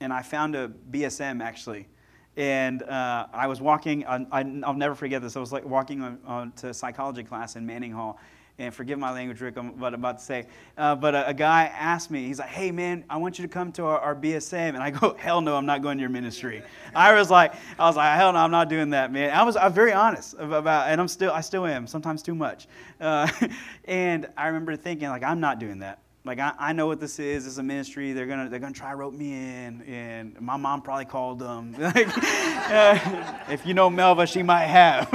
And 0.00 0.12
I 0.12 0.22
found 0.22 0.54
a 0.54 0.70
BSM 0.90 1.42
actually. 1.42 1.88
And 2.36 2.82
uh, 2.84 3.26
I 3.32 3.46
was 3.46 3.60
walking, 3.60 4.06
I, 4.06 4.42
will 4.42 4.74
never 4.74 4.94
forget 4.94 5.22
this. 5.22 5.36
I 5.36 5.40
was 5.40 5.52
like 5.52 5.64
walking 5.64 6.02
on, 6.02 6.18
on 6.26 6.52
to 6.52 6.72
psychology 6.72 7.24
class 7.24 7.56
in 7.56 7.66
Manning 7.66 7.92
Hall 7.92 8.20
and 8.58 8.74
forgive 8.74 8.98
my 8.98 9.10
language, 9.10 9.40
Rick, 9.40 9.56
I'm, 9.56 9.82
I'm 9.82 9.94
about 9.94 10.18
to 10.18 10.24
say. 10.24 10.46
Uh, 10.76 10.94
but 10.94 11.14
a, 11.14 11.28
a, 11.28 11.34
guy 11.34 11.64
asked 11.64 12.10
me, 12.10 12.26
he's 12.26 12.38
like, 12.38 12.48
hey, 12.48 12.70
man, 12.70 13.04
I 13.08 13.16
want 13.16 13.38
you 13.38 13.42
to 13.42 13.48
come 13.48 13.72
to 13.72 13.84
our, 13.84 13.98
our, 13.98 14.14
BSM. 14.14 14.74
And 14.74 14.78
I 14.78 14.90
go, 14.90 15.14
hell 15.18 15.40
no, 15.40 15.56
I'm 15.56 15.66
not 15.66 15.82
going 15.82 15.96
to 15.98 16.02
your 16.02 16.10
ministry. 16.10 16.62
I 16.94 17.14
was 17.14 17.30
like, 17.30 17.54
I 17.78 17.86
was 17.86 17.96
like, 17.96 18.14
hell 18.16 18.32
no, 18.32 18.38
I'm 18.38 18.50
not 18.50 18.68
doing 18.68 18.90
that, 18.90 19.10
man. 19.10 19.30
I 19.30 19.42
was, 19.42 19.56
I 19.56 19.64
was 19.64 19.74
very 19.74 19.92
honest 19.92 20.34
about, 20.38 20.88
and 20.88 21.00
I'm 21.00 21.08
still, 21.08 21.32
I 21.32 21.40
still 21.40 21.66
am, 21.66 21.86
sometimes 21.86 22.22
too 22.22 22.34
much. 22.34 22.68
Uh, 23.00 23.28
and 23.86 24.28
I 24.36 24.48
remember 24.48 24.76
thinking, 24.76 25.08
like, 25.08 25.24
I'm 25.24 25.40
not 25.40 25.58
doing 25.58 25.78
that. 25.80 26.00
Like 26.24 26.38
I, 26.38 26.52
I 26.56 26.72
know 26.72 26.86
what 26.86 27.00
this 27.00 27.18
is. 27.18 27.48
It's 27.48 27.58
a 27.58 27.64
ministry. 27.64 28.12
They're 28.12 28.26
gonna 28.26 28.48
they're 28.48 28.60
gonna 28.60 28.72
try 28.72 28.94
rope 28.94 29.12
me 29.12 29.32
in, 29.32 29.82
and 29.82 30.40
my 30.40 30.56
mom 30.56 30.80
probably 30.82 31.04
called 31.04 31.40
them. 31.40 31.72
like, 31.78 31.96
uh, 32.16 33.38
if 33.48 33.66
you 33.66 33.74
know 33.74 33.90
Melva, 33.90 34.32
she 34.32 34.44
might 34.44 34.66
have. 34.66 35.12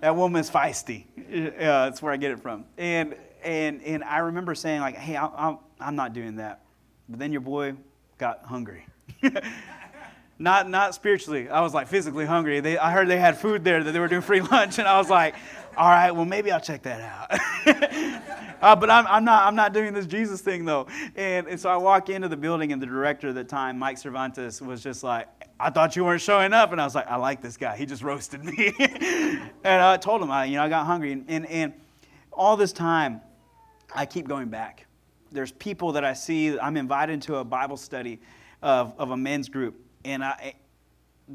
That 0.00 0.16
woman's 0.16 0.50
feisty. 0.50 1.04
Uh, 1.18 1.84
that's 1.84 2.00
where 2.00 2.12
I 2.12 2.16
get 2.16 2.30
it 2.30 2.40
from. 2.40 2.64
And 2.78 3.14
and 3.42 3.82
and 3.82 4.04
I 4.04 4.18
remember 4.18 4.54
saying 4.54 4.80
like, 4.80 4.96
hey, 4.96 5.16
I, 5.16 5.56
am 5.80 5.96
not 5.96 6.12
doing 6.12 6.36
that. 6.36 6.60
But 7.08 7.18
then 7.18 7.32
your 7.32 7.40
boy 7.40 7.74
got 8.18 8.44
hungry. 8.44 8.86
not 10.38 10.70
not 10.70 10.94
spiritually. 10.94 11.50
I 11.50 11.60
was 11.60 11.74
like 11.74 11.88
physically 11.88 12.24
hungry. 12.24 12.60
They, 12.60 12.78
I 12.78 12.92
heard 12.92 13.08
they 13.08 13.18
had 13.18 13.36
food 13.36 13.62
there 13.62 13.84
that 13.84 13.92
they 13.92 13.98
were 13.98 14.08
doing 14.08 14.22
free 14.22 14.40
lunch, 14.52 14.78
and 14.78 14.88
I 14.88 14.96
was 14.98 15.10
like, 15.10 15.34
all 15.76 15.88
right, 15.88 16.10
well 16.10 16.24
maybe 16.24 16.50
I'll 16.50 16.60
check 16.60 16.82
that 16.82 17.00
out. 17.02 18.22
uh, 18.62 18.76
but 18.76 18.88
I'm, 18.90 19.06
I'm 19.06 19.24
not 19.24 19.44
I'm 19.44 19.54
not 19.54 19.74
doing 19.74 19.92
this 19.92 20.06
Jesus 20.06 20.40
thing 20.40 20.64
though. 20.64 20.86
And, 21.14 21.46
and 21.46 21.60
so 21.60 21.68
I 21.68 21.76
walk 21.76 22.08
into 22.08 22.28
the 22.28 22.38
building, 22.38 22.72
and 22.72 22.80
the 22.80 22.86
director 22.86 23.28
at 23.28 23.34
the 23.34 23.44
time, 23.44 23.78
Mike 23.78 23.98
Cervantes, 23.98 24.62
was 24.62 24.82
just 24.82 25.04
like, 25.04 25.28
I 25.60 25.68
thought 25.68 25.94
you 25.94 26.04
weren't 26.04 26.22
showing 26.22 26.52
up. 26.54 26.72
And 26.72 26.80
I 26.80 26.84
was 26.84 26.94
like, 26.94 27.06
I 27.06 27.16
like 27.16 27.42
this 27.42 27.56
guy. 27.56 27.76
He 27.76 27.84
just 27.84 28.02
roasted 28.02 28.42
me. 28.42 28.72
and 28.78 29.50
I 29.64 29.96
told 29.98 30.22
him, 30.22 30.30
I, 30.30 30.46
you 30.46 30.56
know, 30.56 30.62
I 30.62 30.68
got 30.68 30.86
hungry. 30.86 31.12
And, 31.12 31.24
and, 31.28 31.46
and 31.46 31.74
all 32.32 32.56
this 32.56 32.72
time, 32.72 33.20
I 33.94 34.06
keep 34.06 34.26
going 34.26 34.48
back. 34.48 34.86
There's 35.30 35.52
people 35.52 35.92
that 35.92 36.04
I 36.04 36.14
see, 36.14 36.58
I'm 36.58 36.76
invited 36.76 37.22
to 37.22 37.36
a 37.36 37.44
Bible 37.44 37.76
study 37.76 38.20
of, 38.62 38.94
of 38.98 39.10
a 39.10 39.16
men's 39.16 39.48
group. 39.48 39.78
And 40.04 40.24
I, 40.24 40.54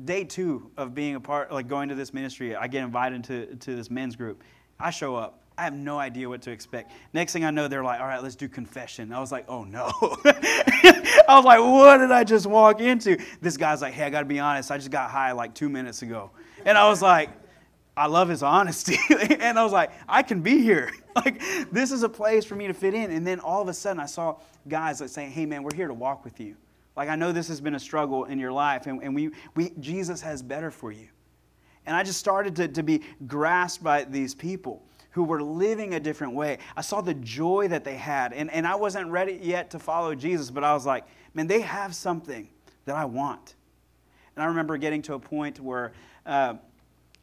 day 0.03 0.23
two 0.23 0.71
of 0.75 0.95
being 0.95 1.15
a 1.15 1.19
part, 1.19 1.51
like 1.51 1.67
going 1.67 1.89
to 1.89 1.95
this 1.95 2.13
ministry, 2.13 2.55
I 2.55 2.67
get 2.67 2.83
invited 2.83 3.23
to, 3.25 3.55
to 3.55 3.75
this 3.75 3.91
men's 3.91 4.15
group. 4.15 4.43
I 4.79 4.89
show 4.89 5.15
up. 5.15 5.44
I 5.58 5.63
have 5.63 5.74
no 5.74 5.98
idea 5.98 6.28
what 6.28 6.41
to 6.44 6.52
expect. 6.52 6.91
Next 7.13 7.32
thing 7.32 7.46
I 7.46 7.52
know, 7.52 7.68
they're 7.68 7.84
like, 7.84 8.02
all 8.02 8.08
right, 8.08 8.22
let's 8.22 8.36
do 8.36 8.50
confession. 8.50 9.13
I 9.13 9.20
was 9.20 9.32
like, 9.32 9.46
oh 9.48 9.63
no. 9.63 9.89
I 9.98 11.24
was 11.30 11.46
like, 11.46 11.60
what 11.60 11.98
did 11.98 12.12
I 12.12 12.24
just 12.24 12.46
walk 12.46 12.82
into? 12.82 13.18
This 13.41 13.56
guy's 13.56 13.82
like, 13.82 13.94
hey, 13.94 14.04
I 14.04 14.10
got 14.10 14.20
to 14.20 14.26
be 14.26 14.39
honest. 14.39 14.70
I 14.70 14.78
just 14.78 14.91
got 14.91 15.10
high 15.10 15.32
like 15.32 15.56
two 15.56 15.70
minutes 15.70 16.02
ago. 16.02 16.32
And 16.65 16.78
I 16.78 16.89
was 16.89 17.02
like, 17.02 17.30
I 17.96 18.08
love 18.08 18.28
his 18.28 18.44
honesty. 18.44 18.98
and 19.39 19.58
I 19.58 19.63
was 19.63 19.72
like, 19.72 19.91
I 20.08 20.24
can 20.24 20.41
be 20.41 20.62
here. 20.62 20.91
like, 21.15 21.41
this 21.72 21.91
is 21.91 22.04
a 22.04 22.10
place 22.10 22.44
for 22.44 22.56
me 22.56 22.68
to 22.68 22.74
fit 22.74 22.94
in. 22.94 23.12
And 23.12 23.26
then 23.26 23.39
all 23.39 23.62
of 23.62 23.70
a 23.70 23.74
sudden, 23.74 24.02
I 24.02 24.08
saw 24.08 24.38
guys 24.68 25.00
that 25.00 25.10
saying, 25.10 25.32
hey, 25.32 25.46
man, 25.46 25.63
we're 25.63 25.76
here 25.76 25.88
to 25.88 25.94
walk 25.94 26.26
with 26.26 26.39
you. 26.39 26.58
Like, 26.98 27.08
I 27.08 27.15
know 27.15 27.32
this 27.32 27.48
has 27.48 27.62
been 27.62 27.76
a 27.76 27.80
struggle 27.80 28.26
in 28.26 28.39
your 28.39 28.52
life, 28.52 28.88
and, 28.88 29.02
and 29.04 29.13
we, 29.13 29.32
we, 29.54 29.72
Jesus 29.82 30.22
has 30.22 30.41
better 30.41 30.72
for 30.72 30.91
you. 30.91 31.08
And 31.86 31.96
I 31.96 32.04
just 32.04 32.20
started 32.20 32.56
to, 32.58 32.68
to 32.70 32.84
be 32.84 33.02
grasped 33.28 33.84
by 33.84 34.06
these 34.06 34.34
people 34.34 34.82
who 35.15 35.23
were 35.23 35.41
living 35.41 35.93
a 35.93 35.99
different 35.99 36.34
way. 36.34 36.58
I 36.75 36.82
saw 36.82 36.99
the 36.99 37.13
joy 37.13 37.69
that 37.69 37.86
they 37.86 37.95
had. 37.95 38.34
And, 38.34 38.51
and 38.51 38.67
I 38.67 38.75
wasn't 38.75 39.10
ready 39.10 39.39
yet 39.41 39.69
to 39.69 39.80
follow 39.80 40.13
Jesus, 40.13 40.51
but 40.51 40.65
I 40.65 40.73
was 40.73 40.86
like, 40.86 41.06
man, 41.34 41.47
they 41.47 41.62
have 41.62 41.95
something 41.95 42.49
that 42.84 42.97
I 42.97 43.06
want. 43.06 43.56
And 44.36 44.43
I 44.43 44.47
remember 44.47 44.75
getting 44.75 45.01
to 45.04 45.13
a 45.13 45.19
point 45.19 45.62
where 45.62 45.93
uh, 46.25 46.56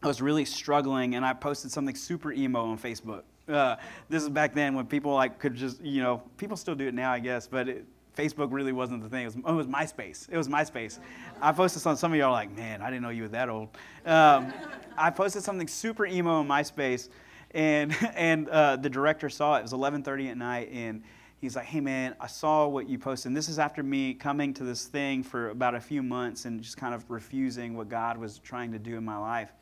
I 0.02 0.07
was 0.07 0.22
really 0.22 0.46
struggling, 0.46 1.16
and 1.16 1.24
I 1.24 1.35
posted 1.35 1.70
something 1.70 1.94
super 1.94 2.33
emo 2.33 2.64
on 2.64 2.78
Facebook. 2.78 3.24
Uh, 3.46 3.76
this 4.09 4.22
is 4.22 4.31
back 4.31 4.55
then 4.55 4.74
when 4.74 4.87
people 4.87 5.12
like 5.12 5.38
could 5.38 5.55
just, 5.55 5.83
you 5.83 6.02
know, 6.02 6.22
people 6.38 6.57
still 6.57 6.74
do 6.74 6.88
it 6.88 6.94
now, 6.94 7.12
I 7.12 7.18
guess, 7.18 7.46
but 7.46 7.68
it, 7.68 7.85
Facebook 8.16 8.48
really 8.52 8.72
wasn't 8.72 9.02
the 9.02 9.11
thing. 9.11 9.24
It 9.24 9.26
was, 9.26 9.37
oh, 9.44 9.52
it 9.52 9.57
was 9.57 9.66
MySpace. 9.66 10.31
It 10.31 10.38
was 10.38 10.48
MySpace. 10.48 10.98
I 11.42 11.52
posted 11.52 11.83
something. 11.83 11.98
Some 11.98 12.12
of 12.12 12.18
y'all 12.18 12.28
are 12.28 12.33
like, 12.33 12.57
man, 12.57 12.81
I 12.81 12.88
didn't 12.88 13.02
know 13.02 13.11
you 13.11 13.24
were 13.24 13.28
that 13.28 13.50
old. 13.50 13.68
Um, 14.07 14.50
I 14.96 15.11
posted 15.11 15.42
something 15.42 15.68
super 15.68 16.07
emo 16.07 16.37
on 16.37 16.48
MySpace 16.48 17.11
and 17.54 17.96
and 18.14 18.48
uh, 18.48 18.76
the 18.76 18.90
director 18.90 19.28
saw 19.28 19.56
it. 19.56 19.60
It 19.60 19.62
was 19.62 19.72
11:30 19.72 20.30
at 20.30 20.36
night, 20.36 20.70
and 20.72 21.02
he's 21.40 21.56
like, 21.56 21.66
"Hey 21.66 21.80
man, 21.80 22.14
I 22.20 22.26
saw 22.26 22.66
what 22.66 22.88
you 22.88 22.98
posted." 22.98 23.30
And 23.30 23.36
this 23.36 23.48
is 23.48 23.58
after 23.58 23.82
me 23.82 24.14
coming 24.14 24.54
to 24.54 24.64
this 24.64 24.86
thing 24.86 25.22
for 25.22 25.50
about 25.50 25.74
a 25.74 25.80
few 25.80 26.02
months 26.02 26.44
and 26.44 26.60
just 26.60 26.76
kind 26.76 26.94
of 26.94 27.08
refusing 27.10 27.76
what 27.76 27.88
God 27.88 28.18
was 28.18 28.38
trying 28.38 28.72
to 28.72 28.78
do 28.78 28.96
in 28.96 29.04
my 29.04 29.18
life. 29.18 29.52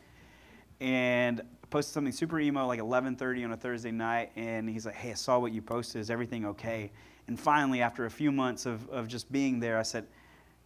And 0.80 1.40
I 1.40 1.66
posted 1.68 1.92
something 1.92 2.12
super 2.12 2.40
emo 2.40 2.66
like 2.66 2.80
11:30 2.80 3.44
on 3.44 3.52
a 3.52 3.56
Thursday 3.56 3.90
night, 3.90 4.32
and 4.36 4.68
he's 4.68 4.86
like, 4.86 4.96
"Hey, 4.96 5.10
I 5.10 5.14
saw 5.14 5.38
what 5.38 5.52
you 5.52 5.62
posted. 5.62 6.00
Is 6.00 6.10
everything 6.10 6.46
okay?" 6.46 6.92
And 7.26 7.38
finally, 7.38 7.80
after 7.80 8.06
a 8.06 8.10
few 8.10 8.32
months 8.32 8.66
of, 8.66 8.88
of 8.88 9.06
just 9.06 9.30
being 9.30 9.60
there, 9.60 9.78
I 9.78 9.82
said, 9.82 10.06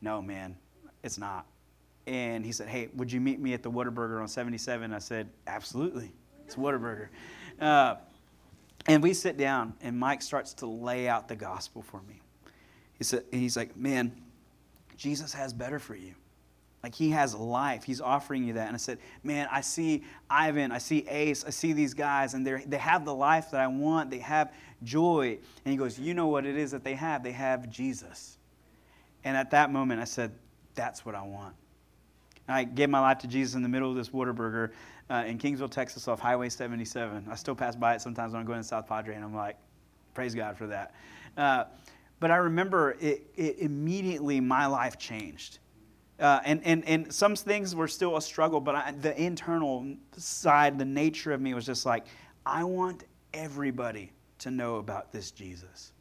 "No, 0.00 0.22
man, 0.22 0.56
it's 1.02 1.18
not." 1.18 1.46
And 2.06 2.44
he 2.44 2.52
said, 2.52 2.68
"Hey, 2.68 2.88
would 2.94 3.10
you 3.10 3.20
meet 3.20 3.40
me 3.40 3.54
at 3.54 3.62
the 3.62 3.70
Whataburger 3.70 4.20
on 4.20 4.28
77?" 4.28 4.92
I 4.92 4.98
said, 4.98 5.30
"Absolutely." 5.46 6.12
It's 6.46 6.56
Whataburger. 6.56 7.08
Uh, 7.60 7.96
and 8.86 9.02
we 9.02 9.14
sit 9.14 9.36
down, 9.36 9.74
and 9.80 9.98
Mike 9.98 10.22
starts 10.22 10.54
to 10.54 10.66
lay 10.66 11.08
out 11.08 11.28
the 11.28 11.36
gospel 11.36 11.82
for 11.82 12.02
me. 12.02 12.20
He 12.98 13.04
said, 13.04 13.24
he's 13.32 13.56
like, 13.56 13.76
man, 13.76 14.12
Jesus 14.96 15.32
has 15.32 15.52
better 15.52 15.78
for 15.78 15.94
you. 15.94 16.14
Like 16.82 16.94
he 16.94 17.10
has 17.10 17.34
life. 17.34 17.84
He's 17.84 18.02
offering 18.02 18.44
you 18.44 18.52
that. 18.52 18.66
And 18.66 18.74
I 18.74 18.78
said, 18.78 18.98
man, 19.22 19.48
I 19.50 19.62
see 19.62 20.04
Ivan, 20.28 20.70
I 20.70 20.76
see 20.76 21.06
Ace, 21.08 21.42
I 21.42 21.48
see 21.48 21.72
these 21.72 21.94
guys, 21.94 22.34
and 22.34 22.46
they 22.46 22.62
they 22.66 22.76
have 22.76 23.06
the 23.06 23.14
life 23.14 23.52
that 23.52 23.60
I 23.60 23.68
want. 23.68 24.10
They 24.10 24.18
have 24.18 24.52
joy. 24.82 25.38
And 25.64 25.72
he 25.72 25.78
goes, 25.78 25.98
you 25.98 26.12
know 26.12 26.26
what 26.26 26.44
it 26.44 26.56
is 26.56 26.72
that 26.72 26.84
they 26.84 26.94
have? 26.94 27.22
They 27.22 27.32
have 27.32 27.70
Jesus. 27.70 28.36
And 29.24 29.34
at 29.34 29.52
that 29.52 29.72
moment, 29.72 30.02
I 30.02 30.04
said, 30.04 30.32
that's 30.74 31.06
what 31.06 31.14
I 31.14 31.22
want. 31.22 31.54
I 32.46 32.64
gave 32.64 32.90
my 32.90 33.00
life 33.00 33.18
to 33.20 33.28
Jesus 33.28 33.54
in 33.54 33.62
the 33.62 33.68
middle 33.70 33.88
of 33.88 33.96
this 33.96 34.10
Whataburger 34.10 34.72
uh, 35.10 35.24
in 35.26 35.38
Kingsville, 35.38 35.70
Texas, 35.70 36.08
off 36.08 36.20
Highway 36.20 36.48
77. 36.48 37.26
I 37.30 37.34
still 37.34 37.54
pass 37.54 37.76
by 37.76 37.94
it 37.94 38.00
sometimes 38.00 38.32
when 38.32 38.40
I'm 38.40 38.46
going 38.46 38.60
to 38.60 38.66
South 38.66 38.86
Padre, 38.86 39.14
and 39.14 39.24
I'm 39.24 39.34
like, 39.34 39.56
praise 40.14 40.34
God 40.34 40.56
for 40.56 40.66
that. 40.68 40.94
Uh, 41.36 41.64
but 42.20 42.30
I 42.30 42.36
remember 42.36 42.96
it, 43.00 43.26
it, 43.36 43.58
immediately 43.58 44.40
my 44.40 44.66
life 44.66 44.98
changed. 44.98 45.58
Uh, 46.18 46.40
and, 46.44 46.60
and, 46.64 46.84
and 46.86 47.12
some 47.12 47.34
things 47.34 47.74
were 47.74 47.88
still 47.88 48.16
a 48.16 48.22
struggle, 48.22 48.60
but 48.60 48.74
I, 48.74 48.92
the 48.92 49.20
internal 49.20 49.96
side, 50.16 50.78
the 50.78 50.84
nature 50.84 51.32
of 51.32 51.40
me 51.40 51.54
was 51.54 51.66
just 51.66 51.84
like, 51.84 52.06
I 52.46 52.62
want 52.64 53.04
everybody 53.32 54.12
to 54.38 54.50
know 54.50 54.76
about 54.76 55.12
this 55.12 55.32
Jesus. 55.32 55.92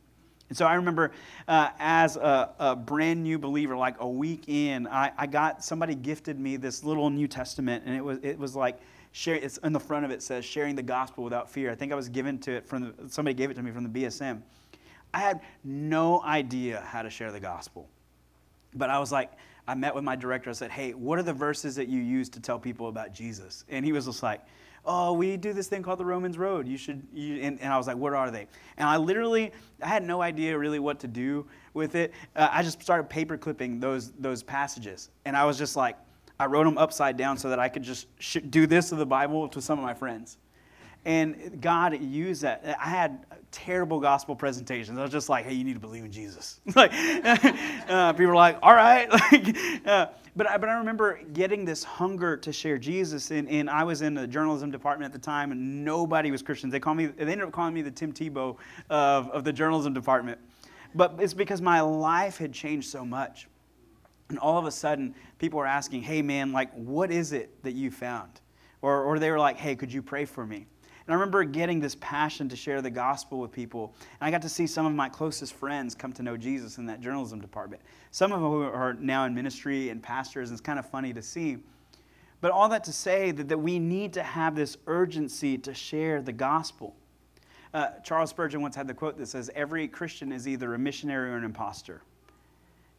And 0.50 0.58
so 0.58 0.66
I 0.66 0.76
remember 0.76 1.12
uh, 1.48 1.70
as 1.80 2.16
a, 2.16 2.52
a, 2.60 2.76
brand 2.76 3.24
new 3.24 3.40
believer, 3.40 3.76
like 3.76 3.96
a 4.00 4.08
week 4.08 4.50
in, 4.50 4.88
I, 4.88 5.12
I, 5.18 5.26
got 5.26 5.64
somebody 5.64 5.96
gifted 5.96 6.40
me 6.40 6.58
this 6.58 6.84
little 6.84 7.10
New 7.10 7.28
Testament, 7.28 7.84
and 7.86 7.96
it 7.96 8.04
was, 8.04 8.20
it 8.22 8.38
was 8.38 8.56
like, 8.56 8.80
share, 9.14 9.36
it's 9.36 9.58
in 9.58 9.74
the 9.74 9.80
front 9.80 10.06
of 10.06 10.12
it 10.12 10.22
says, 10.22 10.46
sharing 10.46 10.76
the 10.76 10.84
gospel 10.84 11.24
without 11.24 11.50
fear. 11.50 11.72
I 11.72 11.76
think 11.76 11.92
I 11.92 11.96
was 11.96 12.10
given 12.10 12.38
to 12.40 12.52
it 12.52 12.68
from 12.68 12.94
the, 12.98 13.10
somebody 13.10 13.34
gave 13.34 13.50
it 13.50 13.56
to 13.56 13.64
me 13.64 13.72
from 13.72 13.90
the 13.90 14.02
BSM. 14.02 14.42
I 15.14 15.20
had 15.20 15.42
no 15.64 16.22
idea 16.24 16.82
how 16.86 17.02
to 17.04 17.10
share 17.10 17.32
the 17.32 17.40
gospel. 17.40 17.88
But 18.76 18.90
I 18.90 19.00
was 19.00 19.12
like, 19.12 19.32
I 19.68 19.76
met 19.76 19.96
with 19.96 20.04
my 20.04 20.16
director. 20.16 20.50
I 20.50 20.54
said, 20.54 20.72
hey, 20.72 20.94
what 20.94 21.20
are 21.20 21.24
the 21.24 21.34
verses 21.34 21.76
that 21.76 21.88
you 21.88 22.02
use 22.02 22.30
to 22.30 22.40
tell 22.40 22.60
people 22.60 22.90
about 22.90 23.14
Jesus? 23.14 23.64
And 23.70 23.86
he 23.86 23.92
was 23.92 24.06
just 24.06 24.24
like, 24.24 24.42
oh, 24.86 25.14
we 25.14 25.38
do 25.38 25.54
this 25.54 25.68
thing 25.68 25.82
called 25.82 26.00
the 26.00 26.06
Romans 26.06 26.38
Road. 26.38 26.68
You 26.68 26.78
should, 26.78 27.06
you, 27.14 27.42
and, 27.42 27.60
and, 27.62 27.72
I 27.72 27.78
was 27.78 27.88
like, 27.88 27.98
what 27.98 28.14
are 28.14 28.30
they? 28.30 28.48
And 28.78 28.88
I 28.88 28.98
literally, 28.98 29.52
I 29.82 29.88
had 29.88 30.04
no 30.04 30.22
idea 30.22 30.58
really 30.58 30.80
what 30.80 31.00
to 31.00 31.08
do 31.08 31.46
with 31.74 31.96
it. 31.96 32.14
Uh, 32.36 32.50
I 32.52 32.64
just 32.64 32.82
started 32.82 33.10
paper 33.10 33.38
clipping 33.38 33.80
those, 33.80 34.12
those 34.20 34.44
passages. 34.44 35.10
And 35.26 35.38
I 35.38 35.46
was 35.46 35.58
just 35.58 35.76
like, 35.76 35.98
I 36.40 36.48
wrote 36.48 36.66
them 36.66 36.78
upside 36.78 37.16
down 37.16 37.38
so 37.38 37.50
that 37.50 37.60
I 37.60 37.70
could 37.70 37.84
just 37.84 38.08
sh- 38.20 38.38
do 38.50 38.68
this 38.68 38.90
to 38.90 38.96
the 38.96 39.06
Bible 39.06 39.48
to 39.50 39.62
some 39.62 39.80
of 39.80 39.86
my 39.86 39.94
friends. 39.94 40.38
And 41.06 41.62
God 41.62 42.02
used 42.02 42.44
that. 42.44 42.78
I 42.80 42.90
had 42.90 43.26
terrible 43.52 44.00
gospel 44.00 44.36
presentations. 44.36 44.98
I 44.98 45.02
was 45.02 45.12
just 45.12 45.30
like, 45.30 45.46
hey, 45.46 45.54
you 45.54 45.64
need 45.64 45.74
to 45.74 45.80
believe 45.80 46.06
in 46.06 46.12
Jesus. 46.12 46.60
like, 46.76 46.92
uh, 46.94 48.14
people 48.14 48.28
were 48.28 48.36
like, 48.36 48.58
all 48.62 48.74
right. 48.74 49.10
like, 49.32 49.58
uh, 49.86 50.08
but, 50.36 50.50
I, 50.50 50.58
but 50.58 50.70
I 50.70 50.74
remember 50.74 51.20
getting 51.34 51.66
this 51.66 51.84
hunger 51.84 52.36
to 52.38 52.52
share 52.52 52.78
Jesus. 52.78 53.32
And, 53.32 53.50
and 53.50 53.70
I 53.70 53.84
was 53.84 54.02
in 54.02 54.14
the 54.14 54.28
journalism 54.28 54.72
department 54.72 55.14
at 55.14 55.20
the 55.20 55.24
time, 55.24 55.52
and 55.52 55.86
nobody 55.86 56.32
was 56.32 56.42
Christians. 56.42 56.72
They, 56.72 56.80
called 56.80 56.98
me, 56.98 57.08
they 57.08 57.24
ended 57.24 57.42
up 57.42 57.52
calling 57.52 57.74
me 57.74 57.82
the 57.82 57.92
Tim 57.92 58.12
Tebow 58.12 58.58
of, 58.90 59.30
of 59.30 59.44
the 59.44 59.54
journalism 59.54 59.94
department. 59.94 60.40
But 60.96 61.16
it's 61.20 61.34
because 61.34 61.62
my 61.62 61.82
life 61.82 62.38
had 62.38 62.54
changed 62.54 62.90
so 62.90 63.06
much. 63.06 63.48
And 64.30 64.40
all 64.40 64.58
of 64.58 64.66
a 64.66 64.72
sudden, 64.72 65.14
people 65.38 65.60
were 65.60 65.68
asking, 65.68 66.04
hey, 66.04 66.22
man, 66.22 66.52
like, 66.52 66.74
what 66.74 67.12
is 67.12 67.34
it 67.34 67.62
that 67.64 67.74
you 67.74 67.92
found? 67.92 68.42
Or, 68.82 69.04
or 69.04 69.20
they 69.20 69.30
were 69.32 69.40
like, 69.40 69.58
hey, 69.58 69.76
could 69.76 69.94
you 69.94 70.02
pray 70.02 70.26
for 70.26 70.46
me? 70.46 70.66
And 71.06 71.14
I 71.14 71.16
remember 71.16 71.44
getting 71.44 71.82
this 71.82 71.96
passion 72.00 72.48
to 72.50 72.56
share 72.56 72.82
the 72.82 72.90
gospel 72.90 73.40
with 73.40 73.52
people. 73.52 73.94
And 74.22 74.28
I 74.28 74.32
got 74.32 74.42
to 74.44 74.50
see 74.50 74.66
some 74.66 74.86
of 74.86 74.94
my 74.94 75.10
closest 75.10 75.54
friends 75.54 75.96
come 75.96 76.14
to 76.14 76.24
know 76.24 76.38
Jesus 76.38 76.78
in 76.78 76.86
that 76.86 77.02
journalism 77.02 77.42
department. 77.42 77.82
Some 78.12 78.32
of 78.32 78.42
them 78.42 78.54
are 78.54 78.94
now 78.94 79.26
in 79.26 79.36
ministry 79.36 79.90
and 79.90 80.02
pastors, 80.02 80.50
and 80.50 80.58
it's 80.58 80.66
kind 80.66 80.80
of 80.80 80.90
funny 80.90 81.12
to 81.14 81.22
see. 81.22 81.58
But 82.40 82.52
all 82.52 82.70
that 82.70 82.84
to 82.86 82.94
say 82.94 83.32
that, 83.32 83.50
that 83.50 83.58
we 83.58 83.80
need 83.80 84.14
to 84.14 84.24
have 84.24 84.56
this 84.56 84.78
urgency 84.88 85.58
to 85.60 85.74
share 85.74 86.22
the 86.22 86.34
gospel. 86.34 86.96
Uh, 87.74 87.88
Charles 88.04 88.30
Spurgeon 88.30 88.62
once 88.62 88.76
had 88.76 88.88
the 88.88 88.94
quote 88.94 89.18
that 89.18 89.28
says, 89.28 89.50
Every 89.56 89.88
Christian 89.88 90.32
is 90.32 90.48
either 90.48 90.74
a 90.74 90.80
missionary 90.80 91.32
or 91.32 91.38
an 91.38 91.44
impostor. 91.44 92.02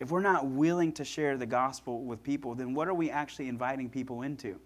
If 0.01 0.11
we're 0.11 0.21
not 0.21 0.47
willing 0.47 0.93
to 0.95 1.05
share 1.05 1.37
the 1.37 1.47
gospel 1.47 2.03
with 2.03 2.23
people, 2.23 2.55
then 2.55 2.75
what 2.75 2.89
are 2.89 2.95
we 2.95 3.11
actually 3.11 3.49
inviting 3.49 3.89
people 3.89 4.23
into? 4.23 4.59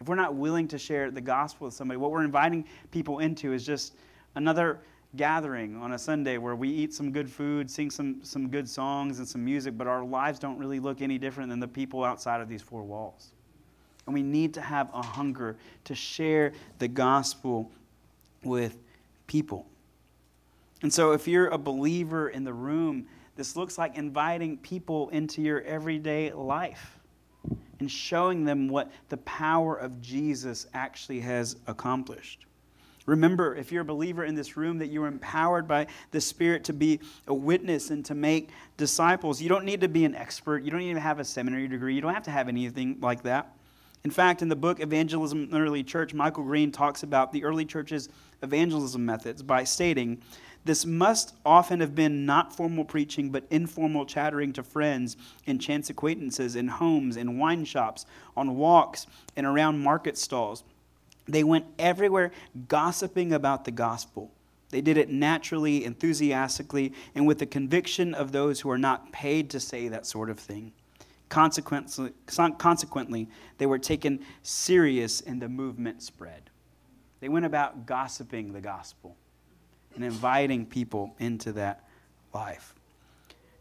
If 0.00 0.08
we're 0.08 0.14
not 0.14 0.34
willing 0.34 0.66
to 0.68 0.78
share 0.78 1.10
the 1.10 1.20
gospel 1.20 1.66
with 1.66 1.74
somebody, 1.74 1.98
what 1.98 2.10
we're 2.10 2.24
inviting 2.24 2.64
people 2.90 3.18
into 3.18 3.52
is 3.52 3.66
just 3.66 3.94
another 4.34 4.80
gathering 5.16 5.76
on 5.76 5.92
a 5.92 5.98
Sunday 5.98 6.38
where 6.38 6.56
we 6.56 6.68
eat 6.70 6.94
some 6.94 7.12
good 7.12 7.28
food, 7.28 7.70
sing 7.70 7.90
some, 7.90 8.24
some 8.24 8.48
good 8.48 8.68
songs 8.68 9.18
and 9.18 9.28
some 9.28 9.44
music, 9.44 9.76
but 9.76 9.86
our 9.86 10.02
lives 10.02 10.38
don't 10.38 10.56
really 10.56 10.80
look 10.80 11.02
any 11.02 11.18
different 11.18 11.50
than 11.50 11.60
the 11.60 11.68
people 11.68 12.02
outside 12.02 12.40
of 12.40 12.48
these 12.48 12.62
four 12.62 12.82
walls. 12.82 13.32
And 14.06 14.14
we 14.14 14.22
need 14.22 14.54
to 14.54 14.62
have 14.62 14.88
a 14.94 15.02
hunger 15.02 15.56
to 15.84 15.94
share 15.94 16.52
the 16.78 16.88
gospel 16.88 17.70
with 18.42 18.78
people. 19.26 19.66
And 20.82 20.90
so, 20.92 21.12
if 21.12 21.28
you're 21.28 21.48
a 21.48 21.58
believer 21.58 22.30
in 22.30 22.42
the 22.42 22.54
room, 22.54 23.06
this 23.36 23.54
looks 23.54 23.76
like 23.76 23.98
inviting 23.98 24.56
people 24.56 25.10
into 25.10 25.42
your 25.42 25.60
everyday 25.62 26.32
life 26.32 26.99
and 27.80 27.90
showing 27.90 28.44
them 28.44 28.68
what 28.68 28.92
the 29.08 29.16
power 29.18 29.74
of 29.74 30.00
Jesus 30.00 30.66
actually 30.72 31.20
has 31.20 31.56
accomplished. 31.66 32.46
Remember, 33.06 33.56
if 33.56 33.72
you're 33.72 33.82
a 33.82 33.84
believer 33.84 34.24
in 34.24 34.34
this 34.34 34.56
room, 34.56 34.78
that 34.78 34.88
you're 34.88 35.06
empowered 35.06 35.66
by 35.66 35.86
the 36.12 36.20
Spirit 36.20 36.62
to 36.64 36.72
be 36.72 37.00
a 37.26 37.34
witness 37.34 37.90
and 37.90 38.04
to 38.04 38.14
make 38.14 38.50
disciples. 38.76 39.42
You 39.42 39.48
don't 39.48 39.64
need 39.64 39.80
to 39.80 39.88
be 39.88 40.04
an 40.04 40.14
expert. 40.14 40.62
You 40.62 40.70
don't 40.70 40.82
even 40.82 41.02
have 41.02 41.18
a 41.18 41.24
seminary 41.24 41.66
degree. 41.66 41.94
You 41.94 42.02
don't 42.02 42.14
have 42.14 42.22
to 42.24 42.30
have 42.30 42.48
anything 42.48 42.98
like 43.00 43.22
that. 43.24 43.56
In 44.04 44.10
fact, 44.10 44.42
in 44.42 44.48
the 44.48 44.56
book 44.56 44.80
Evangelism 44.80 45.44
in 45.44 45.50
the 45.50 45.58
Early 45.58 45.82
Church, 45.82 46.14
Michael 46.14 46.44
Green 46.44 46.70
talks 46.72 47.02
about 47.02 47.32
the 47.32 47.44
early 47.44 47.64
church's 47.64 48.08
evangelism 48.42 49.04
methods 49.04 49.42
by 49.42 49.64
stating 49.64 50.22
this 50.64 50.84
must 50.84 51.34
often 51.44 51.80
have 51.80 51.94
been 51.94 52.26
not 52.26 52.54
formal 52.54 52.84
preaching, 52.84 53.30
but 53.30 53.44
informal 53.50 54.04
chattering 54.04 54.52
to 54.54 54.62
friends 54.62 55.16
and 55.46 55.60
chance 55.60 55.88
acquaintances 55.88 56.54
in 56.54 56.68
homes, 56.68 57.16
in 57.16 57.38
wine 57.38 57.64
shops, 57.64 58.04
on 58.36 58.56
walks, 58.56 59.06
and 59.36 59.46
around 59.46 59.82
market 59.82 60.18
stalls. 60.18 60.62
They 61.26 61.44
went 61.44 61.66
everywhere 61.78 62.32
gossiping 62.68 63.32
about 63.32 63.64
the 63.64 63.70
gospel. 63.70 64.32
They 64.68 64.80
did 64.80 64.98
it 64.98 65.08
naturally, 65.08 65.84
enthusiastically, 65.84 66.92
and 67.14 67.26
with 67.26 67.38
the 67.38 67.46
conviction 67.46 68.14
of 68.14 68.32
those 68.32 68.60
who 68.60 68.70
are 68.70 68.78
not 68.78 69.12
paid 69.12 69.50
to 69.50 69.60
say 69.60 69.88
that 69.88 70.06
sort 70.06 70.30
of 70.30 70.38
thing. 70.38 70.72
Consequently, 71.28 72.12
consequently, 72.58 73.28
they 73.58 73.66
were 73.66 73.78
taken 73.78 74.20
serious 74.42 75.20
and 75.20 75.40
the 75.40 75.48
movement 75.48 76.02
spread. 76.02 76.50
They 77.20 77.28
went 77.28 77.46
about 77.46 77.86
gossiping 77.86 78.52
the 78.52 78.60
gospel 78.60 79.16
and 79.94 80.04
inviting 80.04 80.66
people 80.66 81.14
into 81.18 81.52
that 81.52 81.88
life. 82.32 82.74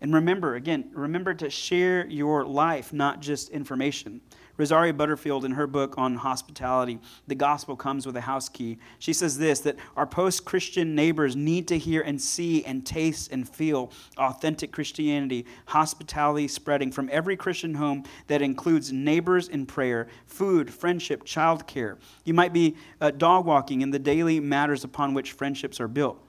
And 0.01 0.13
remember, 0.13 0.55
again, 0.55 0.91
remember 0.93 1.33
to 1.33 1.49
share 1.49 2.05
your 2.07 2.45
life, 2.45 2.93
not 2.93 3.19
just 3.19 3.49
information. 3.49 4.21
Rosaria 4.59 4.93
Butterfield, 4.93 5.45
in 5.45 5.51
her 5.51 5.67
book 5.67 5.97
on 5.97 6.15
hospitality, 6.15 6.99
The 7.27 7.35
Gospel 7.35 7.77
Comes 7.77 8.05
with 8.05 8.17
a 8.17 8.21
House 8.21 8.49
Key, 8.49 8.77
she 8.99 9.13
says 9.13 9.37
this 9.37 9.61
that 9.61 9.77
our 9.95 10.05
post 10.05 10.43
Christian 10.43 10.93
neighbors 10.93 11.33
need 11.33 11.65
to 11.69 11.77
hear 11.77 12.01
and 12.01 12.21
see 12.21 12.65
and 12.65 12.85
taste 12.85 13.31
and 13.31 13.47
feel 13.47 13.89
authentic 14.17 14.73
Christianity, 14.73 15.45
hospitality 15.67 16.49
spreading 16.49 16.91
from 16.91 17.09
every 17.09 17.37
Christian 17.37 17.73
home 17.73 18.03
that 18.27 18.41
includes 18.41 18.91
neighbors 18.91 19.47
in 19.47 19.65
prayer, 19.65 20.07
food, 20.27 20.69
friendship, 20.73 21.23
childcare. 21.23 21.97
You 22.25 22.33
might 22.33 22.51
be 22.51 22.75
uh, 22.99 23.11
dog 23.11 23.45
walking 23.45 23.81
in 23.81 23.91
the 23.91 23.99
daily 23.99 24.41
matters 24.41 24.83
upon 24.83 25.13
which 25.13 25.31
friendships 25.31 25.79
are 25.79 25.87
built. 25.87 26.21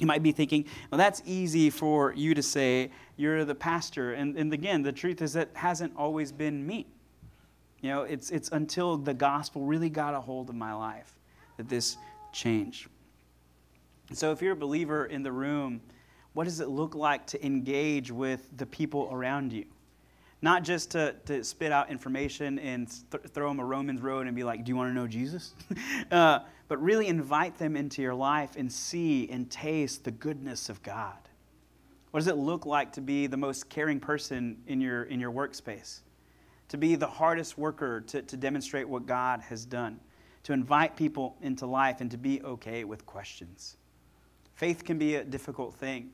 You 0.00 0.06
might 0.06 0.22
be 0.22 0.32
thinking, 0.32 0.64
well, 0.90 0.98
that's 0.98 1.20
easy 1.26 1.68
for 1.68 2.14
you 2.14 2.32
to 2.32 2.42
say. 2.42 2.90
You're 3.16 3.44
the 3.44 3.54
pastor. 3.54 4.14
And, 4.14 4.36
and 4.38 4.50
again, 4.54 4.82
the 4.82 4.92
truth 4.92 5.20
is 5.20 5.34
that 5.34 5.50
hasn't 5.54 5.92
always 5.96 6.32
been 6.32 6.66
me. 6.66 6.86
You 7.80 7.90
know, 7.90 8.02
it's, 8.02 8.30
it's 8.30 8.48
until 8.50 8.96
the 8.96 9.14
gospel 9.14 9.62
really 9.62 9.90
got 9.90 10.14
a 10.14 10.20
hold 10.20 10.48
of 10.48 10.54
my 10.56 10.72
life 10.72 11.12
that 11.56 11.68
this 11.68 11.96
changed. 12.32 12.88
So 14.12 14.32
if 14.32 14.42
you're 14.42 14.52
a 14.52 14.56
believer 14.56 15.06
in 15.06 15.22
the 15.22 15.32
room, 15.32 15.80
what 16.32 16.44
does 16.44 16.60
it 16.60 16.68
look 16.68 16.94
like 16.94 17.26
to 17.28 17.44
engage 17.44 18.10
with 18.10 18.48
the 18.56 18.66
people 18.66 19.08
around 19.12 19.52
you? 19.52 19.64
Not 20.40 20.62
just 20.62 20.92
to, 20.92 21.14
to 21.26 21.42
spit 21.42 21.72
out 21.72 21.90
information 21.90 22.58
and 22.60 22.88
th- 23.10 23.24
throw 23.34 23.48
them 23.48 23.58
a 23.58 23.64
Romans 23.64 24.00
road 24.00 24.26
and 24.26 24.36
be 24.36 24.44
like, 24.44 24.64
do 24.64 24.70
you 24.70 24.76
want 24.76 24.90
to 24.90 24.94
know 24.94 25.08
Jesus? 25.08 25.54
uh, 26.12 26.40
but 26.68 26.80
really 26.80 27.08
invite 27.08 27.58
them 27.58 27.76
into 27.76 28.02
your 28.02 28.14
life 28.14 28.50
and 28.56 28.72
see 28.72 29.28
and 29.30 29.50
taste 29.50 30.04
the 30.04 30.12
goodness 30.12 30.68
of 30.68 30.82
God. 30.82 31.16
What 32.12 32.20
does 32.20 32.28
it 32.28 32.36
look 32.36 32.66
like 32.66 32.92
to 32.92 33.00
be 33.00 33.26
the 33.26 33.36
most 33.36 33.68
caring 33.68 34.00
person 34.00 34.58
in 34.66 34.80
your, 34.80 35.04
in 35.04 35.18
your 35.20 35.32
workspace? 35.32 36.00
To 36.68 36.76
be 36.76 36.96
the 36.96 37.06
hardest 37.06 37.56
worker 37.56 38.02
to, 38.02 38.22
to 38.22 38.36
demonstrate 38.36 38.88
what 38.88 39.06
God 39.06 39.40
has 39.40 39.64
done? 39.64 40.00
To 40.44 40.52
invite 40.52 40.96
people 40.96 41.36
into 41.42 41.66
life 41.66 42.00
and 42.00 42.10
to 42.10 42.18
be 42.18 42.42
okay 42.42 42.84
with 42.84 43.06
questions. 43.06 43.76
Faith 44.54 44.84
can 44.84 44.98
be 44.98 45.16
a 45.16 45.24
difficult 45.24 45.74
thing, 45.74 46.10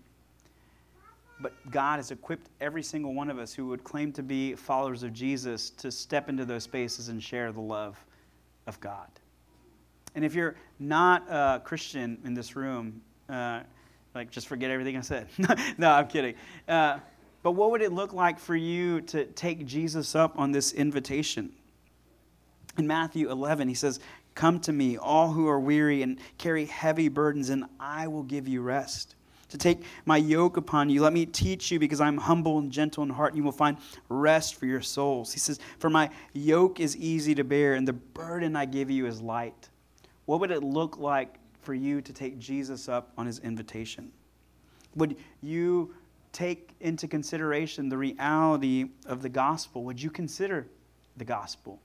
but 1.40 1.52
God 1.70 1.96
has 1.96 2.10
equipped 2.10 2.50
every 2.60 2.82
single 2.82 3.14
one 3.14 3.30
of 3.30 3.38
us 3.38 3.52
who 3.52 3.66
would 3.66 3.82
claim 3.82 4.12
to 4.12 4.22
be 4.22 4.54
followers 4.54 5.02
of 5.02 5.12
Jesus 5.12 5.70
to 5.70 5.90
step 5.90 6.28
into 6.28 6.44
those 6.44 6.62
spaces 6.62 7.08
and 7.08 7.22
share 7.22 7.52
the 7.52 7.60
love 7.60 8.04
of 8.66 8.78
God. 8.80 9.08
And 10.14 10.24
if 10.24 10.34
you're 10.34 10.56
not 10.78 11.28
a 11.28 11.60
Christian 11.64 12.18
in 12.24 12.34
this 12.34 12.54
room, 12.54 13.00
uh, 13.28 13.60
like 14.14 14.30
just 14.30 14.46
forget 14.46 14.70
everything 14.70 14.96
I 14.96 15.00
said. 15.00 15.26
no, 15.78 15.90
I'm 15.90 16.06
kidding. 16.06 16.34
Uh, 16.68 16.98
but 17.44 17.52
what 17.52 17.70
would 17.70 17.82
it 17.82 17.92
look 17.92 18.14
like 18.14 18.38
for 18.38 18.56
you 18.56 19.02
to 19.02 19.26
take 19.26 19.66
Jesus 19.66 20.14
up 20.14 20.32
on 20.38 20.50
this 20.50 20.72
invitation? 20.72 21.52
In 22.78 22.86
Matthew 22.86 23.30
11, 23.30 23.68
he 23.68 23.74
says, 23.74 24.00
Come 24.34 24.58
to 24.60 24.72
me, 24.72 24.96
all 24.96 25.30
who 25.30 25.46
are 25.46 25.60
weary 25.60 26.00
and 26.00 26.18
carry 26.38 26.64
heavy 26.64 27.08
burdens, 27.08 27.50
and 27.50 27.66
I 27.78 28.08
will 28.08 28.22
give 28.22 28.48
you 28.48 28.62
rest. 28.62 29.14
To 29.50 29.58
take 29.58 29.84
my 30.06 30.16
yoke 30.16 30.56
upon 30.56 30.88
you, 30.88 31.02
let 31.02 31.12
me 31.12 31.26
teach 31.26 31.70
you, 31.70 31.78
because 31.78 32.00
I'm 32.00 32.16
humble 32.16 32.58
and 32.58 32.72
gentle 32.72 33.02
in 33.02 33.10
heart, 33.10 33.34
and 33.34 33.36
you 33.36 33.44
will 33.44 33.52
find 33.52 33.76
rest 34.08 34.54
for 34.54 34.64
your 34.64 34.80
souls. 34.80 35.30
He 35.30 35.38
says, 35.38 35.60
For 35.78 35.90
my 35.90 36.08
yoke 36.32 36.80
is 36.80 36.96
easy 36.96 37.34
to 37.34 37.44
bear, 37.44 37.74
and 37.74 37.86
the 37.86 37.92
burden 37.92 38.56
I 38.56 38.64
give 38.64 38.90
you 38.90 39.06
is 39.06 39.20
light. 39.20 39.68
What 40.24 40.40
would 40.40 40.50
it 40.50 40.64
look 40.64 40.96
like 40.96 41.34
for 41.60 41.74
you 41.74 42.00
to 42.00 42.12
take 42.14 42.38
Jesus 42.38 42.88
up 42.88 43.12
on 43.18 43.26
his 43.26 43.38
invitation? 43.40 44.10
Would 44.96 45.16
you 45.42 45.94
take 46.34 46.74
into 46.80 47.08
consideration 47.08 47.88
the 47.88 47.96
reality 47.96 48.90
of 49.06 49.22
the 49.22 49.28
gospel? 49.30 49.84
Would 49.84 50.02
you 50.02 50.10
consider 50.10 50.66
the 51.16 51.24
gospel? 51.24 51.80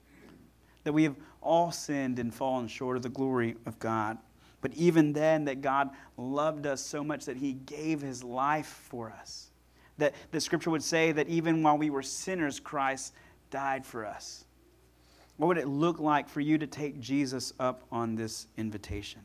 That 0.84 0.92
we 0.92 1.04
have 1.04 1.16
all 1.42 1.72
sinned 1.72 2.20
and 2.20 2.34
fallen 2.34 2.68
short 2.68 2.98
of 2.98 3.04
the 3.04 3.10
glory 3.10 3.56
of 3.66 3.80
God. 3.80 4.18
But 4.62 4.74
even 4.74 5.14
then, 5.14 5.46
that 5.46 5.62
God 5.62 5.92
loved 6.18 6.66
us 6.68 6.82
so 6.82 7.04
much 7.04 7.26
that 7.26 7.38
he 7.38 7.54
gave 7.54 8.02
his 8.02 8.24
life 8.24 8.82
for 8.90 9.10
us. 9.10 9.52
That 9.98 10.14
the 10.32 10.42
scripture 10.42 10.70
would 10.70 10.84
say 10.84 11.14
that 11.14 11.30
even 11.30 11.64
while 11.64 11.78
we 11.78 11.90
were 11.90 12.04
sinners, 12.04 12.60
Christ 12.60 13.14
died 13.52 13.86
for 13.86 14.06
us. 14.06 14.44
What 15.38 15.48
would 15.48 15.58
it 15.58 15.68
look 15.68 16.00
like 16.00 16.28
for 16.28 16.42
you 16.42 16.58
to 16.58 16.68
take 16.68 17.00
Jesus 17.00 17.54
up 17.60 17.84
on 17.92 18.16
this 18.16 18.48
invitation? 18.58 19.22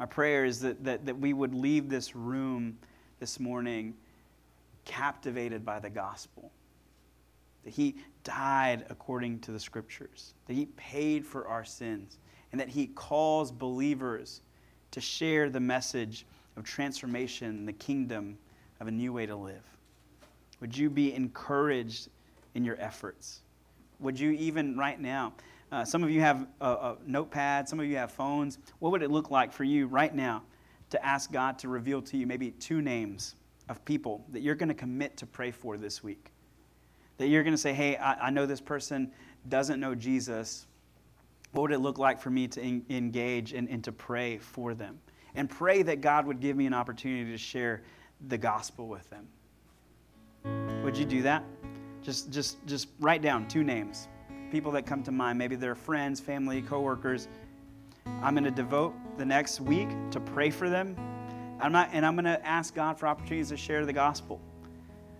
My 0.00 0.06
prayer 0.06 0.44
is 0.44 0.60
that, 0.60 0.82
that, 0.82 1.06
that 1.06 1.18
we 1.18 1.32
would 1.32 1.54
leave 1.54 1.88
this 1.88 2.16
room 2.16 2.78
this 3.20 3.38
morning 3.38 3.94
captivated 4.84 5.64
by 5.64 5.78
the 5.78 5.90
gospel. 5.90 6.50
that 7.64 7.70
He 7.70 7.96
died 8.24 8.86
according 8.90 9.38
to 9.40 9.52
the 9.52 9.60
scriptures, 9.60 10.34
that 10.46 10.54
He 10.54 10.66
paid 10.76 11.24
for 11.24 11.46
our 11.46 11.64
sins, 11.64 12.18
and 12.50 12.60
that 12.60 12.68
He 12.68 12.88
calls 12.88 13.52
believers 13.52 14.40
to 14.90 15.00
share 15.00 15.48
the 15.48 15.60
message 15.60 16.26
of 16.56 16.64
transformation, 16.64 17.64
the 17.64 17.72
kingdom 17.72 18.36
of 18.80 18.88
a 18.88 18.90
new 18.90 19.12
way 19.12 19.26
to 19.26 19.36
live? 19.36 19.62
Would 20.60 20.76
you 20.76 20.90
be 20.90 21.14
encouraged 21.14 22.08
in 22.54 22.64
your 22.64 22.76
efforts? 22.80 23.40
Would 24.00 24.18
you 24.18 24.30
even 24.32 24.76
right 24.76 25.00
now? 25.00 25.34
Uh, 25.70 25.84
some 25.84 26.02
of 26.02 26.10
you 26.10 26.20
have 26.20 26.46
a, 26.60 26.66
a 26.66 26.96
notepad, 27.06 27.68
some 27.68 27.78
of 27.78 27.86
you 27.86 27.96
have 27.96 28.10
phones. 28.10 28.58
What 28.80 28.90
would 28.92 29.02
it 29.02 29.10
look 29.10 29.30
like 29.30 29.52
for 29.52 29.64
you 29.64 29.86
right 29.86 30.14
now 30.14 30.42
to 30.90 31.04
ask 31.04 31.32
God 31.32 31.58
to 31.60 31.68
reveal 31.68 32.02
to 32.02 32.16
you 32.16 32.26
maybe 32.26 32.50
two 32.52 32.82
names 32.82 33.36
of 33.68 33.84
people 33.84 34.24
that 34.32 34.40
you're 34.40 34.54
going 34.54 34.68
to 34.68 34.74
commit 34.74 35.16
to 35.18 35.26
pray 35.26 35.50
for 35.50 35.76
this 35.76 36.02
week? 36.02 36.30
That 37.18 37.28
you're 37.28 37.42
going 37.42 37.54
to 37.54 37.58
say, 37.58 37.72
hey, 37.72 37.96
I, 37.96 38.26
I 38.26 38.30
know 38.30 38.46
this 38.46 38.60
person 38.60 39.12
doesn't 39.48 39.80
know 39.80 39.94
Jesus. 39.94 40.66
What 41.52 41.62
would 41.62 41.72
it 41.72 41.78
look 41.78 41.98
like 41.98 42.20
for 42.20 42.30
me 42.30 42.48
to 42.48 42.60
en- 42.60 42.84
engage 42.90 43.52
and, 43.52 43.68
and 43.68 43.82
to 43.84 43.92
pray 43.92 44.38
for 44.38 44.74
them? 44.74 44.98
And 45.34 45.48
pray 45.48 45.82
that 45.82 46.00
God 46.00 46.26
would 46.26 46.40
give 46.40 46.56
me 46.56 46.66
an 46.66 46.74
opportunity 46.74 47.30
to 47.30 47.38
share 47.38 47.82
the 48.28 48.38
gospel 48.38 48.88
with 48.88 49.08
them. 49.10 49.28
Would 50.82 50.96
you 50.96 51.04
do 51.04 51.22
that? 51.22 51.44
Just, 52.02 52.30
just, 52.30 52.64
just 52.66 52.88
write 52.98 53.22
down 53.22 53.46
two 53.46 53.62
names, 53.62 54.08
people 54.50 54.72
that 54.72 54.86
come 54.86 55.02
to 55.02 55.12
mind. 55.12 55.38
Maybe 55.38 55.54
they're 55.54 55.74
friends, 55.74 56.18
family, 56.18 56.62
coworkers. 56.62 57.28
I'm 58.06 58.34
going 58.34 58.44
to 58.44 58.50
devote 58.50 58.94
the 59.18 59.24
next 59.24 59.60
week 59.60 59.88
to 60.10 60.20
pray 60.20 60.50
for 60.50 60.68
them. 60.68 60.96
I'm 61.60 61.72
not, 61.72 61.90
and 61.92 62.04
I'm 62.04 62.14
going 62.14 62.24
to 62.24 62.44
ask 62.46 62.74
God 62.74 62.98
for 62.98 63.06
opportunities 63.06 63.50
to 63.50 63.56
share 63.56 63.84
the 63.84 63.92
gospel. 63.92 64.40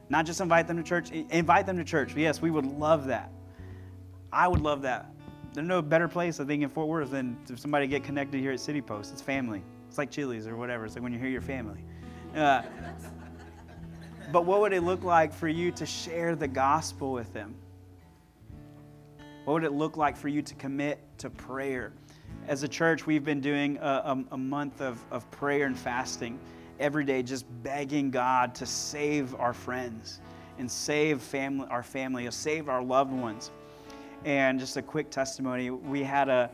Not 0.09 0.27
just 0.27 0.41
invite 0.41 0.67
them 0.67 0.77
to 0.77 0.83
church, 0.83 1.11
invite 1.11 1.67
them 1.67 1.77
to 1.77 1.85
church. 1.85 2.15
Yes, 2.17 2.43
we 2.43 2.51
would 2.51 2.67
love 2.67 3.07
that. 3.07 3.31
I 4.33 4.49
would 4.49 4.61
love 4.61 4.83
that. 4.83 5.07
There's 5.53 5.67
no 5.67 5.83
better 5.83 6.09
place, 6.09 6.41
I 6.41 6.45
think, 6.45 6.63
in 6.63 6.69
Fort 6.69 6.89
Worth 6.89 7.11
than 7.11 7.37
for 7.47 7.57
somebody 7.57 7.87
get 7.87 8.05
connected 8.05 8.41
here 8.41 8.53
at 8.53 8.61
City 8.61 8.81
Post. 8.81 9.13
It's 9.13 9.23
family. 9.23 9.63
It's 9.89 9.99
like 9.99 10.11
Chili's 10.11 10.47
or 10.47 10.57
whatever. 10.57 10.85
It's 10.85 10.95
like 10.95 11.03
when 11.03 11.13
you 11.13 11.19
hear 11.19 11.29
your 11.29 11.41
family. 11.41 11.85
Uh, 12.35 12.63
but 14.33 14.47
what 14.47 14.61
would 14.61 14.73
it 14.73 14.83
look 14.83 15.03
like 15.03 15.33
for 15.33 15.49
you 15.49 15.73
to 15.73 15.85
share 15.85 16.37
the 16.37 16.47
gospel 16.47 17.13
with 17.13 17.33
them? 17.33 17.55
What 19.45 19.55
would 19.55 19.65
it 19.65 19.73
look 19.73 19.97
like 19.97 20.17
for 20.17 20.29
you 20.29 20.43
to 20.43 20.55
commit 20.55 21.01
to 21.19 21.31
prayer? 21.31 21.93
As 22.47 22.63
a 22.63 22.69
church, 22.69 23.07
we've 23.07 23.25
been 23.25 23.41
doing 23.41 23.77
a, 23.79 23.81
a, 23.81 24.25
a 24.33 24.37
month 24.37 24.81
of, 24.81 24.99
of 25.11 25.31
prayer 25.31 25.67
and 25.67 25.79
fasting 25.79 26.39
every 26.79 27.05
day, 27.05 27.23
just 27.23 27.45
begging 27.63 28.11
God 28.11 28.55
to 28.57 28.67
save 28.67 29.35
our 29.37 29.53
friends 29.53 30.21
and 30.59 30.71
save 30.71 31.23
family, 31.23 31.67
our 31.71 31.83
family, 31.83 32.31
save 32.31 32.69
our 32.69 32.83
loved 32.83 33.13
ones. 33.13 33.51
And 34.25 34.59
just 34.59 34.77
a 34.77 34.83
quick 34.83 35.11
testimony 35.11 35.71
we 35.71 36.03
had 36.03 36.29
a, 36.29 36.51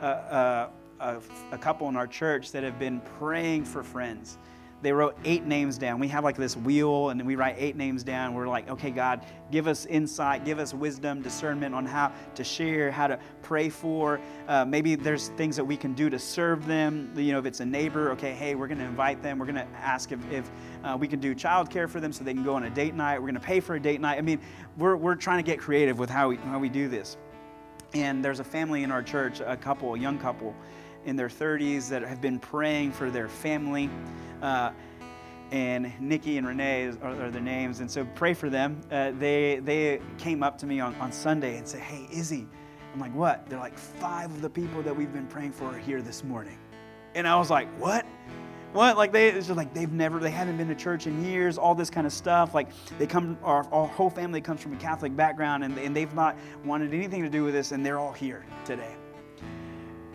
a, 0.00 0.68
a, 1.00 1.20
a 1.52 1.58
couple 1.58 1.88
in 1.88 1.96
our 1.96 2.06
church 2.06 2.52
that 2.52 2.62
have 2.62 2.78
been 2.78 3.00
praying 3.18 3.64
for 3.64 3.82
friends 3.82 4.38
they 4.82 4.92
wrote 4.92 5.16
eight 5.24 5.44
names 5.44 5.76
down. 5.76 6.00
We 6.00 6.08
have 6.08 6.24
like 6.24 6.36
this 6.36 6.56
wheel 6.56 7.10
and 7.10 7.24
we 7.26 7.36
write 7.36 7.56
eight 7.58 7.76
names 7.76 8.02
down. 8.02 8.34
We're 8.34 8.48
like, 8.48 8.68
okay, 8.70 8.90
God, 8.90 9.24
give 9.50 9.66
us 9.66 9.84
insight, 9.86 10.44
give 10.44 10.58
us 10.58 10.72
wisdom, 10.72 11.20
discernment 11.20 11.74
on 11.74 11.84
how 11.84 12.12
to 12.34 12.44
share, 12.44 12.90
how 12.90 13.06
to 13.06 13.18
pray 13.42 13.68
for. 13.68 14.20
Uh, 14.48 14.64
maybe 14.64 14.94
there's 14.94 15.28
things 15.30 15.56
that 15.56 15.64
we 15.64 15.76
can 15.76 15.92
do 15.92 16.08
to 16.08 16.18
serve 16.18 16.66
them. 16.66 17.12
You 17.14 17.32
know, 17.32 17.38
if 17.38 17.46
it's 17.46 17.60
a 17.60 17.66
neighbor, 17.66 18.10
okay, 18.12 18.32
hey, 18.32 18.54
we're 18.54 18.68
going 18.68 18.78
to 18.78 18.84
invite 18.84 19.22
them. 19.22 19.38
We're 19.38 19.46
going 19.46 19.56
to 19.56 19.68
ask 19.76 20.12
if, 20.12 20.32
if 20.32 20.50
uh, 20.82 20.96
we 20.98 21.08
can 21.08 21.20
do 21.20 21.34
childcare 21.34 21.88
for 21.88 22.00
them 22.00 22.12
so 22.12 22.24
they 22.24 22.34
can 22.34 22.44
go 22.44 22.54
on 22.54 22.64
a 22.64 22.70
date 22.70 22.94
night. 22.94 23.18
We're 23.18 23.26
going 23.26 23.34
to 23.34 23.40
pay 23.40 23.60
for 23.60 23.74
a 23.74 23.80
date 23.80 24.00
night. 24.00 24.16
I 24.16 24.22
mean, 24.22 24.40
we're, 24.78 24.96
we're 24.96 25.14
trying 25.14 25.44
to 25.44 25.50
get 25.50 25.58
creative 25.58 25.98
with 25.98 26.08
how 26.08 26.30
we, 26.30 26.36
how 26.36 26.58
we 26.58 26.68
do 26.68 26.88
this. 26.88 27.18
And 27.92 28.24
there's 28.24 28.40
a 28.40 28.44
family 28.44 28.84
in 28.84 28.92
our 28.92 29.02
church, 29.02 29.40
a 29.40 29.56
couple, 29.56 29.94
a 29.94 29.98
young 29.98 30.18
couple 30.18 30.54
in 31.04 31.16
their 31.16 31.28
30s 31.28 31.88
that 31.88 32.02
have 32.02 32.20
been 32.20 32.38
praying 32.38 32.92
for 32.92 33.10
their 33.10 33.28
family. 33.28 33.90
Uh, 34.42 34.70
and 35.50 35.92
Nikki 36.00 36.38
and 36.38 36.46
Renee 36.46 36.92
are, 37.02 37.30
their 37.30 37.40
names. 37.40 37.80
And 37.80 37.90
so 37.90 38.04
pray 38.14 38.34
for 38.34 38.48
them. 38.48 38.80
Uh, 38.90 39.12
they, 39.18 39.60
they 39.62 40.00
came 40.18 40.42
up 40.42 40.56
to 40.58 40.66
me 40.66 40.80
on, 40.80 40.94
on 40.96 41.10
Sunday 41.12 41.56
and 41.56 41.66
said, 41.66 41.80
Hey, 41.80 42.06
Izzy. 42.12 42.46
I'm 42.92 43.00
like, 43.00 43.14
What? 43.14 43.48
They're 43.48 43.58
like, 43.58 43.76
Five 43.76 44.30
of 44.30 44.42
the 44.42 44.50
people 44.50 44.82
that 44.82 44.96
we've 44.96 45.12
been 45.12 45.26
praying 45.26 45.52
for 45.52 45.66
are 45.66 45.78
here 45.78 46.02
this 46.02 46.22
morning. 46.22 46.58
And 47.14 47.26
I 47.26 47.36
was 47.36 47.50
like, 47.50 47.68
What? 47.80 48.06
What? 48.72 48.96
Like 48.96 49.10
they, 49.12 49.28
it's 49.28 49.48
just 49.48 49.56
like 49.56 49.74
they've 49.74 49.90
never, 49.90 50.20
they 50.20 50.30
haven't 50.30 50.56
been 50.56 50.68
to 50.68 50.76
church 50.76 51.08
in 51.08 51.24
years, 51.24 51.58
all 51.58 51.74
this 51.74 51.90
kind 51.90 52.06
of 52.06 52.12
stuff. 52.12 52.54
Like 52.54 52.68
they 52.98 53.06
come, 53.06 53.36
our, 53.42 53.64
our 53.72 53.88
whole 53.88 54.10
family 54.10 54.40
comes 54.40 54.60
from 54.62 54.74
a 54.74 54.76
Catholic 54.76 55.16
background 55.16 55.64
and, 55.64 55.76
and 55.76 55.96
they've 55.96 56.14
not 56.14 56.36
wanted 56.64 56.94
anything 56.94 57.22
to 57.24 57.28
do 57.28 57.42
with 57.42 57.52
this 57.52 57.72
and 57.72 57.84
they're 57.84 57.98
all 57.98 58.12
here 58.12 58.46
today. 58.64 58.94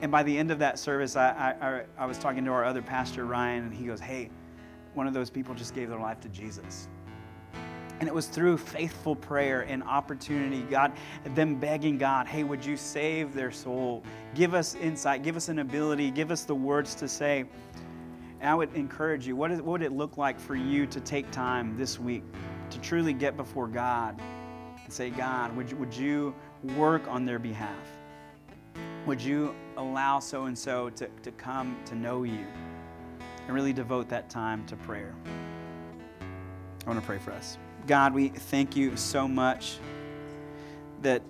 And 0.02 0.12
by 0.12 0.24
the 0.24 0.38
end 0.38 0.52
of 0.52 0.60
that 0.60 0.78
service, 0.78 1.16
I, 1.16 1.56
I, 1.62 2.04
I 2.04 2.06
was 2.06 2.18
talking 2.18 2.44
to 2.46 2.52
our 2.52 2.66
other 2.66 2.82
pastor, 2.82 3.26
Ryan, 3.26 3.66
and 3.66 3.74
he 3.74 3.86
goes, 3.86 4.00
Hey, 4.00 4.30
one 4.94 5.08
of 5.08 5.14
those 5.14 5.30
people 5.30 5.56
just 5.56 5.74
gave 5.74 5.90
their 5.90 6.00
life 6.00 6.20
to 6.22 6.30
Jesus. 6.30 6.88
And 8.00 8.10
it 8.10 8.14
was 8.14 8.28
through 8.28 8.58
faithful 8.58 9.16
prayer 9.16 9.62
and 9.62 9.82
opportunity, 9.84 10.62
God, 10.64 10.92
them 11.34 11.56
begging 11.56 11.98
God, 11.98 12.28
hey, 12.28 12.44
would 12.44 12.66
you 12.66 12.76
save 12.76 13.34
their 13.34 13.52
soul? 13.52 14.04
Give 14.34 14.54
us 14.54 14.76
insight, 14.76 15.24
give 15.24 15.38
us 15.38 15.48
an 15.48 15.60
ability, 15.60 16.12
give 16.12 16.30
us 16.30 16.44
the 16.44 16.56
words 16.56 16.94
to 16.96 17.08
say. 17.08 17.46
And 18.42 18.50
I 18.50 18.56
would 18.56 18.74
encourage 18.76 19.26
you, 19.26 19.38
what, 19.38 19.50
is, 19.52 19.62
what 19.62 19.72
would 19.72 19.82
it 19.82 19.94
look 19.94 20.18
like 20.18 20.40
for 20.40 20.56
you 20.56 20.86
to 20.88 21.00
take 21.00 21.32
time 21.32 21.78
this 21.78 21.98
week 21.98 22.24
to 22.70 22.80
truly 22.82 23.14
get 23.14 23.38
before 23.38 23.68
God 23.68 24.20
and 24.84 24.92
say, 24.92 25.10
God, 25.10 25.56
would 25.56 25.72
you, 25.72 25.78
would 25.78 25.96
you 25.96 26.36
work 26.76 27.08
on 27.08 27.26
their 27.26 27.40
behalf? 27.40 27.88
Would 29.06 29.22
you 29.22 29.56
allow 29.78 30.20
so 30.20 30.46
and 30.46 30.58
so 30.58 30.90
to 30.90 31.32
come 31.38 31.78
to 31.86 31.96
know 31.96 32.24
you? 32.24 32.46
and 33.46 33.56
really 33.56 33.74
devote 33.74 34.10
that 34.10 34.30
time 34.30 34.66
to 34.66 34.76
prayer. 34.76 35.14
I 36.86 36.90
want 36.90 37.00
to 37.00 37.06
pray 37.06 37.18
for 37.18 37.32
us. 37.32 37.58
God, 37.88 38.14
we 38.14 38.30
thank 38.30 38.76
you 38.76 38.96
so 38.98 39.28
much 39.28 39.78
that 41.02 41.22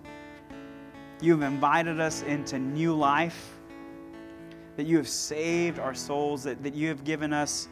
you've 1.22 1.42
invited 1.42 2.00
us 2.00 2.22
into 2.24 2.60
new 2.60 2.94
life, 2.94 3.54
that 4.78 4.86
you 4.86 4.98
have 4.98 5.08
saved 5.08 5.80
our 5.80 5.94
souls, 5.94 6.44
that, 6.44 6.64
that 6.64 6.74
you 6.74 6.88
have 6.88 7.04
given 7.04 7.34
us 7.34 7.68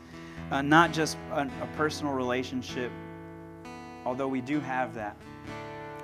uh, 0.51 0.61
not 0.61 0.91
just 0.91 1.17
a, 1.31 1.41
a 1.61 1.69
personal 1.77 2.13
relationship, 2.13 2.91
although 4.05 4.27
we 4.27 4.41
do 4.41 4.59
have 4.59 4.93
that, 4.95 5.15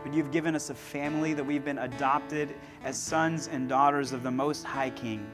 but 0.04 0.14
you've 0.14 0.32
given 0.32 0.56
us 0.56 0.70
a 0.70 0.76
family 0.76 1.34
that 1.34 1.44
we've 1.44 1.66
been 1.66 1.80
adopted 1.80 2.56
as 2.84 2.98
sons 2.98 3.48
and 3.48 3.68
daughters 3.68 4.12
of 4.12 4.24
the 4.24 4.32
Most 4.32 4.64
High 4.64 4.90
King. 4.92 5.26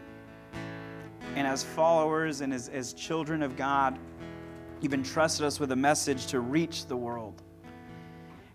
And 1.36 1.46
as 1.46 1.64
followers 1.64 2.42
and 2.42 2.54
as, 2.54 2.70
as 2.70 2.94
children 2.94 3.44
of 3.44 3.56
God, 3.58 4.00
you've 4.82 4.94
entrusted 4.94 5.46
us 5.46 5.60
with 5.60 5.72
a 5.72 5.76
message 5.76 6.28
to 6.28 6.40
reach 6.40 6.86
the 6.88 6.96
world. 6.96 7.42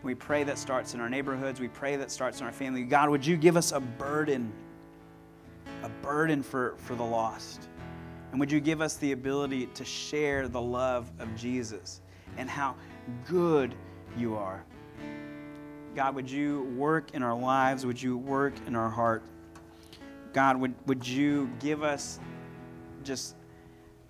We 0.02 0.14
pray 0.14 0.44
that 0.44 0.56
starts 0.56 0.94
in 0.94 1.00
our 1.00 1.10
neighborhoods. 1.10 1.60
We 1.60 1.68
pray 1.68 1.96
that 1.96 2.10
starts 2.10 2.40
in 2.40 2.46
our 2.46 2.52
family. 2.52 2.84
God, 2.84 3.10
would 3.10 3.24
you 3.24 3.36
give 3.36 3.56
us 3.56 3.72
a 3.72 3.80
burden, 3.80 4.50
a 5.82 5.90
burden 6.02 6.42
for, 6.42 6.74
for 6.78 6.94
the 6.94 7.04
lost? 7.04 7.68
And 8.30 8.40
would 8.40 8.50
you 8.50 8.60
give 8.60 8.80
us 8.80 8.96
the 8.96 9.12
ability 9.12 9.66
to 9.66 9.84
share 9.84 10.48
the 10.48 10.60
love 10.60 11.10
of 11.18 11.34
Jesus 11.36 12.00
and 12.38 12.48
how 12.48 12.76
good 13.28 13.74
you 14.16 14.36
are? 14.36 14.64
God, 15.94 16.14
would 16.14 16.30
you 16.30 16.62
work 16.76 17.14
in 17.14 17.22
our 17.22 17.34
lives? 17.34 17.84
Would 17.84 18.00
you 18.00 18.16
work 18.16 18.54
in 18.66 18.76
our 18.76 18.90
heart? 18.90 19.22
God, 20.32 20.60
would, 20.60 20.74
would 20.86 21.06
you 21.06 21.50
give 21.58 21.82
us 21.82 22.20
just 23.02 23.34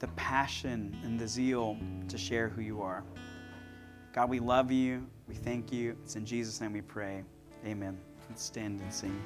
the 0.01 0.09
passion 0.09 0.97
and 1.05 1.19
the 1.19 1.29
zeal 1.29 1.77
to 2.09 2.19
share 2.19 2.49
who 2.49 2.63
you 2.63 2.83
are. 2.83 3.05
God, 4.13 4.29
we 4.29 4.41
love 4.41 4.73
you. 4.73 5.07
We 5.29 5.35
thank 5.35 5.71
you. 5.71 5.97
It's 6.03 6.17
in 6.17 6.25
Jesus' 6.25 6.61
name 6.61 6.73
we 6.73 6.81
pray. 6.81 7.23
Amen. 7.65 7.97
Let's 8.29 8.43
stand 8.43 8.81
and 8.81 8.93
sing. 8.93 9.23